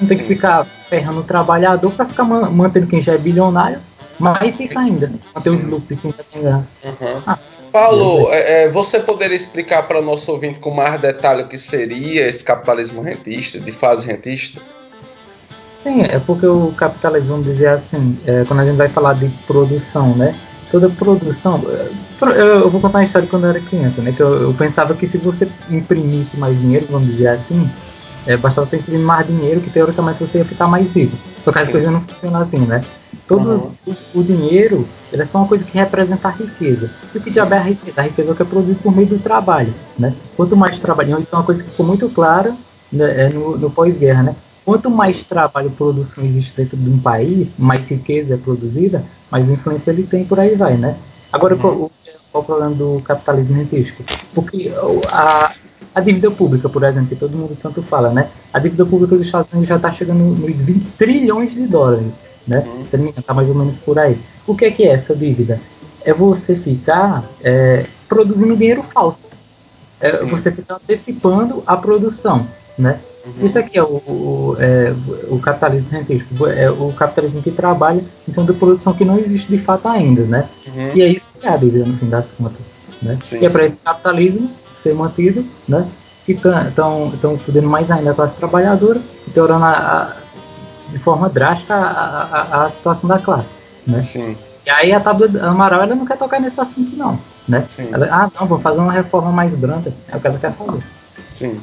Não 0.00 0.08
tem 0.08 0.18
Sim. 0.18 0.24
que 0.24 0.34
ficar 0.34 0.64
ferrando 0.88 1.20
o 1.20 1.24
trabalhador 1.24 1.92
pra 1.92 2.04
ficar 2.04 2.24
man- 2.24 2.50
mantendo 2.50 2.86
quem 2.86 3.00
já 3.00 3.12
é 3.14 3.18
bilionário, 3.18 3.78
mais 4.18 4.56
rico 4.58 4.78
ainda. 4.78 5.10
Manter 5.34 5.50
os 5.50 5.64
lucros 5.64 5.98
que 6.00 6.08
já 6.08 6.24
tem. 6.32 6.42
Uhum. 6.44 7.22
Ah, 7.26 7.38
Paulo, 7.72 8.28
é, 8.32 8.64
é, 8.64 8.68
você 8.68 9.00
poderia 9.00 9.36
explicar 9.36 9.84
para 9.84 9.98
o 10.00 10.02
nosso 10.02 10.30
ouvinte 10.32 10.58
com 10.58 10.70
mais 10.70 11.00
detalhe 11.00 11.42
o 11.42 11.48
que 11.48 11.56
seria 11.56 12.26
esse 12.26 12.44
capitalismo 12.44 13.00
rentista, 13.00 13.58
de 13.58 13.72
fase 13.72 14.06
rentista? 14.06 14.60
Sim, 15.82 16.02
é 16.02 16.18
porque 16.20 16.46
o 16.46 16.72
capitalismo, 16.76 17.30
vamos 17.30 17.46
dizer 17.46 17.68
assim, 17.68 18.18
é, 18.26 18.44
quando 18.46 18.60
a 18.60 18.64
gente 18.64 18.76
vai 18.76 18.88
falar 18.88 19.14
de 19.14 19.28
produção, 19.46 20.14
né? 20.14 20.34
Toda 20.72 20.88
produção. 20.88 21.62
é, 21.68 22.42
Eu 22.42 22.70
vou 22.70 22.80
contar 22.80 22.98
uma 22.98 23.04
história 23.04 23.28
quando 23.28 23.44
eu 23.44 23.50
era 23.50 23.60
criança, 23.60 24.00
né? 24.00 24.10
Que 24.10 24.22
eu, 24.22 24.34
eu 24.40 24.54
pensava 24.54 24.94
que 24.94 25.06
se 25.06 25.18
você 25.18 25.46
imprimisse 25.70 26.36
mais 26.38 26.58
dinheiro, 26.58 26.86
vamos 26.90 27.08
dizer 27.08 27.28
assim, 27.28 27.68
é, 28.26 28.38
bastava 28.38 28.66
você 28.66 28.78
imprimir 28.78 29.04
mais 29.04 29.26
dinheiro, 29.26 29.60
que 29.60 29.68
teoricamente 29.68 30.20
você 30.20 30.38
ia 30.38 30.44
ficar 30.46 30.66
mais 30.66 30.90
rico. 30.92 31.14
Só 31.42 31.52
que 31.52 31.58
as 31.58 31.66
Sim. 31.66 31.72
coisas 31.72 31.92
não 31.92 32.00
funcionam 32.00 32.40
assim, 32.40 32.58
né? 32.60 32.82
Todo 33.28 33.48
Uhum. 33.50 33.70
o, 33.86 34.20
o 34.20 34.22
dinheiro, 34.24 34.86
ele 35.12 35.22
é 35.22 35.26
só 35.26 35.38
uma 35.38 35.46
coisa 35.46 35.62
que 35.62 35.76
representa 35.76 36.28
a 36.28 36.30
riqueza. 36.30 36.88
E 37.14 37.18
o 37.18 37.20
que 37.20 37.30
diabo 37.30 37.52
é 37.54 37.58
a 37.58 37.62
riqueza? 37.62 38.00
A 38.00 38.04
riqueza 38.04 38.30
é 38.30 38.32
o 38.32 38.34
que 38.36 38.42
é 38.42 38.46
produzido 38.46 38.78
por 38.82 38.96
meio 38.96 39.08
do 39.08 39.18
trabalho, 39.18 39.74
né? 39.98 40.14
Quanto 40.36 40.56
mais 40.56 40.78
trabalho, 40.78 41.20
isso 41.20 41.34
é 41.34 41.38
uma 41.38 41.44
coisa 41.44 41.62
que 41.62 41.70
ficou 41.70 41.84
muito 41.84 42.08
clara 42.08 42.54
né, 42.90 43.26
é, 43.26 43.28
no, 43.28 43.58
no 43.58 43.70
pós-guerra, 43.70 44.22
né? 44.22 44.34
Quanto 44.64 44.88
mais 44.90 45.22
trabalho 45.24 45.68
e 45.68 45.70
produção 45.70 46.24
existe 46.24 46.54
dentro 46.56 46.76
de 46.76 46.88
um 46.88 46.98
país, 46.98 47.52
mais 47.58 47.86
riqueza 47.88 48.34
é 48.34 48.36
produzida, 48.36 49.02
mais 49.30 49.48
influência 49.50 49.90
ele 49.90 50.04
tem 50.04 50.24
por 50.24 50.38
aí 50.38 50.54
vai, 50.54 50.76
né? 50.76 50.96
Agora, 51.32 51.56
qual, 51.56 51.72
o- 51.74 51.90
qual 52.30 52.42
o 52.42 52.46
problema 52.46 52.74
do 52.74 53.00
capitalismo 53.04 53.54
rentístico? 53.56 54.04
Porque 54.34 54.70
a, 55.08 55.52
a 55.94 56.00
dívida 56.00 56.30
pública, 56.30 56.68
por 56.68 56.84
exemplo, 56.84 57.08
que 57.08 57.16
todo 57.16 57.36
mundo 57.36 57.56
tanto 57.60 57.82
fala, 57.82 58.10
né? 58.12 58.28
A 58.52 58.58
dívida 58.58 58.84
pública 58.86 59.16
dos 59.16 59.26
Estados 59.26 59.50
Unidos 59.52 59.68
já 59.68 59.76
está 59.76 59.92
chegando 59.92 60.20
nos 60.22 60.60
20 60.60 60.84
trilhões 60.96 61.52
de 61.52 61.66
dólares, 61.66 62.06
né? 62.46 62.64
Uhum. 62.66 62.84
Se 62.88 62.96
não 62.96 63.04
me 63.04 63.10
engano, 63.10 63.24
tá 63.26 63.34
mais 63.34 63.48
ou 63.48 63.54
menos 63.54 63.76
por 63.78 63.98
aí. 63.98 64.16
O 64.46 64.54
que 64.54 64.66
é 64.66 64.70
que 64.70 64.84
é 64.84 64.92
essa 64.92 65.14
dívida? 65.14 65.58
É 66.04 66.12
você 66.12 66.54
ficar 66.54 67.24
é, 67.42 67.86
produzindo 68.08 68.56
dinheiro 68.56 68.82
falso. 68.82 69.24
É 70.00 70.10
você 70.24 70.50
ficar 70.50 70.76
antecipando 70.76 71.62
a 71.66 71.76
produção, 71.76 72.46
né? 72.76 72.98
Uhum. 73.24 73.46
Isso 73.46 73.58
aqui 73.58 73.78
é 73.78 73.82
o, 73.82 73.86
o, 73.86 74.56
é, 74.58 74.92
o 75.30 75.38
capitalismo 75.38 75.88
rentístico, 75.90 76.46
é 76.46 76.68
o 76.70 76.92
capitalismo 76.92 77.40
que 77.42 77.50
trabalha 77.52 78.02
em 78.28 78.32
cima 78.32 78.44
de 78.46 78.52
produção 78.52 78.92
que 78.92 79.04
não 79.04 79.18
existe 79.18 79.48
de 79.48 79.58
fato 79.58 79.86
ainda, 79.88 80.22
né? 80.22 80.48
Uhum. 80.66 80.90
E 80.94 81.02
é 81.02 81.06
isso 81.08 81.28
que 81.40 81.46
é 81.46 81.50
a 81.50 81.56
dívida 81.56 81.84
no 81.84 81.96
fim 81.96 82.08
das 82.08 82.26
contas, 82.32 82.60
né? 83.00 83.18
Sim, 83.22 83.38
que 83.38 83.46
é 83.46 83.50
para 83.50 83.66
esse 83.66 83.76
capitalismo 83.76 84.50
ser 84.80 84.94
mantido, 84.94 85.44
né? 85.68 85.86
Que 86.26 86.32
estão 86.32 87.38
fudendo 87.38 87.68
mais 87.68 87.90
ainda 87.90 88.10
a 88.10 88.14
classe 88.14 88.36
trabalhadora 88.36 89.00
e 89.26 89.30
piorando 89.30 89.64
a, 89.64 89.70
a- 89.70 90.12
de 90.90 90.98
forma 90.98 91.28
drástica 91.28 91.74
a, 91.74 92.22
a, 92.60 92.64
a 92.66 92.70
situação 92.70 93.08
da 93.08 93.18
classe, 93.18 93.48
né? 93.86 94.02
Sim, 94.02 94.36
E 94.66 94.70
aí 94.70 94.92
a 94.92 95.00
tábua 95.00 95.28
Amaral 95.42 95.82
ela 95.82 95.94
não 95.94 96.06
quer 96.06 96.18
tocar 96.18 96.40
nesse 96.40 96.60
assunto 96.60 96.94
não, 96.96 97.18
né? 97.48 97.64
Sim. 97.68 97.88
Ela, 97.92 98.08
ah, 98.10 98.30
não, 98.38 98.46
vamos 98.46 98.62
fazer 98.62 98.80
uma 98.80 98.92
reforma 98.92 99.32
mais 99.32 99.54
branda, 99.54 99.92
é 100.08 100.16
o 100.16 100.20
que 100.20 100.26
ela 100.26 100.38
quer 100.38 100.52
fazer. 100.52 100.82
sim. 101.34 101.60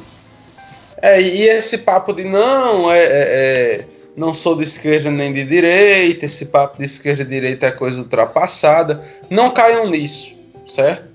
É, 1.02 1.20
e 1.20 1.42
esse 1.48 1.78
papo 1.78 2.12
de 2.12 2.24
não, 2.24 2.90
é, 2.92 2.98
é- 2.98 3.08
é, 3.10 3.84
não 4.16 4.34
sou 4.34 4.54
de 4.56 4.64
esquerda 4.64 5.10
nem 5.10 5.32
de 5.32 5.44
direita, 5.44 6.26
esse 6.26 6.46
papo 6.46 6.78
de 6.78 6.84
esquerda 6.84 7.22
e 7.22 7.26
direita 7.26 7.66
é 7.66 7.70
coisa 7.70 7.98
ultrapassada, 7.98 9.02
não 9.30 9.50
caiam 9.50 9.88
nisso, 9.88 10.34
certo? 10.66 11.08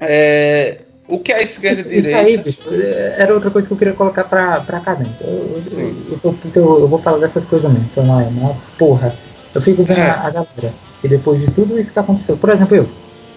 É, 0.00 0.78
o 1.06 1.18
que 1.18 1.32
é 1.32 1.42
esquerda 1.42 1.82
e 1.82 1.98
Isso, 1.98 2.08
isso 2.08 2.16
aí, 2.16 2.24
direita? 2.38 2.42
bicho, 2.42 2.62
é- 2.72 3.14
era 3.18 3.34
outra 3.34 3.50
coisa 3.50 3.68
que 3.68 3.74
eu 3.74 3.78
queria 3.78 3.94
colocar 3.94 4.24
pra, 4.24 4.60
pra 4.60 4.80
cá 4.80 4.94
dentro. 4.94 5.14
Eu, 5.20 5.62
eu, 5.70 5.80
eu, 6.24 6.34
eu, 6.54 6.80
eu- 6.80 6.88
vou 6.88 6.98
falar 6.98 7.18
dessas 7.18 7.44
coisas 7.44 7.70
mesmo, 7.70 7.88
então 7.92 8.04
não 8.04 8.20
é 8.20 8.24
uma 8.24 8.56
porra. 8.78 9.14
Eu 9.54 9.60
fico 9.60 9.84
vendo 9.84 9.98
É. 10.00 10.10
a, 10.10 10.26
a 10.26 10.30
galera, 10.30 10.74
e 11.04 11.08
depois 11.08 11.40
de 11.40 11.46
tudo 11.52 11.78
isso 11.78 11.92
que 11.92 11.98
aconteceu, 11.98 12.36
por 12.36 12.50
exemplo, 12.50 12.74
eu, 12.76 12.82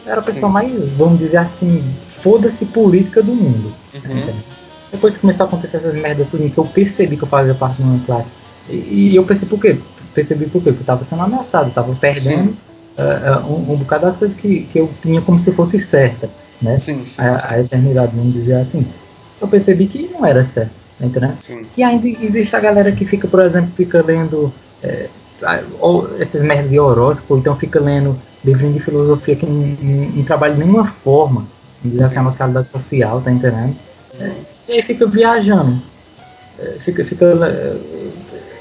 eu 0.05 0.11
era 0.11 0.21
a 0.21 0.23
pessoa 0.23 0.47
Sim. 0.47 0.53
mais, 0.53 0.87
vamos 0.97 1.19
dizer 1.19 1.37
assim, 1.37 1.83
foda-se 2.19 2.65
política 2.65 3.21
do 3.21 3.35
mundo. 3.35 3.75
Uhum. 3.93 4.33
Depois 4.95 5.15
que 5.15 5.21
começou 5.21 5.45
a 5.45 5.47
acontecer 5.47 5.77
essas 5.77 5.95
merdas 5.95 6.27
tudo, 6.29 6.49
que 6.49 6.57
eu 6.57 6.65
percebi 6.65 7.17
que 7.17 7.23
eu 7.23 7.27
fazia 7.27 7.53
parte 7.55 7.77
de 7.77 7.83
uma 7.83 7.99
classe. 8.05 8.29
E, 8.69 9.11
e 9.11 9.15
eu 9.15 9.25
percebi 9.25 9.49
por 9.49 9.59
quê? 9.59 9.77
Percebi 10.13 10.45
por 10.45 10.61
quê? 10.63 10.71
Porque 10.71 10.83
eu 10.83 10.85
tava 10.85 11.03
sendo 11.03 11.21
ameaçado, 11.23 11.69
eu 11.69 11.73
tava 11.73 11.95
perdendo 11.95 12.55
eh, 12.97 13.21
eh, 13.25 13.37
um, 13.45 13.73
um 13.73 13.77
bocado 13.77 14.05
das 14.05 14.17
coisas 14.17 14.35
que, 14.35 14.61
que 14.65 14.79
eu 14.79 14.89
tinha 15.01 15.21
como 15.21 15.39
se 15.39 15.51
fosse 15.51 15.79
certa, 15.79 16.29
né? 16.61 16.77
Sim, 16.77 17.05
sim, 17.05 17.21
A, 17.21 17.53
a 17.53 17.59
eternidade, 17.59 18.15
vamos 18.15 18.33
dizer 18.33 18.55
assim. 18.55 18.85
Eu 19.39 19.47
percebi 19.47 19.87
que 19.87 20.07
não 20.09 20.25
era 20.25 20.43
certo, 20.45 20.71
entendendo? 20.99 21.37
sim. 21.41 21.65
E 21.75 21.83
ainda 21.83 22.07
existe 22.07 22.55
a 22.55 22.59
galera 22.59 22.91
que 22.91 23.05
fica, 23.05 23.27
por 23.27 23.41
exemplo, 23.41 23.71
fica 23.75 24.01
lendo 24.01 24.53
é, 24.81 25.09
a- 25.43 25.63
ou 25.79 26.17
esses 26.21 26.41
merdas 26.41 26.69
de 26.69 26.79
horóscopo, 26.79 27.33
ou 27.33 27.39
então 27.39 27.55
fica 27.57 27.79
lendo 27.79 28.17
livrinho 28.43 28.73
de 28.73 28.79
filosofia 28.79 29.35
que 29.35 29.45
não, 29.45 29.53
não, 29.53 30.09
não 30.11 30.23
trabalha 30.23 30.53
de 30.53 30.59
nenhuma 30.59 30.87
forma, 30.87 31.47
diz 31.83 31.99
assim, 32.01 32.17
a 32.17 32.23
nossa 32.23 32.37
realidade 32.37 32.69
social, 32.69 33.21
tá 33.21 33.31
entendendo? 33.31 33.75
É, 34.19 34.31
e 34.67 34.73
aí 34.73 34.81
fica 34.81 35.05
viajando. 35.05 35.81
É, 36.59 36.65
fica, 36.79 37.03
fica. 37.03 37.25
é, 37.25 37.75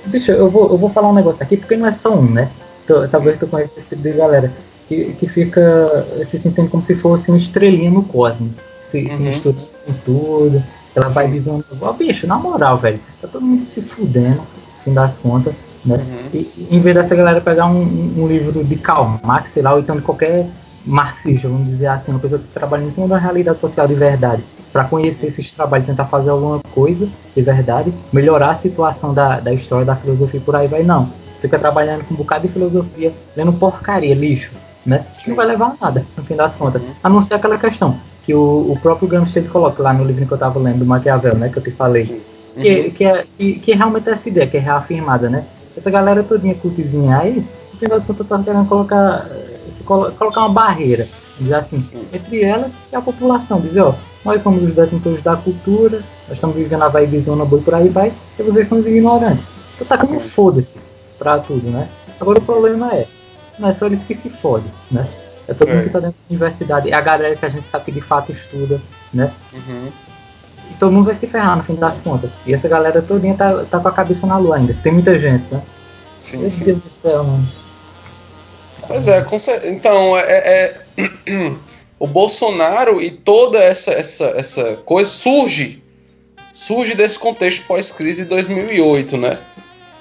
Bicho, 0.07 0.30
eu 0.32 0.50
vou, 0.50 0.70
eu 0.70 0.76
vou 0.76 0.90
falar 0.90 1.09
um 1.11 1.14
negócio 1.14 1.42
aqui 1.42 1.57
porque 1.57 1.76
não 1.76 1.86
é 1.86 1.92
só 1.92 2.14
um, 2.14 2.30
né? 2.30 2.50
Então, 2.84 3.07
talvez 3.09 3.38
tu 3.38 3.46
conheça 3.46 3.78
esse 3.78 3.88
tipo 3.88 4.02
de 4.02 4.12
galera 4.12 4.52
que, 4.88 5.12
que 5.14 5.26
fica 5.28 6.07
se 6.26 6.38
sentindo 6.38 6.68
como 6.68 6.82
se 6.82 6.94
fosse 6.94 7.30
uma 7.30 7.38
estrelinha 7.38 7.90
no 7.90 8.02
cosmos, 8.02 8.52
se, 8.82 9.09
se 9.09 9.16
Uhum. 9.22 9.28
misturando 9.28 9.68
com 9.86 9.92
tudo. 10.05 10.62
Ela 10.94 11.09
vai 11.09 11.26
visando. 11.28 11.64
Ó, 11.80 11.92
bicho, 11.94 12.26
na 12.26 12.36
moral, 12.36 12.78
velho, 12.78 13.00
tá 13.20 13.26
todo 13.28 13.44
mundo 13.44 13.64
se 13.64 13.80
fudendo, 13.80 14.36
no 14.36 14.44
fim 14.84 14.92
das 14.92 15.16
contas, 15.18 15.55
né? 15.84 15.96
Uhum. 15.96 16.28
E, 16.40 16.68
em 16.70 16.80
vez 16.80 16.94
dessa 16.94 17.16
galera 17.16 17.40
pegar 17.40 17.66
um, 17.66 17.80
um- 17.82 18.14
um 18.18 18.26
livro 18.28 18.62
de 18.62 18.76
Karl 18.76 19.18
Marx, 19.24 19.50
sei 19.52 19.62
lá, 19.62 19.72
ou 19.72 19.80
então 19.80 19.96
de 19.96 20.02
qualquer 20.02 20.46
marxista, 20.87 21.49
vamos 21.49 21.68
dizer 21.68 21.87
assim, 21.87 22.11
uma 22.12 22.20
pessoa 22.20 22.41
que 22.41 22.49
trabalha 22.49 22.85
em 22.85 22.93
cima 22.93 23.09
da 23.09 23.18
realidade 23.18 23.61
social 23.61 23.87
de 23.87 23.95
verdade, 23.95 24.43
para 24.72 24.85
conhecer 24.85 25.26
esses 25.26 25.51
trabalhos, 25.51 25.87
tentar 25.87 26.07
fazer 26.07 26.30
alguma 26.30 26.61
coisa 26.74 27.09
de 27.35 27.43
verdade, 27.43 27.93
melhorar 28.12 28.51
a 28.51 28.55
situação 28.55 29.14
da, 29.14 29.41
da 29.41 29.53
história, 29.53 29.85
da 29.87 29.97
filosofia 29.97 30.41
por 30.41 30.57
aí 30.57 30.66
vai, 30.68 30.82
não. 30.82 31.09
Fica 31.41 31.59
trabalhando 31.59 32.05
com 32.05 32.14
um 32.14 32.16
bocado 32.16 32.47
de 32.47 32.53
filosofia, 32.53 33.12
lendo 33.37 33.53
porcaria, 33.53 34.14
lixo, 34.14 34.51
né? 34.85 35.05
Sim. 35.18 35.30
Não 35.30 35.37
vai 35.37 35.47
levar 35.47 35.76
a 35.80 35.85
nada, 35.85 36.05
no 36.16 36.24
fim 36.24 36.35
das 36.35 36.55
contas. 36.55 36.82
Uhum. 36.82 36.89
A 37.03 37.09
não 37.09 37.22
ser 37.22 37.35
aquela 37.35 37.59
questão 37.59 37.97
que 38.24 38.35
o, 38.35 38.72
o 38.72 38.78
próprio 38.80 39.07
Gramsci 39.07 39.43
coloca 39.43 39.82
lá 39.82 39.93
no 39.93 40.05
livro 40.05 40.26
que 40.26 40.32
eu 40.32 40.39
tava 40.39 40.59
lendo, 40.59 40.78
do 40.78 40.87
Maquiavel, 40.87 41.35
né? 41.35 41.51
Que 41.51 41.59
eu 41.59 41.62
te 41.62 41.70
falei 41.70 42.05
Sim. 42.05 42.20
que, 42.61 42.80
Uhum. 42.80 42.91
que, 42.91 43.05
é, 43.05 43.24
que, 43.37 43.53
que 43.59 43.72
realmente 43.74 44.09
é 44.09 44.12
essa 44.12 44.28
ideia, 44.28 44.47
que 44.47 44.57
é 44.57 44.61
reafirmada, 44.61 45.28
né? 45.28 45.45
Essa 45.76 45.91
galera 45.91 46.22
todinha 46.22 46.55
cultizinha 46.55 47.18
aí, 47.18 47.45
no 47.72 47.78
final 47.78 47.99
das 47.99 48.07
contas 48.07 48.28
tá 48.28 48.39
querendo 48.43 48.68
colocar, 48.68 49.26
se 49.71 49.83
colo- 49.85 50.12
colocar 50.12 50.41
uma 50.41 50.49
barreira, 50.51 51.07
dizer 51.39 51.55
assim, 51.55 51.81
Sim. 51.81 52.05
entre 52.12 52.43
elas 52.43 52.73
e 52.93 52.97
a 52.97 53.01
população, 53.01 53.61
dizer, 53.61 53.81
ó, 53.83 53.95
nós 54.25 54.43
somos 54.43 54.62
os 54.62 54.75
detentores 54.75 55.23
da 55.23 55.37
cultura, 55.37 56.03
nós 56.29 56.37
estamos 56.37 56.57
vivendo 56.57 56.83
a 56.83 56.89
vaidezona 56.89 57.45
boi 57.45 57.61
por 57.61 57.75
aí 57.75 57.89
vai, 57.89 58.12
e 58.39 58.43
vocês 58.43 58.69
são 58.69 58.79
os 58.79 58.87
ignorantes. 58.87 59.45
Então 59.75 59.87
tá 59.87 59.99
como 59.99 60.21
foda-se 60.21 60.77
pra 61.19 61.39
tudo, 61.39 61.69
né? 61.71 61.89
Agora 62.21 62.39
o 62.39 62.43
problema 62.43 62.93
é, 62.95 63.07
não 63.59 63.69
é 63.69 63.73
só 63.73 63.87
eles 63.87 64.05
que 64.05 64.15
se 64.15 64.29
fodem, 64.31 64.71
né? 64.91 65.07
É 65.47 65.53
todo 65.53 65.69
É. 65.69 65.75
mundo 65.75 65.85
que 65.85 65.91
tá 65.91 66.01
dentro 66.01 66.17
da 66.17 66.35
universidade, 66.35 66.91
é 66.91 66.95
a 66.95 67.01
galera 67.01 67.37
que 67.37 67.45
a 67.45 67.49
gente 67.51 67.69
sabe 67.69 67.85
que 67.87 67.93
de 67.93 68.01
fato 68.01 68.33
estuda, 68.33 68.81
né? 69.12 69.31
Uhum. 69.53 69.89
E 70.71 70.75
todo 70.79 70.93
mundo 70.93 71.05
vai 71.05 71.15
se 71.15 71.27
ferrar 71.27 71.57
no 71.59 71.62
fim 71.62 71.75
das 71.75 72.01
contas. 72.01 72.31
E 72.47 72.55
essa 72.55 72.67
galera 72.69 73.03
todinha 73.03 73.35
tá, 73.35 73.65
tá 73.71 73.79
com 73.79 73.89
a 73.89 73.93
cabeça 73.93 74.27
na 74.27 74.39
lua 74.39 74.57
ainda. 74.57 74.75
Tem 74.83 74.93
muita 74.93 75.19
gente, 75.19 75.45
né? 75.53 75.61
Sim, 76.19 76.39
Meu 76.39 76.51
sim. 76.51 76.65
Deus 76.65 76.79
do 76.79 76.91
céu, 77.03 77.25
mano. 77.25 77.47
Pois 78.87 79.09
é, 79.09 79.24
então 79.64 80.18
é, 80.18 80.32
é- 80.32 80.80
o 81.99 82.07
Bolsonaro 82.07 83.01
e 83.03 83.11
toda 83.11 83.59
essa, 83.59 83.93
essa, 83.93 84.24
essa 84.37 84.76
coisa 84.85 85.11
surge 85.11 85.82
surge 86.53 86.95
desse 86.95 87.18
contexto 87.18 87.66
pós-crise 87.66 88.22
de 88.22 88.28
2008, 88.28 89.16
né? 89.16 89.39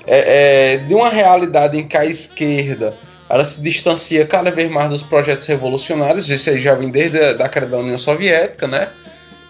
É, 0.06 0.74
é, 0.74 0.78
de 0.78 0.94
uma 0.94 1.10
realidade 1.10 1.78
em 1.78 1.88
que 1.88 1.98
a 1.98 2.06
esquerda 2.06 2.96
ela 3.30 3.44
se 3.44 3.62
distancia 3.62 4.28
cada 4.28 4.52
vez 4.52 4.70
mais 4.70 4.90
dos 4.90 5.02
projetos 5.02 5.48
revolucionários, 5.48 6.30
isso 6.30 6.50
aí 6.50 6.62
já 6.62 6.76
vem 6.76 6.90
desde 6.90 7.18
a 7.20 7.34
da 7.34 7.50
queda 7.50 7.66
da 7.66 7.78
União 7.78 7.98
Soviética, 7.98 8.68
né? 8.68 8.90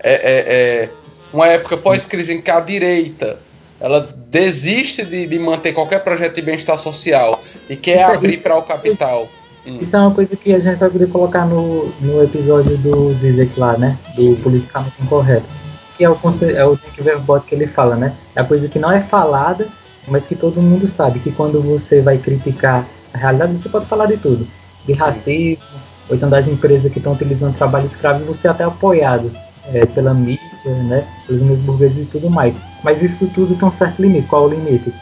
É, 0.01 0.13
é- 0.13 0.83
é 0.83 0.89
uma 1.33 1.47
época 1.47 1.75
pós-crise 1.75 2.33
em 2.33 2.41
que 2.41 2.51
a 2.51 2.59
direita 2.61 3.39
ela 3.83 4.07
desiste 4.31 5.05
de, 5.05 5.27
de 5.27 5.37
manter 5.37 5.73
qualquer 5.73 6.03
projeto 6.03 6.35
de 6.35 6.41
bem-estar 6.41 6.77
social 6.79 7.43
e 7.69 7.75
quer 7.75 7.97
Isso 8.01 8.09
aí- 8.11 8.15
abrir 8.17 8.37
para 8.37 8.57
o 8.57 8.63
capital. 8.63 9.27
Hum. 9.67 9.77
Isso 9.79 9.95
é 9.95 9.99
uma 9.99 10.11
coisa 10.11 10.35
que 10.35 10.53
a 10.53 10.59
gente 10.59 10.77
vai 10.77 10.89
poder 10.89 11.07
colocar 11.09 11.45
no, 11.45 11.87
no 12.01 12.23
episódio 12.23 12.77
do 12.77 13.13
Zizek 13.13 13.59
lá, 13.59 13.77
né? 13.77 13.97
Do 14.15 14.21
Sim. 14.21 14.35
politicamente 14.35 14.95
incorreto. 15.01 15.45
Que 15.97 16.03
é 16.03 16.09
o, 16.09 16.15
conce- 16.15 16.51
é 16.53 16.65
o 16.65 16.77
Verbot 16.97 17.45
que 17.45 17.53
ele 17.55 17.67
fala, 17.67 17.95
né? 17.95 18.13
É 18.35 18.41
a 18.41 18.43
coisa 18.43 18.67
que 18.67 18.79
não 18.79 18.91
é 18.91 19.01
falada, 19.01 19.67
mas 20.07 20.25
que 20.25 20.35
todo 20.35 20.61
mundo 20.61 20.87
sabe. 20.89 21.19
Que 21.19 21.31
quando 21.31 21.61
você 21.61 22.01
vai 22.01 22.17
criticar 22.17 22.85
a 23.13 23.17
realidade, 23.17 23.57
você 23.57 23.69
pode 23.69 23.85
falar 23.85 24.07
de 24.07 24.17
tudo. 24.17 24.47
De 24.85 24.93
Sim. 24.93 24.99
racismo, 24.99 25.63
ou 26.09 26.15
então 26.15 26.29
das 26.29 26.45
empresas 26.47 26.91
que 26.91 26.97
estão 26.99 27.13
utilizando 27.13 27.55
trabalho 27.55 27.85
escravo, 27.85 28.25
você 28.25 28.47
é 28.47 28.51
até 28.51 28.63
apoiado 28.65 29.31
é, 29.73 29.85
pela 29.85 30.13
mídia, 30.13 30.41
né, 30.65 31.05
pelos 31.27 31.41
meus 31.41 31.59
burgueses 31.59 32.03
e 32.03 32.05
tudo 32.05 32.29
mais. 32.29 32.53
Mas 32.83 33.01
isso 33.01 33.27
tudo 33.27 33.55
tem 33.55 33.67
um 33.67 33.71
certo 33.71 34.01
limite. 34.01 34.27
Qual 34.27 34.45
o 34.45 34.49
limite? 34.49 34.93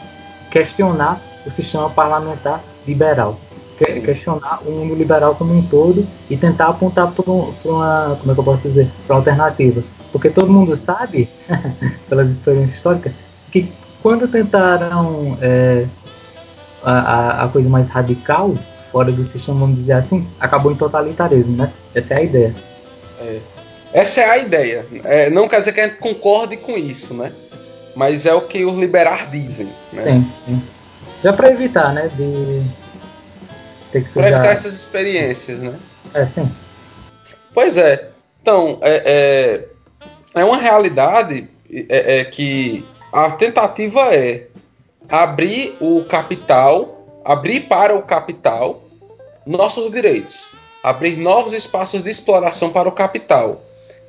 Questionar 0.50 1.20
o 1.46 1.52
sistema 1.52 1.90
parlamentar 1.90 2.62
liberal. 2.88 3.38
Que, 3.78 4.00
questionar 4.02 4.60
o 4.64 4.72
mundo 4.72 4.94
liberal 4.94 5.34
como 5.34 5.54
um 5.58 5.64
todo 5.64 6.06
e 6.30 6.38
tentar 6.38 6.68
apontar 6.68 7.12
para 7.12 7.32
uma, 7.32 8.18
como 8.20 8.32
é 8.32 8.34
que 8.34 8.40
eu 8.40 8.44
posso 8.44 8.62
dizer, 8.62 8.88
para 9.08 9.16
uma 9.16 9.20
alternativa. 9.20 9.84
Porque 10.12 10.30
todo 10.30 10.52
mundo 10.52 10.76
sabe, 10.76 11.28
pelas 12.08 12.30
experiências 12.30 12.76
históricas, 12.76 13.14
que 13.52 13.72
quando 14.04 14.28
tentaram 14.28 15.38
é, 15.42 15.86
a, 16.84 17.46
a, 17.46 17.48
coisa 17.48 17.70
mais 17.70 17.88
radical, 17.90 18.56
fora 18.92 19.12
do 19.12 19.24
sistema, 19.26 19.60
vamos 19.60 19.78
dizer 19.78 19.94
assim, 19.94 20.28
acabou 20.40 20.72
em 20.72 20.76
totalitarismo, 20.76 21.56
né? 21.56 21.72
Essa 21.96 22.16
é 22.16 22.18
a 22.18 22.24
ideia. 22.24 22.56
É. 23.20 23.40
Essa 23.94 24.22
é 24.22 24.30
a 24.30 24.38
ideia. 24.38 24.86
É, 25.04 25.30
não 25.30 25.48
quer 25.48 25.60
dizer 25.60 25.74
que 25.74 25.82
a 25.82 25.88
gente 25.88 25.98
concorde 25.98 26.58
com 26.58 26.78
isso, 26.78 27.14
né? 27.14 27.32
Mas 27.96 28.26
é 28.26 28.34
o 28.34 28.42
que 28.42 28.64
os 28.66 28.78
liberais 28.78 29.30
dizem. 29.32 29.72
Né? 29.92 30.04
Sim, 30.04 30.32
sim. 30.46 30.64
Já 31.24 31.34
para 31.34 31.52
evitar, 31.52 31.94
né? 31.94 32.10
De 32.16 32.64
ter 33.92 34.04
que 34.04 34.10
sujar... 34.10 34.30
Para 34.30 34.38
evitar 34.38 34.54
essas 34.54 34.74
experiências, 34.74 35.60
né? 35.60 35.76
É, 36.14 36.26
sim. 36.26 36.50
Pois 37.54 37.78
é. 37.78 38.10
Então, 38.42 38.80
é, 38.82 39.68
é, 40.36 40.42
é 40.42 40.46
uma 40.46 40.58
realidade 40.58 41.48
é, 41.90 42.20
é 42.20 42.24
que 42.24 42.86
a 43.14 43.32
tentativa 43.32 44.02
é 44.14 44.48
abrir 45.10 45.76
o 45.80 46.04
capital, 46.06 47.22
abrir 47.24 47.62
para 47.62 47.96
o 47.96 48.02
capital 48.02 48.84
nossos 49.46 49.92
direitos, 49.92 50.50
abrir 50.84 51.18
novos 51.18 51.54
espaços 51.54 52.04
de 52.04 52.10
exploração 52.10 52.72
para 52.72 52.88
o 52.88 52.92
capital, 52.92 53.62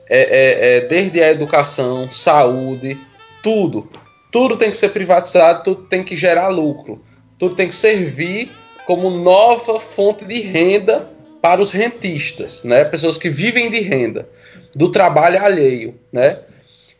é, 0.08 0.20
é, 0.20 0.76
é, 0.76 0.80
desde 0.82 1.22
a 1.22 1.30
educação, 1.30 2.10
saúde, 2.10 3.00
tudo. 3.42 3.88
Tudo 4.30 4.56
tem 4.56 4.70
que 4.70 4.76
ser 4.76 4.90
privatizado, 4.90 5.62
tudo 5.62 5.84
tem 5.84 6.02
que 6.02 6.16
gerar 6.16 6.48
lucro, 6.48 7.04
tudo 7.38 7.54
tem 7.54 7.68
que 7.68 7.74
servir 7.74 8.50
como 8.86 9.10
nova 9.10 9.78
fonte 9.78 10.24
de 10.24 10.40
renda 10.40 11.10
para 11.40 11.60
os 11.60 11.72
rentistas, 11.72 12.62
né? 12.62 12.84
Pessoas 12.84 13.18
que 13.18 13.28
vivem 13.28 13.70
de 13.70 13.80
renda, 13.80 14.28
do 14.74 14.90
trabalho 14.90 15.44
alheio, 15.44 15.98
né? 16.12 16.38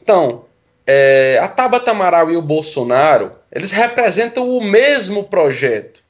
Então, 0.02 0.44
é, 0.86 1.38
a 1.40 1.48
Tabata 1.48 1.92
Amaral 1.92 2.30
e 2.30 2.36
o 2.36 2.42
Bolsonaro, 2.42 3.32
eles 3.50 3.70
representam 3.70 4.48
o 4.48 4.62
mesmo 4.62 5.24
projeto. 5.24 6.02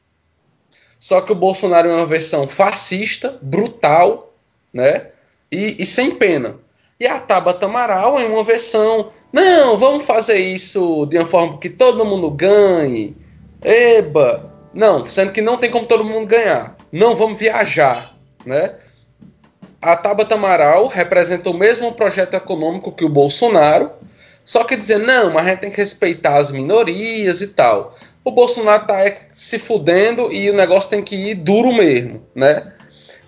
Só 0.98 1.20
que 1.20 1.32
o 1.32 1.36
Bolsonaro 1.36 1.88
é 1.88 1.94
uma 1.94 2.06
versão 2.06 2.48
fascista, 2.48 3.38
brutal, 3.42 4.34
né? 4.72 5.08
E, 5.50 5.76
e 5.78 5.84
sem 5.84 6.12
pena. 6.12 6.56
E 7.03 7.07
a 7.09 7.18
Tabata 7.18 7.66
Amaral 7.66 8.16
é 8.20 8.24
uma 8.26 8.44
versão, 8.44 9.11
não, 9.32 9.76
vamos 9.76 10.05
fazer 10.05 10.38
isso 10.38 11.05
de 11.07 11.18
uma 11.18 11.26
forma 11.26 11.59
que 11.59 11.68
todo 11.68 12.05
mundo 12.05 12.30
ganhe. 12.30 13.16
Eba! 13.61 14.53
Não, 14.72 15.09
sendo 15.09 15.32
que 15.32 15.42
não 15.42 15.57
tem 15.57 15.68
como 15.68 15.84
todo 15.84 16.05
mundo 16.05 16.28
ganhar. 16.28 16.76
Não 16.92 17.16
vamos 17.16 17.40
viajar, 17.40 18.16
né? 18.46 18.76
A 19.80 19.96
Tabata 19.96 20.36
Amaral 20.36 20.86
representa 20.86 21.50
o 21.50 21.59
mesmo 21.59 21.90
projeto 21.90 22.34
econômico 22.34 22.92
que 22.92 23.05
o 23.05 23.09
Bolsonaro, 23.09 23.90
só 24.44 24.62
que 24.62 24.76
dizer, 24.76 25.00
não, 25.00 25.32
mas 25.32 25.44
a 25.44 25.48
gente 25.50 25.61
tem 25.62 25.70
que 25.72 25.78
respeitar 25.78 26.36
as 26.36 26.53
minorias 26.53 27.40
e 27.40 27.48
tal. 27.48 27.96
O 28.22 28.30
Bolsonaro 28.30 28.86
tá 28.86 28.98
se 29.28 29.59
fudendo 29.59 30.32
e 30.32 30.48
o 30.48 30.55
negócio 30.55 30.88
tem 30.88 31.03
que 31.03 31.16
ir 31.16 31.34
duro 31.34 31.72
mesmo, 31.72 32.24
né? 32.32 32.74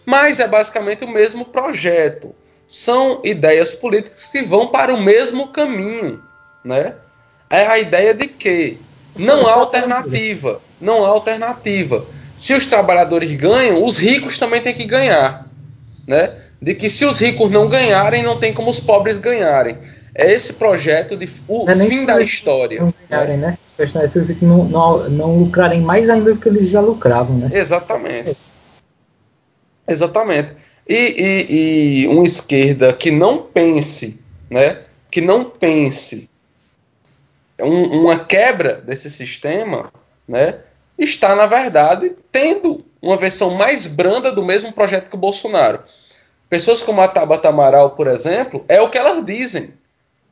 Mas 0.07 0.39
é 0.39 0.47
basicamente 0.47 1.03
o 1.03 1.09
mesmo 1.09 1.47
projeto. 1.47 2.33
São 2.67 3.21
ideias 3.25 3.75
políticas 3.75 4.27
que 4.27 4.43
vão 4.43 4.69
para 4.69 4.95
o 4.95 5.01
mesmo 5.01 5.49
caminho, 5.49 6.23
né? 6.65 6.95
É 7.51 7.67
a 7.67 7.79
ideia 7.79 8.15
de 8.15 8.27
que 8.27 8.79
não 9.17 9.47
há 9.47 9.53
alternativa, 9.53 10.61
não 10.81 11.05
há 11.05 11.09
alternativa. 11.09 12.05
Se 12.37 12.55
os 12.55 12.67
trabalhadores 12.67 13.31
ganham, 13.33 13.85
os 13.85 13.99
ricos 13.99 14.39
também 14.39 14.61
têm 14.61 14.75
que 14.75 14.85
ganhar, 14.85 15.47
né? 16.07 16.35
De 16.61 16.75
que 16.75 16.89
se 16.89 17.05
os 17.05 17.19
ricos 17.19 17.51
não 17.51 17.69
ganharem, 17.69 18.23
não 18.23 18.39
tem 18.39 18.53
como 18.53 18.71
os 18.71 18.81
pobres 18.81 19.19
ganharem 19.19 19.79
é 20.15 20.33
esse 20.33 20.53
projeto 20.53 21.17
de 21.17 21.29
o 21.49 21.69
é 21.69 21.75
fim 21.75 22.07
da 22.07 22.21
história. 22.21 22.81
Não 22.81 22.95
ganharem, 23.09 23.37
né? 23.37 23.59
Que 23.77 24.45
não, 24.45 24.65
não, 24.65 25.11
não 25.11 25.39
lucrarem 25.39 25.81
mais 25.81 26.09
ainda 26.09 26.33
do 26.33 26.41
que 26.41 26.49
eles 26.49 26.71
já 26.71 26.81
lucravam, 26.81 27.37
né? 27.37 27.51
Exatamente. 27.53 28.37
Exatamente. 29.89 30.55
E, 30.87 30.95
e, 30.95 32.03
e 32.03 32.09
uma 32.09 32.25
esquerda 32.25 32.93
que 32.93 33.11
não 33.11 33.43
pense, 33.43 34.21
né? 34.51 34.83
Que 35.11 35.21
não 35.21 35.45
pense 35.45 36.29
um, 37.61 38.01
uma 38.01 38.25
quebra 38.25 38.75
desse 38.75 39.11
sistema, 39.11 39.93
né? 40.29 40.61
Está, 40.99 41.35
na 41.35 41.47
verdade, 41.47 42.13
tendo 42.31 42.85
uma 43.01 43.17
versão 43.17 43.51
mais 43.51 43.87
branda 43.87 44.31
do 44.31 44.45
mesmo 44.45 44.73
projeto 44.73 45.09
que 45.09 45.17
o 45.17 45.19
Bolsonaro. 45.19 45.83
Pessoas 46.49 46.83
como 46.83 47.01
a 47.01 47.09
Tabata 47.09 47.49
Amaral, 47.49 47.91
por 47.91 48.07
exemplo, 48.07 48.65
é 48.69 48.81
o 48.81 48.91
que 48.91 48.99
elas 48.99 49.25
dizem 49.25 49.73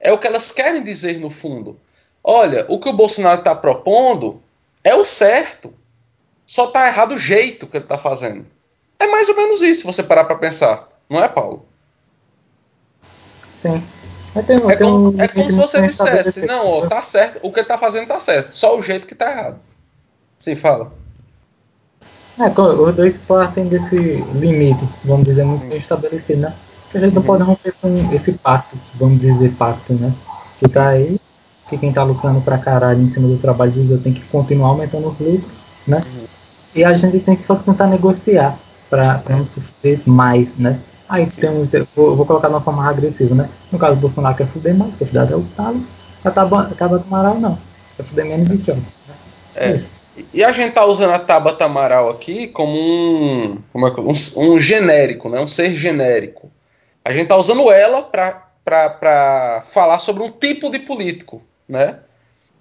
é 0.02 0.12
o 0.12 0.18
que 0.18 0.26
elas 0.26 0.50
querem 0.50 0.82
dizer 0.82 1.20
no 1.20 1.30
fundo. 1.30 1.78
Olha, 2.22 2.66
o 2.68 2.80
que 2.80 2.88
o 2.88 2.92
Bolsonaro 2.92 3.38
está 3.38 3.54
propondo 3.54 4.42
é 4.82 4.94
o 4.96 5.04
certo. 5.04 5.72
Só 6.44 6.66
está 6.66 6.88
errado 6.88 7.14
o 7.14 7.18
jeito 7.18 7.68
que 7.68 7.76
ele 7.76 7.84
está 7.84 7.96
fazendo. 7.96 8.44
É 9.02 9.06
mais 9.08 9.28
ou 9.28 9.34
menos 9.34 9.60
isso, 9.60 9.80
se 9.80 9.86
você 9.86 10.00
parar 10.00 10.24
para 10.24 10.36
pensar. 10.36 10.88
Não 11.10 11.22
é, 11.22 11.26
Paulo? 11.26 11.66
Sim. 13.52 13.82
Tenho, 14.46 14.70
é, 14.70 14.76
como, 14.76 15.20
é 15.20 15.28
como 15.28 15.50
se 15.50 15.56
você 15.56 15.82
dissesse, 15.82 16.46
não, 16.46 16.66
ó, 16.66 16.86
tá 16.86 17.02
certo, 17.02 17.40
o 17.42 17.52
que 17.52 17.60
ele 17.60 17.66
tá 17.66 17.76
fazendo 17.76 18.06
tá 18.06 18.18
certo, 18.18 18.56
só 18.56 18.78
o 18.78 18.82
jeito 18.82 19.06
que 19.06 19.14
tá 19.14 19.30
errado. 19.30 19.58
Sim, 20.38 20.54
fala. 20.54 20.92
É, 22.38 22.48
os 22.48 22.96
dois 22.96 23.18
partem 23.18 23.66
desse 23.66 23.94
limite, 24.34 24.88
vamos 25.04 25.26
dizer, 25.26 25.44
muito 25.44 25.66
bem 25.66 25.78
estabelecido, 25.78 26.40
né? 26.40 26.54
a 26.94 26.98
gente 26.98 27.14
não 27.14 27.22
pode 27.22 27.42
romper 27.42 27.74
com 27.80 27.94
esse 28.14 28.32
pacto, 28.32 28.78
vamos 28.94 29.20
dizer 29.20 29.52
pacto, 29.52 29.92
né? 29.94 30.12
Que 30.58 30.68
tá 30.68 30.88
aí, 30.88 31.20
que 31.68 31.76
quem 31.76 31.92
tá 31.92 32.02
lucrando 32.04 32.40
pra 32.40 32.56
caralho 32.56 33.02
em 33.02 33.10
cima 33.10 33.28
do 33.28 33.36
trabalho 33.36 33.72
dos 33.72 33.82
outros 33.82 34.02
tem 34.02 34.12
que 34.14 34.22
continuar 34.28 34.68
aumentando 34.68 35.08
os 35.08 35.18
lucros, 35.18 35.52
né? 35.86 36.00
Uhum. 36.06 36.24
E 36.74 36.84
a 36.84 36.94
gente 36.94 37.18
tem 37.20 37.36
que 37.36 37.42
só 37.42 37.56
tentar 37.56 37.86
negociar 37.86 38.56
pra 38.92 39.22
não 39.30 39.46
sofrer 39.46 40.02
mais, 40.06 40.54
né? 40.58 40.78
Aí 41.08 41.24
Sim. 41.30 41.40
temos, 41.40 41.72
eu 41.72 41.88
vou, 41.96 42.14
vou, 42.14 42.26
colocar 42.26 42.48
de 42.48 42.54
uma 42.54 42.60
forma 42.60 42.86
agressiva, 42.86 43.34
né? 43.34 43.48
No 43.70 43.78
caso, 43.78 43.94
o 43.94 44.00
Bolsonaro 44.00 44.36
quer 44.36 44.46
fuder 44.46 44.74
mais, 44.74 44.94
quer 44.96 45.06
fuder 45.06 45.22
até 45.22 45.34
o 45.34 45.42
talo, 45.56 45.82
acaba, 46.22 46.62
acaba 46.64 46.98
com 46.98 47.10
o 47.10 47.14
Amaral 47.14 47.40
não, 47.40 47.58
quer 47.96 48.02
fuder 48.04 48.26
menos 48.26 48.48
de 48.48 48.58
tchau. 48.58 48.76
É. 49.54 49.76
Isso. 49.76 49.88
E 50.32 50.44
a 50.44 50.52
gente 50.52 50.74
tá 50.74 50.84
usando 50.84 51.12
a 51.12 51.18
Tabata 51.18 51.64
Amaral 51.64 52.10
aqui 52.10 52.48
como 52.48 52.78
um, 52.78 53.62
como 53.72 53.86
é, 53.86 53.92
um, 53.98 54.52
um 54.52 54.58
genérico, 54.58 55.30
né? 55.30 55.40
um 55.40 55.48
ser 55.48 55.74
genérico. 55.74 56.50
A 57.02 57.10
gente 57.10 57.22
está 57.22 57.36
usando 57.36 57.72
ela 57.72 58.02
para 58.02 59.62
falar 59.68 59.98
sobre 59.98 60.22
um 60.22 60.30
tipo 60.30 60.70
de 60.70 60.80
político, 60.80 61.42
né? 61.66 61.98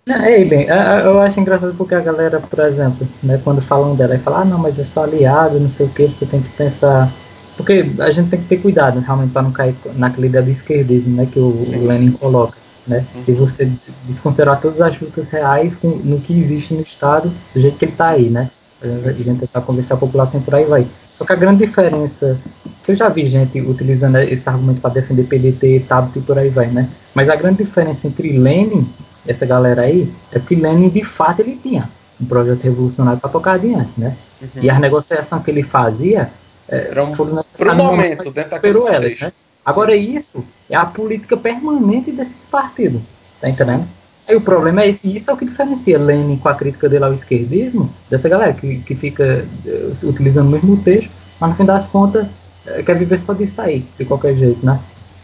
É, 0.08 0.44
bem, 0.44 0.66
eu 1.04 1.22
acho 1.22 1.40
engraçado 1.40 1.76
porque 1.78 1.94
a 1.94 2.00
galera, 2.00 2.40
por 2.40 2.60
exemplo, 2.60 3.08
né, 3.22 3.40
quando 3.44 3.62
falam 3.62 3.96
dela, 3.96 4.18
fala, 4.20 4.42
ah, 4.42 4.46
não, 4.46 4.58
mas 4.58 4.78
é 4.80 4.84
só 4.84 5.04
aliado, 5.04 5.60
não 5.60 5.70
sei 5.70 5.86
o 5.86 5.90
que, 5.90 6.08
você 6.08 6.26
tem 6.26 6.42
que 6.42 6.50
pensar. 6.50 7.12
Porque 7.56 7.86
a 8.00 8.10
gente 8.10 8.30
tem 8.30 8.42
que 8.42 8.48
ter 8.48 8.58
cuidado, 8.58 9.00
realmente, 9.00 9.32
para 9.32 9.44
não 9.44 9.52
cair 9.52 9.76
naquela 9.96 10.26
ideia 10.26 10.44
do 10.44 10.50
esquerdismo, 10.50 11.16
né, 11.16 11.28
que 11.32 11.40
o, 11.40 11.64
sim, 11.64 11.84
o 11.84 11.88
Lenin 11.88 12.12
sim. 12.12 12.18
coloca, 12.18 12.58
né, 12.88 13.06
uhum. 13.14 13.24
e 13.28 13.32
você 13.34 13.70
desconsiderar 14.06 14.60
todas 14.60 14.82
as 14.82 15.00
lutas 15.00 15.30
reais 15.30 15.76
com, 15.76 15.90
no 15.90 16.20
que 16.20 16.38
existe 16.38 16.74
no 16.74 16.82
Estado, 16.82 17.32
do 17.54 17.62
jeito 17.62 17.78
que 17.78 17.86
ele 17.86 17.92
está 17.92 18.10
aí, 18.10 18.30
né. 18.30 18.50
A 18.84 19.12
gente 19.14 19.36
tentar 19.36 19.62
convencer 19.62 19.94
a 19.94 19.98
população 19.98 20.42
por 20.42 20.56
aí 20.56 20.66
vai. 20.66 20.88
Só 21.12 21.24
que 21.24 21.32
a 21.32 21.36
grande 21.36 21.64
diferença, 21.64 22.36
que 22.84 22.92
eu 22.92 22.96
já 22.96 23.10
vi 23.10 23.30
gente 23.30 23.62
utilizando 23.62 24.18
esse 24.18 24.50
argumento 24.50 24.82
para 24.82 24.96
defender 24.96 25.26
PDT, 25.26 25.86
TABT 25.88 26.18
e 26.18 26.22
por 26.24 26.40
aí 26.40 26.50
vai, 26.50 26.66
né? 26.66 26.90
Mas 27.14 27.30
a 27.30 27.36
grande 27.36 27.64
diferença 27.64 28.08
entre 28.08 28.36
Lenin, 28.40 28.90
essa 29.28 29.46
galera 29.46 29.84
aí, 29.84 30.12
é 30.32 30.40
que 30.40 30.56
Lenin 30.56 30.90
de 30.90 31.04
fato 31.04 31.42
ele 31.42 31.60
tinha 31.62 31.90
um 32.20 32.26
projeto 32.26 32.62
revolucionário 32.62 33.20
para 33.20 33.30
tocar 33.30 33.54
adiante, 33.54 33.92
né? 33.98 34.16
Uhum. 34.42 34.64
E 34.64 34.70
as 34.70 34.80
negociações 34.80 35.44
que 35.44 35.52
ele 35.52 35.64
fazia 35.64 36.32
é, 36.68 36.88
Era 36.92 37.04
um, 37.04 37.14
foram 37.14 37.44
um 37.74 37.76
momento, 37.76 38.32
dentro 38.32 38.52
daquele 38.52 38.80
elas, 38.80 39.20
né? 39.20 39.32
Agora 39.66 39.96
isso 39.96 40.44
é 40.70 40.76
a 40.76 40.86
política 40.86 41.38
permanente 41.38 42.12
desses 42.12 42.46
partidos, 42.46 43.02
tá 43.40 43.50
entendendo? 43.50 43.86
Aí 44.28 44.36
o 44.36 44.42
problema 44.42 44.82
é 44.82 44.90
esse, 44.90 45.08
e 45.08 45.18
isso 45.18 45.30
é 45.30 45.34
o 45.34 45.38
que 45.38 45.46
diferencia 45.46 46.00
Lenin 46.00 46.38
com 46.38 46.48
a 46.48 46.56
crítica 46.56 46.88
dele 46.88 47.04
ao 47.04 47.14
esquerdismo, 47.14 47.94
dessa 48.10 48.30
galera 48.30 48.54
que, 48.54 48.80
que 48.80 48.96
fica 48.96 49.46
uh, 49.66 50.08
utilizando 50.08 50.48
o 50.48 50.52
mesmo 50.52 50.82
texto, 50.82 51.12
mas 51.40 51.50
no 51.50 51.56
fim 51.58 51.66
das 51.66 51.88
contas 51.88 52.26
uh, 52.26 52.84
quer 52.86 52.98
viver 52.98 53.20
só 53.20 53.34
disso 53.34 53.62
aí, 53.62 53.86
de 53.98 54.06
qualquer 54.06 54.36
jeito, 54.36 54.66
né? 54.66 54.80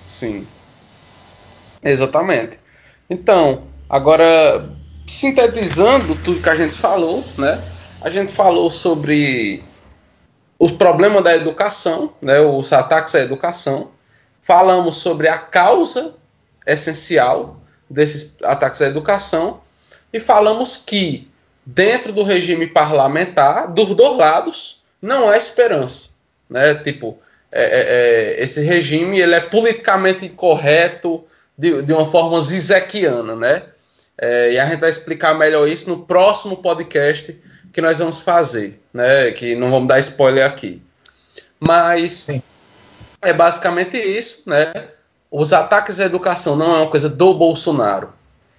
Sim. 0.06 0.46
Exatamente. 1.82 2.60
Então, 3.10 3.64
agora, 3.90 4.70
sintetizando 5.06 6.16
tudo 6.24 6.42
que 6.42 6.50
a 6.50 6.56
gente 6.56 6.76
falou, 6.76 7.24
né? 7.38 7.62
A 8.02 8.10
gente 8.10 8.32
falou 8.32 8.70
sobre 8.70 9.64
os 10.60 10.72
problemas 10.72 11.24
da 11.24 11.36
educação, 11.36 12.14
né? 12.22 12.40
Os 12.40 12.72
ataques 12.74 13.16
à 13.16 13.20
educação, 13.20 13.92
falamos 14.42 14.98
sobre 14.98 15.28
a 15.28 15.38
causa 15.38 16.16
essencial 16.66 17.60
desses 17.90 18.36
ataques 18.44 18.82
à 18.82 18.88
educação 18.88 19.62
e 20.12 20.20
falamos 20.20 20.78
que 20.78 21.30
dentro 21.66 22.12
do 22.12 22.24
regime 22.24 22.68
parlamentar, 22.68 23.68
dos 23.68 23.94
dois 23.96 24.18
lados, 24.18 24.84
não 25.02 25.30
há 25.30 25.38
esperança, 25.38 26.10
né? 26.50 26.76
Tipo, 26.76 27.18
é, 27.52 27.64
é, 27.64 27.82
é, 28.40 28.44
esse 28.44 28.62
regime 28.62 29.20
ele 29.20 29.36
é 29.36 29.42
politicamente 29.42 30.26
incorreto 30.26 31.24
de, 31.58 31.82
de 31.82 31.94
uma 31.94 32.06
forma 32.06 32.40
zizequiana, 32.42 33.36
né? 33.36 33.64
É, 34.20 34.54
e 34.54 34.60
a 34.60 34.66
gente 34.66 34.80
vai 34.80 34.90
explicar 34.90 35.34
melhor 35.36 35.68
isso 35.68 35.90
no 35.90 36.00
próximo 36.06 36.58
podcast 36.58 37.40
que 37.72 37.82
nós 37.82 38.00
vamos 38.00 38.22
fazer, 38.22 38.82
né? 38.94 39.32
Que 39.32 39.56
não 39.56 39.70
vamos 39.70 39.88
dar 39.88 40.00
spoiler 40.00 40.46
aqui. 40.46 40.82
Mas 41.60 42.12
Sim. 42.14 42.42
é 43.22 43.32
basicamente 43.32 43.98
isso, 43.98 44.44
né? 44.48 44.74
Os 45.30 45.54
ataques 45.54 46.00
à 46.00 46.06
educação 46.06 46.56
não 46.56 46.76
é 46.76 46.80
uma 46.80 46.90
coisa 46.90 47.10
do 47.10 47.34
Bolsonaro, 47.34 48.14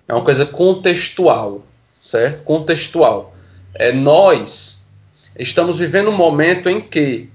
é 0.06 0.12
uma 0.12 0.22
coisa 0.22 0.46
contextual, 0.46 1.64
certo? 2.00 2.42
Contextual. 2.44 3.34
É 3.74 3.92
nós 3.92 4.84
estamos 5.38 5.78
vivendo 5.78 6.10
um 6.10 6.16
momento 6.16 6.68
em 6.68 6.80
que 6.80 7.30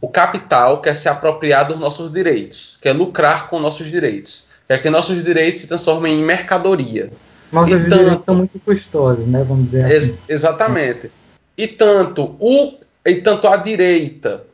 o 0.00 0.08
capital 0.08 0.80
quer 0.80 0.94
se 0.94 1.08
apropriar 1.08 1.66
dos 1.66 1.78
nossos 1.78 2.12
direitos, 2.12 2.78
quer 2.80 2.92
lucrar 2.92 3.50
com 3.50 3.58
nossos 3.58 3.90
direitos, 3.90 4.47
quer 4.68 4.82
que 4.82 4.90
nossos 4.90 5.24
direitos 5.24 5.62
se 5.62 5.66
transformem 5.66 6.20
em 6.20 6.22
mercadoria. 6.22 7.10
Nossos 7.50 7.74
e 7.74 7.78
direitos 7.78 8.08
tanto, 8.08 8.24
são 8.26 8.34
muito 8.34 8.60
custosos, 8.60 9.26
né? 9.26 9.42
Vamos 9.42 9.70
dizer 9.70 9.86
assim. 9.86 9.94
ex 9.94 10.18
Exatamente. 10.28 11.10
E 11.56 11.66
tanto, 11.66 12.36
o, 12.38 12.74
e 13.04 13.16
tanto 13.16 13.48
a 13.48 13.56
direita 13.56 14.44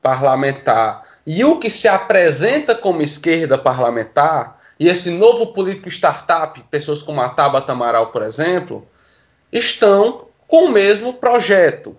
parlamentar 0.00 1.02
e 1.26 1.44
o 1.44 1.58
que 1.58 1.68
se 1.68 1.86
apresenta 1.88 2.74
como 2.74 3.02
esquerda 3.02 3.58
parlamentar, 3.58 4.58
e 4.80 4.88
esse 4.88 5.10
novo 5.10 5.48
político 5.48 5.88
startup, 5.88 6.62
pessoas 6.70 7.02
como 7.02 7.20
a 7.20 7.28
Tabata 7.28 7.72
Amaral, 7.72 8.12
por 8.12 8.22
exemplo, 8.22 8.86
estão 9.52 10.26
com 10.46 10.66
o 10.66 10.70
mesmo 10.70 11.12
projeto. 11.14 11.96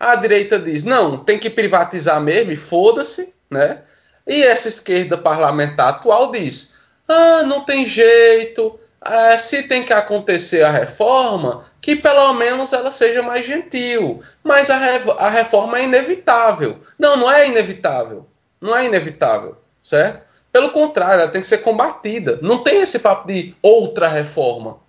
A 0.00 0.16
direita 0.16 0.58
diz: 0.58 0.82
não, 0.82 1.18
tem 1.18 1.38
que 1.38 1.50
privatizar 1.50 2.20
mesmo 2.20 2.50
e 2.50 2.56
foda-se, 2.56 3.32
né? 3.50 3.82
E 4.26 4.42
essa 4.42 4.66
esquerda 4.66 5.16
parlamentar 5.16 5.88
atual 5.88 6.32
diz: 6.32 6.75
ah, 7.08 7.42
não 7.44 7.64
tem 7.64 7.86
jeito, 7.86 8.78
é, 9.04 9.38
se 9.38 9.62
tem 9.64 9.84
que 9.84 9.92
acontecer 9.92 10.62
a 10.62 10.70
reforma, 10.70 11.64
que 11.80 11.96
pelo 11.96 12.32
menos 12.34 12.72
ela 12.72 12.90
seja 12.90 13.22
mais 13.22 13.46
gentil. 13.46 14.20
Mas 14.42 14.70
a, 14.70 14.76
a 15.18 15.28
reforma 15.28 15.78
é 15.78 15.84
inevitável. 15.84 16.80
Não, 16.98 17.16
não 17.16 17.30
é 17.30 17.46
inevitável. 17.46 18.26
Não 18.60 18.76
é 18.76 18.86
inevitável, 18.86 19.56
certo? 19.82 20.24
Pelo 20.50 20.70
contrário, 20.70 21.22
ela 21.22 21.30
tem 21.30 21.42
que 21.42 21.46
ser 21.46 21.58
combatida. 21.58 22.38
Não 22.42 22.62
tem 22.62 22.80
esse 22.80 22.98
papo 22.98 23.28
de 23.28 23.54
outra 23.62 24.08
reforma. 24.08 24.80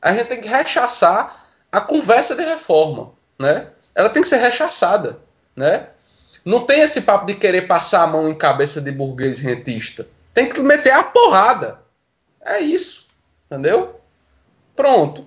A 0.00 0.12
gente 0.12 0.26
tem 0.26 0.40
que 0.40 0.48
rechaçar 0.48 1.46
a 1.72 1.80
conversa 1.80 2.36
de 2.36 2.44
reforma, 2.44 3.12
né? 3.38 3.68
ela 3.94 4.08
tem 4.10 4.22
que 4.22 4.28
ser 4.28 4.38
rechaçada, 4.38 5.18
né? 5.54 5.88
Não 6.44 6.66
tem 6.66 6.80
esse 6.80 7.02
papo 7.02 7.26
de 7.26 7.34
querer 7.34 7.62
passar 7.62 8.02
a 8.02 8.06
mão 8.06 8.28
em 8.28 8.34
cabeça 8.34 8.80
de 8.80 8.90
burguês 8.90 9.38
rentista. 9.38 10.06
Tem 10.34 10.48
que 10.48 10.60
meter 10.60 10.92
a 10.92 11.02
porrada. 11.02 11.78
É 12.44 12.58
isso, 12.58 13.06
entendeu? 13.46 13.94
Pronto. 14.76 15.26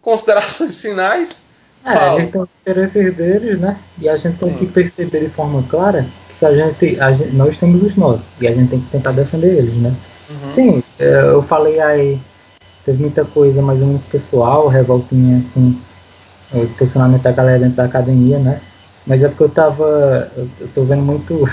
Considerações 0.00 0.80
finais. 0.80 1.42
É, 1.84 1.94
Paulo. 1.94 2.18
eles 2.18 2.32
têm 2.32 2.42
interesses 2.42 3.16
deles, 3.16 3.60
né? 3.60 3.78
E 3.98 4.08
a 4.08 4.16
gente 4.16 4.38
tem 4.38 4.48
hum. 4.48 4.56
que 4.56 4.66
perceber 4.66 5.20
de 5.20 5.28
forma 5.28 5.62
clara 5.68 6.06
que 6.28 6.38
se 6.38 6.46
a 6.46 6.54
gente, 6.54 7.00
a 7.00 7.12
gente, 7.12 7.34
nós 7.34 7.58
temos 7.58 7.82
os 7.82 7.96
nossos 7.96 8.26
e 8.40 8.46
a 8.46 8.52
gente 8.52 8.70
tem 8.70 8.80
que 8.80 8.90
tentar 8.90 9.12
defender 9.12 9.58
eles, 9.58 9.74
né? 9.74 9.94
Uhum. 10.30 10.48
Sim, 10.54 10.82
é, 10.98 11.20
eu 11.30 11.42
falei 11.42 11.80
aí, 11.80 12.18
teve 12.86 13.02
muita 13.02 13.24
coisa 13.24 13.60
mais 13.60 13.80
ou 13.80 13.88
menos 13.88 14.04
pessoal, 14.04 14.68
revoltinha 14.68 15.44
com 15.52 15.74
esse 16.54 16.72
posicionamento 16.72 17.22
da 17.22 17.32
galera 17.32 17.58
dentro 17.58 17.76
da 17.76 17.84
academia, 17.84 18.38
né? 18.38 18.60
Mas 19.06 19.22
é 19.22 19.28
porque 19.28 19.44
eu 19.44 19.48
tava. 19.50 20.30
Eu 20.36 20.68
tô 20.74 20.84
vendo 20.84 21.02
muito. 21.02 21.48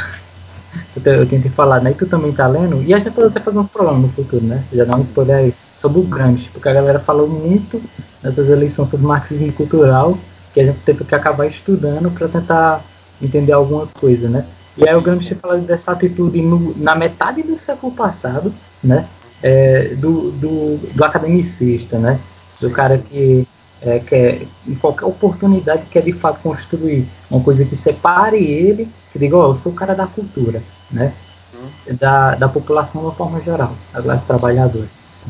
Eu, 1.04 1.28
tentei 1.28 1.52
falar, 1.52 1.82
né? 1.82 1.92
E 1.92 1.94
tu 1.94 2.06
também 2.06 2.32
tá 2.32 2.48
lendo. 2.48 2.82
E 2.84 2.94
a 2.94 2.98
gente 2.98 3.12
pode 3.12 3.28
até 3.28 3.40
fazer 3.40 3.58
uns 3.58 3.70
problemas 3.70 4.02
no 4.02 4.10
futuro, 4.10 4.44
né? 4.44 4.64
Já 4.72 4.86
dá 4.86 4.96
um 4.96 5.02
spoiler 5.02 5.38
aí 5.38 5.54
sobre 5.78 6.00
o 6.00 6.04
Gramsci, 6.04 6.50
porque 6.50 6.70
a 6.70 6.74
galera 6.74 7.00
falou 7.00 7.28
muito 7.28 7.82
nessas 8.22 8.50
eleições 8.50 8.88
sobre 8.88 9.06
marxismo 9.06 9.52
cultural, 9.54 10.18
que 10.54 10.60
a 10.60 10.66
gente 10.66 10.80
teve 10.80 11.04
que 11.04 11.16
acabar 11.16 11.48
estudando 11.48 12.12
para 12.12 12.28
tentar 12.28 12.84
entender 13.22 13.52
alguma 13.52 13.88
coisa, 13.88 14.30
né? 14.30 14.46
E 14.78 14.88
aí 14.88 14.96
o 14.96 15.02
Gramsci 15.02 15.36
fala 15.36 15.58
dessa 15.58 15.92
atitude 15.92 16.42
no, 16.42 16.76
na 16.78 16.96
metade 16.96 17.44
do 17.44 17.58
século 17.58 17.92
passado, 17.94 18.54
né? 18.84 19.06
É, 19.44 19.96
do, 19.96 20.32
do, 20.32 20.78
do 20.94 21.04
academicista, 21.04 21.98
né? 21.98 22.20
Do 22.60 22.70
cara 22.70 22.98
que 22.98 23.48
é, 23.82 24.00
quer, 24.00 24.42
em 24.68 24.76
qualquer 24.76 25.06
oportunidade, 25.06 25.84
quer 25.90 26.04
de 26.04 26.14
fato 26.14 26.40
construir 26.42 27.08
uma 27.30 27.42
coisa 27.44 27.66
que 27.66 27.76
separe 27.76 28.38
ele, 28.38 28.88
que 29.12 29.20
diga, 29.20 29.38
oh, 29.38 29.52
eu 29.52 29.58
sou 29.58 29.72
o 29.72 29.76
cara 29.76 29.96
da 29.96 30.06
cultura, 30.06 30.62
né? 30.92 31.14
Uhum. 31.54 31.96
Da, 31.96 32.36
da 32.36 32.48
população 32.48 33.02
de 33.02 33.08
uma 33.08 33.14
forma 33.14 33.42
geral, 33.42 33.74
da 33.92 34.02
classe 34.02 34.26
trabalhadora. 34.26 34.88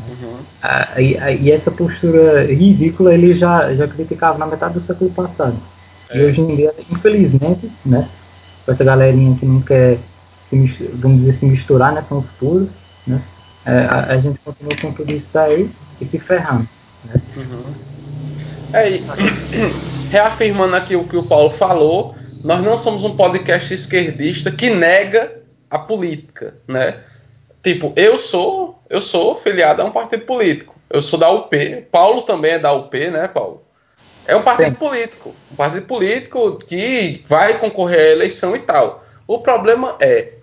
Uhum. 0.08 0.36
Ah, 0.62 1.00
e, 1.00 1.16
e, 1.42 1.50
essa 1.50 1.70
postura 1.70 2.46
ridícula 2.46 3.12
ele 3.12 3.34
já, 3.34 3.74
já 3.74 3.86
criticava 3.86 4.38
na 4.38 4.46
metade 4.46 4.74
do 4.74 4.80
século 4.80 5.10
passado. 5.10 5.56
É. 6.10 6.18
E 6.18 6.24
hoje 6.24 6.40
em 6.40 6.56
dia, 6.56 6.72
infelizmente, 6.90 7.70
né, 7.84 8.08
com 8.64 8.72
essa 8.72 8.84
galerinha 8.84 9.36
que 9.36 9.44
não 9.44 9.60
quer 9.60 9.98
se, 10.40 10.56
vamos 10.94 11.20
dizer, 11.20 11.34
se 11.34 11.46
misturar, 11.46 11.92
né, 11.92 12.02
são 12.02 12.18
os 12.18 12.30
puros, 12.30 12.68
né, 13.06 13.20
é, 13.64 13.78
a, 13.78 14.06
a, 14.12 14.18
gente 14.18 14.38
continua 14.40 14.76
com 14.80 14.92
tudo 14.92 15.12
isso 15.12 15.30
daí 15.32 15.70
e 16.00 16.06
se 16.06 16.18
ferrando. 16.18 16.66
Né? 17.04 17.14
Uhum. 17.36 17.74
É, 18.72 18.90
e, 18.90 19.04
reafirmando 20.10 20.76
aqui 20.76 20.96
o 20.96 21.04
que 21.06 21.16
o 21.16 21.24
Paulo 21.24 21.50
falou, 21.50 22.14
nós 22.42 22.60
não 22.60 22.76
somos 22.76 23.04
um 23.04 23.16
podcast 23.16 23.72
esquerdista 23.72 24.50
que 24.50 24.70
nega 24.70 25.40
a 25.70 25.78
política, 25.78 26.54
né? 26.66 27.00
Tipo, 27.62 27.92
eu 27.96 28.18
sou, 28.18 28.82
eu 28.90 29.00
sou 29.00 29.36
filiado 29.36 29.80
a 29.82 29.84
um 29.84 29.90
partido 29.90 30.24
político. 30.24 30.74
Eu 30.90 31.00
sou 31.00 31.18
da 31.18 31.30
UP. 31.30 31.56
Paulo 31.90 32.22
também 32.22 32.52
é 32.52 32.58
da 32.58 32.72
UP, 32.72 32.94
né, 33.08 33.28
Paulo? 33.28 33.64
É 34.26 34.36
um 34.36 34.42
partido 34.42 34.68
Sim. 34.68 34.74
político, 34.74 35.34
um 35.50 35.56
partido 35.56 35.86
político 35.86 36.58
que 36.58 37.24
vai 37.26 37.58
concorrer 37.58 37.98
à 37.98 38.10
eleição 38.10 38.54
e 38.54 38.60
tal. 38.60 39.04
O 39.26 39.38
problema 39.38 39.96
é, 40.00 40.34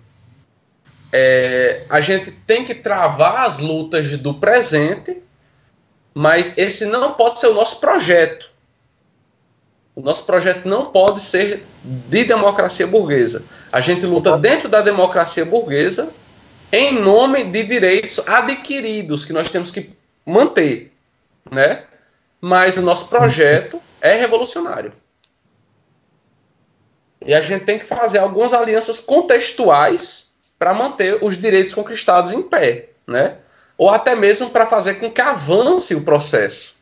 é 1.12 1.82
a 1.88 2.00
gente 2.00 2.30
tem 2.30 2.64
que 2.64 2.74
travar 2.74 3.46
as 3.46 3.58
lutas 3.58 4.16
do 4.16 4.34
presente 4.34 5.22
mas 6.20 6.58
esse 6.58 6.84
não 6.84 7.14
pode 7.14 7.40
ser 7.40 7.46
o 7.46 7.54
nosso 7.54 7.80
projeto. 7.80 8.50
O 9.94 10.02
nosso 10.02 10.26
projeto 10.26 10.68
não 10.68 10.92
pode 10.92 11.18
ser 11.18 11.64
de 11.82 12.24
democracia 12.24 12.86
burguesa. 12.86 13.42
A 13.72 13.80
gente 13.80 14.04
luta 14.04 14.36
dentro 14.36 14.68
da 14.68 14.82
democracia 14.82 15.46
burguesa 15.46 16.10
em 16.70 17.00
nome 17.00 17.44
de 17.44 17.62
direitos 17.62 18.20
adquiridos 18.28 19.24
que 19.24 19.32
nós 19.32 19.50
temos 19.50 19.70
que 19.70 19.96
manter, 20.26 20.92
né? 21.50 21.84
Mas 22.38 22.76
o 22.76 22.82
nosso 22.82 23.08
projeto 23.08 23.80
é 23.98 24.12
revolucionário. 24.16 24.92
E 27.24 27.32
a 27.32 27.40
gente 27.40 27.64
tem 27.64 27.78
que 27.78 27.86
fazer 27.86 28.18
algumas 28.18 28.52
alianças 28.52 29.00
contextuais 29.00 30.32
para 30.58 30.74
manter 30.74 31.24
os 31.24 31.38
direitos 31.38 31.72
conquistados 31.72 32.34
em 32.34 32.42
pé, 32.42 32.90
né? 33.06 33.38
Ou 33.80 33.88
até 33.88 34.14
mesmo 34.14 34.50
para 34.50 34.66
fazer 34.66 34.96
com 34.96 35.10
que 35.10 35.22
avance 35.22 35.94
o 35.94 36.02
processo. 36.02 36.74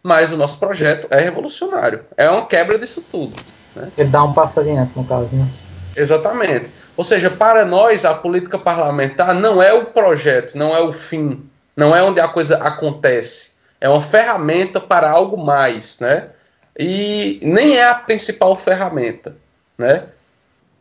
Mas 0.00 0.30
o 0.30 0.36
nosso 0.36 0.56
projeto 0.60 1.08
é 1.10 1.18
revolucionário, 1.18 2.04
é 2.16 2.30
uma 2.30 2.46
quebra 2.46 2.78
disso 2.78 3.02
tudo. 3.10 3.34
Né? 3.74 3.90
Ele 3.98 4.08
dá 4.08 4.22
um 4.22 4.32
passo 4.32 4.60
adiante, 4.60 4.92
no 4.94 5.04
caso, 5.04 5.28
né? 5.32 5.48
Exatamente. 5.96 6.70
Ou 6.96 7.02
seja, 7.02 7.28
para 7.28 7.64
nós, 7.64 8.04
a 8.04 8.14
política 8.14 8.56
parlamentar 8.56 9.34
não 9.34 9.60
é 9.60 9.72
o 9.72 9.86
projeto, 9.86 10.56
não 10.56 10.76
é 10.76 10.80
o 10.80 10.92
fim, 10.92 11.44
não 11.76 11.94
é 11.94 12.04
onde 12.04 12.20
a 12.20 12.28
coisa 12.28 12.58
acontece. 12.58 13.50
É 13.80 13.88
uma 13.88 14.00
ferramenta 14.00 14.80
para 14.80 15.10
algo 15.10 15.36
mais, 15.36 15.98
né? 15.98 16.28
E 16.78 17.40
nem 17.42 17.78
é 17.78 17.88
a 17.88 17.96
principal 17.96 18.54
ferramenta, 18.54 19.36
né? 19.76 20.04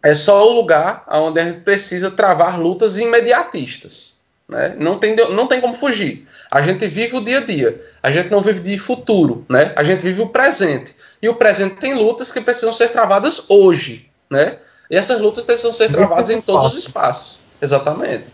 É 0.03 0.13
só 0.13 0.47
o 0.47 0.53
lugar 0.53 1.03
onde 1.11 1.39
a 1.39 1.45
gente 1.45 1.61
precisa 1.61 2.11
travar 2.11 2.59
lutas 2.59 2.99
imediatistas. 2.99 4.16
Né? 4.47 4.75
Não, 4.79 4.97
tem, 4.97 5.15
não 5.15 5.45
tem 5.45 5.59
como 5.59 5.75
fugir. 5.75 6.25
A 6.49 6.61
gente 6.61 6.87
vive 6.87 7.17
o 7.17 7.21
dia 7.21 7.39
a 7.39 7.41
dia. 7.41 7.81
A 8.01 8.09
gente 8.09 8.29
não 8.29 8.41
vive 8.41 8.61
de 8.61 8.77
futuro. 8.77 9.45
Né? 9.49 9.73
A 9.75 9.83
gente 9.83 10.01
vive 10.03 10.21
o 10.21 10.29
presente. 10.29 10.95
E 11.21 11.27
o 11.27 11.35
presente 11.35 11.75
tem 11.75 11.93
lutas 11.93 12.31
que 12.31 12.39
precisam 12.39 12.71
ser 12.71 12.89
travadas 12.89 13.43
hoje. 13.49 14.09
Né? 14.29 14.57
E 14.89 14.95
essas 14.95 15.19
lutas 15.19 15.43
precisam 15.43 15.73
ser 15.73 15.91
travadas 15.91 16.29
em 16.29 16.39
todos 16.39 16.73
os 16.73 16.79
espaços. 16.79 17.39
Exatamente. 17.61 18.31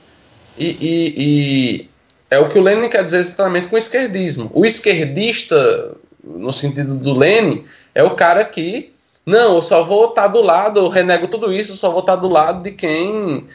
E, 0.57 0.65
e, 0.65 1.13
e, 1.17 1.89
é 2.29 2.37
o 2.37 2.49
que 2.49 2.59
o 2.59 2.61
Lenin 2.61 2.89
quer 2.89 3.03
dizer 3.03 3.17
exatamente 3.17 3.69
com 3.69 3.75
o 3.75 3.79
esquerdismo. 3.79 4.51
O 4.53 4.65
esquerdista, 4.65 5.95
no 6.23 6.53
sentido 6.53 6.95
do 6.95 7.17
Lenin, 7.17 7.65
é 7.95 8.03
o 8.03 8.15
cara 8.15 8.45
que. 8.45 8.93
Não, 9.25 9.55
eu 9.55 9.61
só 9.61 9.83
vou 9.83 10.09
estar 10.09 10.27
do 10.27 10.41
lado, 10.41 10.81
eu 10.81 10.89
renego 10.89 11.29
tudo 11.29 11.51
isso, 11.51 11.71
eu 11.71 11.75
só 11.77 11.89
vou 11.89 12.01
estar 12.01 12.17
do 12.17 12.27
lado 12.27 12.61
de 12.61 12.71
quem 12.71 13.47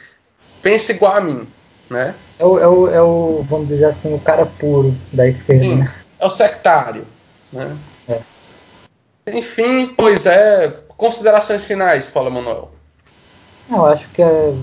pensa 0.63 0.91
igual 0.91 1.15
a 1.15 1.21
mim, 1.21 1.47
né? 1.87 2.15
É 2.39 2.45
o, 2.45 2.57
é 2.57 2.67
o, 2.67 2.87
é 2.87 3.01
o, 3.01 3.45
vamos 3.49 3.67
dizer 3.67 3.85
assim, 3.85 4.13
o 4.13 4.19
cara 4.19 4.45
puro 4.45 4.95
da 5.11 5.27
esquerda, 5.27 5.61
Sim, 5.61 5.75
né? 5.75 5.93
é 6.17 6.25
o 6.25 6.29
sectário, 6.29 7.05
né? 7.51 7.75
É. 8.07 8.19
Enfim, 9.33 9.93
pois 9.97 10.25
é, 10.25 10.73
considerações 10.95 11.65
finais, 11.65 12.09
Paulo 12.09 12.31
Manuel. 12.31 12.71
Eu 13.69 13.85
acho 13.85 14.07
que 14.09 14.21
é 14.21 14.53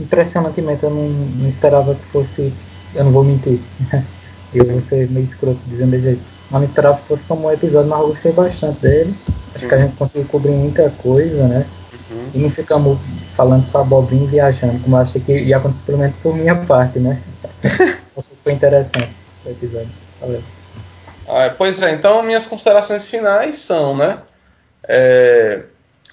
impressionantemente, 0.00 0.84
eu 0.84 0.90
não, 0.90 1.06
não 1.06 1.48
esperava 1.48 1.94
que 1.94 2.04
fosse, 2.04 2.50
eu 2.94 3.04
não 3.04 3.12
vou 3.12 3.24
mentir, 3.24 3.60
eu 4.54 4.64
vou 4.64 4.80
ser 4.88 5.10
meio 5.10 5.26
escroto 5.26 5.60
dizendo 5.66 5.90
desse 5.90 6.04
jeito, 6.04 6.22
mas 6.50 6.62
não 6.62 6.66
esperava 6.66 6.96
que 6.98 7.08
fosse 7.08 7.26
tão 7.26 7.36
bom 7.36 7.52
episódio, 7.52 7.90
mas 7.90 8.00
eu 8.00 8.08
gostei 8.08 8.32
bastante 8.32 8.80
dele, 8.80 9.14
acho 9.54 9.64
Sim. 9.64 9.68
que 9.68 9.74
a 9.74 9.78
gente 9.78 9.96
conseguiu 9.96 10.26
cobrir 10.28 10.52
muita 10.52 10.88
coisa, 10.88 11.46
né? 11.46 11.66
Uhum. 12.12 12.30
E 12.34 12.38
não 12.38 12.50
ficamos 12.50 12.98
falando 13.34 13.66
só 13.66 13.80
abobrinha 13.80 14.24
e 14.24 14.28
viajando, 14.28 14.78
como 14.80 14.96
eu 14.96 15.00
achei 15.00 15.20
que 15.20 15.32
ia 15.32 15.56
acontecer 15.56 15.82
pelo 15.86 15.98
menos 15.98 16.16
por 16.22 16.34
minha 16.34 16.56
parte, 16.56 16.98
né? 16.98 17.20
Foi 18.44 18.52
interessante 18.52 19.10
o 19.44 19.50
episódio. 19.50 19.90
Valeu. 20.20 20.42
Ah, 21.28 21.54
pois 21.56 21.80
é, 21.82 21.92
então 21.92 22.22
minhas 22.22 22.46
considerações 22.46 23.08
finais 23.08 23.56
são, 23.56 23.96
né? 23.96 24.18
é, 24.88 25.64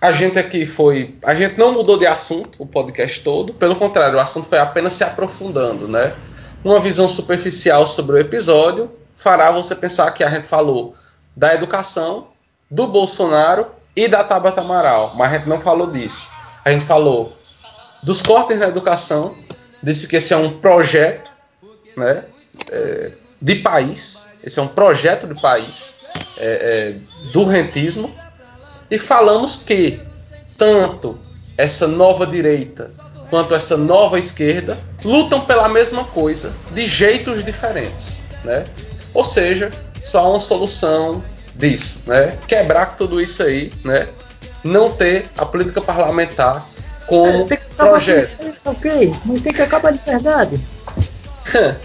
a 0.02 0.12
gente 0.12 0.38
aqui 0.38 0.66
foi. 0.66 1.18
A 1.24 1.34
gente 1.36 1.58
não 1.58 1.74
mudou 1.74 1.98
de 1.98 2.06
assunto 2.06 2.62
o 2.62 2.66
podcast 2.66 3.22
todo, 3.22 3.54
pelo 3.54 3.76
contrário, 3.76 4.18
o 4.18 4.22
assunto 4.22 4.48
foi 4.48 4.60
apenas 4.60 4.94
se 4.94 5.04
aprofundando, 5.04 5.88
né? 5.88 6.14
Uma 6.64 6.80
visão 6.80 7.08
superficial 7.08 7.88
sobre 7.88 8.16
o 8.16 8.20
episódio 8.20 8.92
fará 9.16 9.52
você 9.52 9.76
pensar 9.76 10.12
que 10.12 10.24
a 10.24 10.30
gente 10.30 10.48
falou 10.48 10.94
da 11.36 11.54
educação, 11.54 12.28
do 12.70 12.88
Bolsonaro 12.88 13.68
e 13.96 14.08
da 14.08 14.24
Tabata 14.24 14.62
Amaral, 14.62 15.14
mas 15.16 15.34
a 15.34 15.38
gente 15.38 15.50
não 15.50 15.60
falou 15.60 15.88
disso. 15.92 16.30
A 16.64 16.72
gente 16.72 16.86
falou 16.86 17.38
dos 18.04 18.22
cortes 18.22 18.60
na 18.60 18.68
educação, 18.68 19.36
disse 19.82 20.08
que 20.08 20.16
esse 20.16 20.34
é 20.34 20.38
um 20.38 20.60
projeto, 20.60 21.32
né? 21.98 22.24
é, 22.70 23.12
de 23.42 23.56
país, 23.56 24.28
esse 24.44 24.60
é 24.60 24.62
um 24.62 24.68
projeto 24.68 25.28
de 25.28 25.40
país 25.40 25.98
é, 26.38 26.98
é, 26.98 27.32
do 27.32 27.46
rentismo, 27.46 28.14
e 28.90 28.98
falamos 28.98 29.58
que 29.58 30.00
tanto 30.58 31.20
essa 31.58 31.88
nova 31.88 32.26
direita 32.26 32.92
quanto 33.30 33.54
essa 33.54 33.78
nova 33.78 34.18
esquerda 34.18 34.78
lutam 35.04 35.42
pela 35.42 35.70
mesma 35.70 36.04
coisa 36.04 36.54
de 36.72 36.88
jeitos 36.88 37.44
diferentes, 37.44 38.24
né? 38.44 38.66
Ou 39.14 39.24
seja, 39.24 39.70
só 40.02 40.20
há 40.20 40.30
uma 40.30 40.40
solução 40.40 41.24
disso, 41.60 42.04
né? 42.08 42.38
Quebrar 42.48 42.96
tudo 42.98 43.22
isso 43.22 43.44
aí, 43.44 43.72
né? 43.84 44.08
Não 44.64 44.92
ter 44.92 45.30
a 45.38 45.46
política 45.46 45.82
parlamentar 45.82 46.66
como 47.06 47.44
acabar 47.44 47.76
projeto. 47.76 48.38
com 48.64 48.72
ok, 48.72 49.14
mas 49.26 49.42
tem 49.42 49.54
que 49.54 49.62
acabar 49.62 49.92
de 49.92 50.00
verdade. 50.04 50.66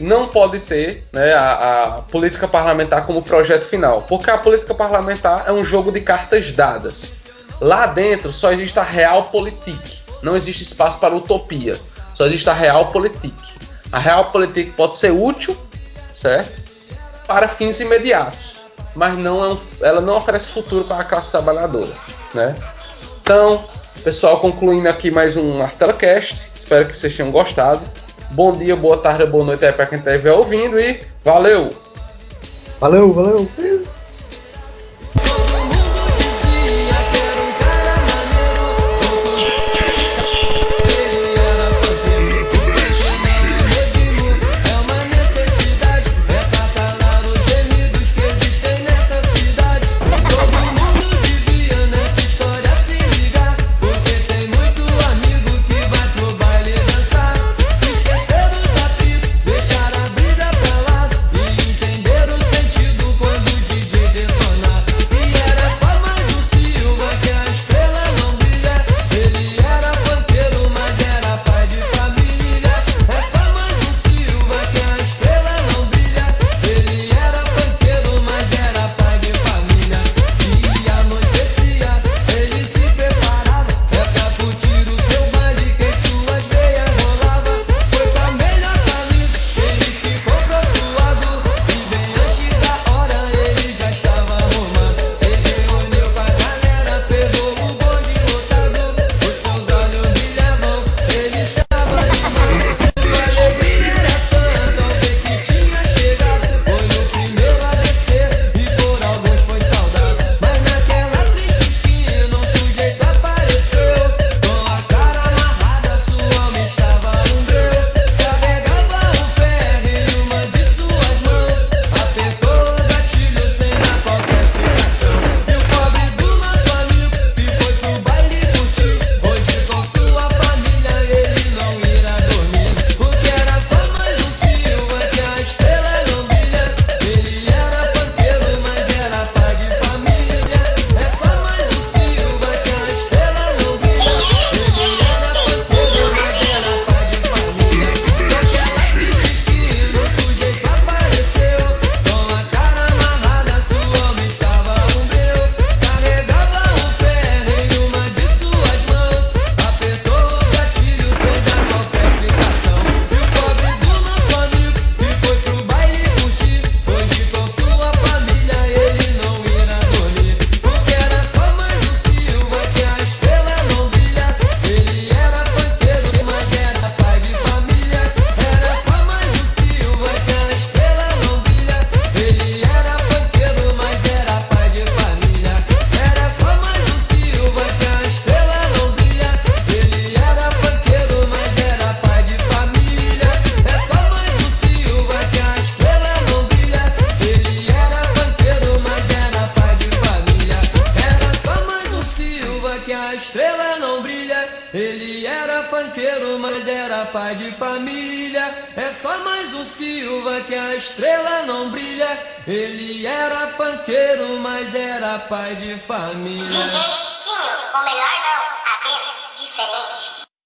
não 0.00 0.26
pode 0.26 0.58
ter 0.60 1.06
né, 1.12 1.32
a, 1.32 1.84
a 1.98 2.02
política 2.02 2.48
parlamentar 2.48 3.06
como 3.06 3.22
projeto 3.22 3.64
final, 3.64 4.02
porque 4.02 4.30
a 4.30 4.38
política 4.38 4.74
parlamentar 4.74 5.44
é 5.46 5.52
um 5.52 5.62
jogo 5.62 5.92
de 5.92 6.00
cartas 6.00 6.52
dadas. 6.52 7.16
Lá 7.60 7.86
dentro 7.86 8.32
só 8.32 8.50
existe 8.50 8.78
a 8.78 8.82
realpolitik, 8.82 10.02
não 10.22 10.34
existe 10.34 10.62
espaço 10.62 10.98
para 10.98 11.14
utopia, 11.14 11.78
só 12.14 12.26
existe 12.26 12.50
a 12.50 12.54
realpolitik. 12.54 13.34
A 13.92 13.98
realpolitik 13.98 14.72
pode 14.72 14.96
ser 14.96 15.12
útil, 15.12 15.56
certo? 16.12 16.60
Para 17.28 17.46
fins 17.46 17.78
imediatos, 17.80 18.63
mas 18.94 19.16
não 19.16 19.44
é 19.44 19.48
um- 19.48 19.58
ela 19.82 20.00
não 20.00 20.16
oferece 20.16 20.50
futuro 20.52 20.84
para 20.84 21.02
a 21.02 21.04
classe 21.04 21.30
trabalhadora, 21.30 21.92
né? 22.32 22.54
Então, 23.22 23.64
pessoal, 24.02 24.38
concluindo 24.40 24.88
aqui 24.88 25.10
mais 25.10 25.36
um 25.36 25.58
Martelacast. 25.58 26.50
Espero 26.54 26.86
que 26.86 26.96
vocês 26.96 27.16
tenham 27.16 27.30
gostado. 27.30 27.82
Bom 28.30 28.56
dia, 28.56 28.74
boa 28.76 28.96
tarde, 28.96 29.26
boa 29.26 29.44
noite 29.44 29.64
aí 29.64 29.72
para 29.72 29.86
quem 29.86 29.98
estiver 29.98 30.32
ouvindo 30.32 30.78
e 30.78 31.02
valeu! 31.24 31.74
Valeu, 32.80 33.12
valeu. 33.12 33.48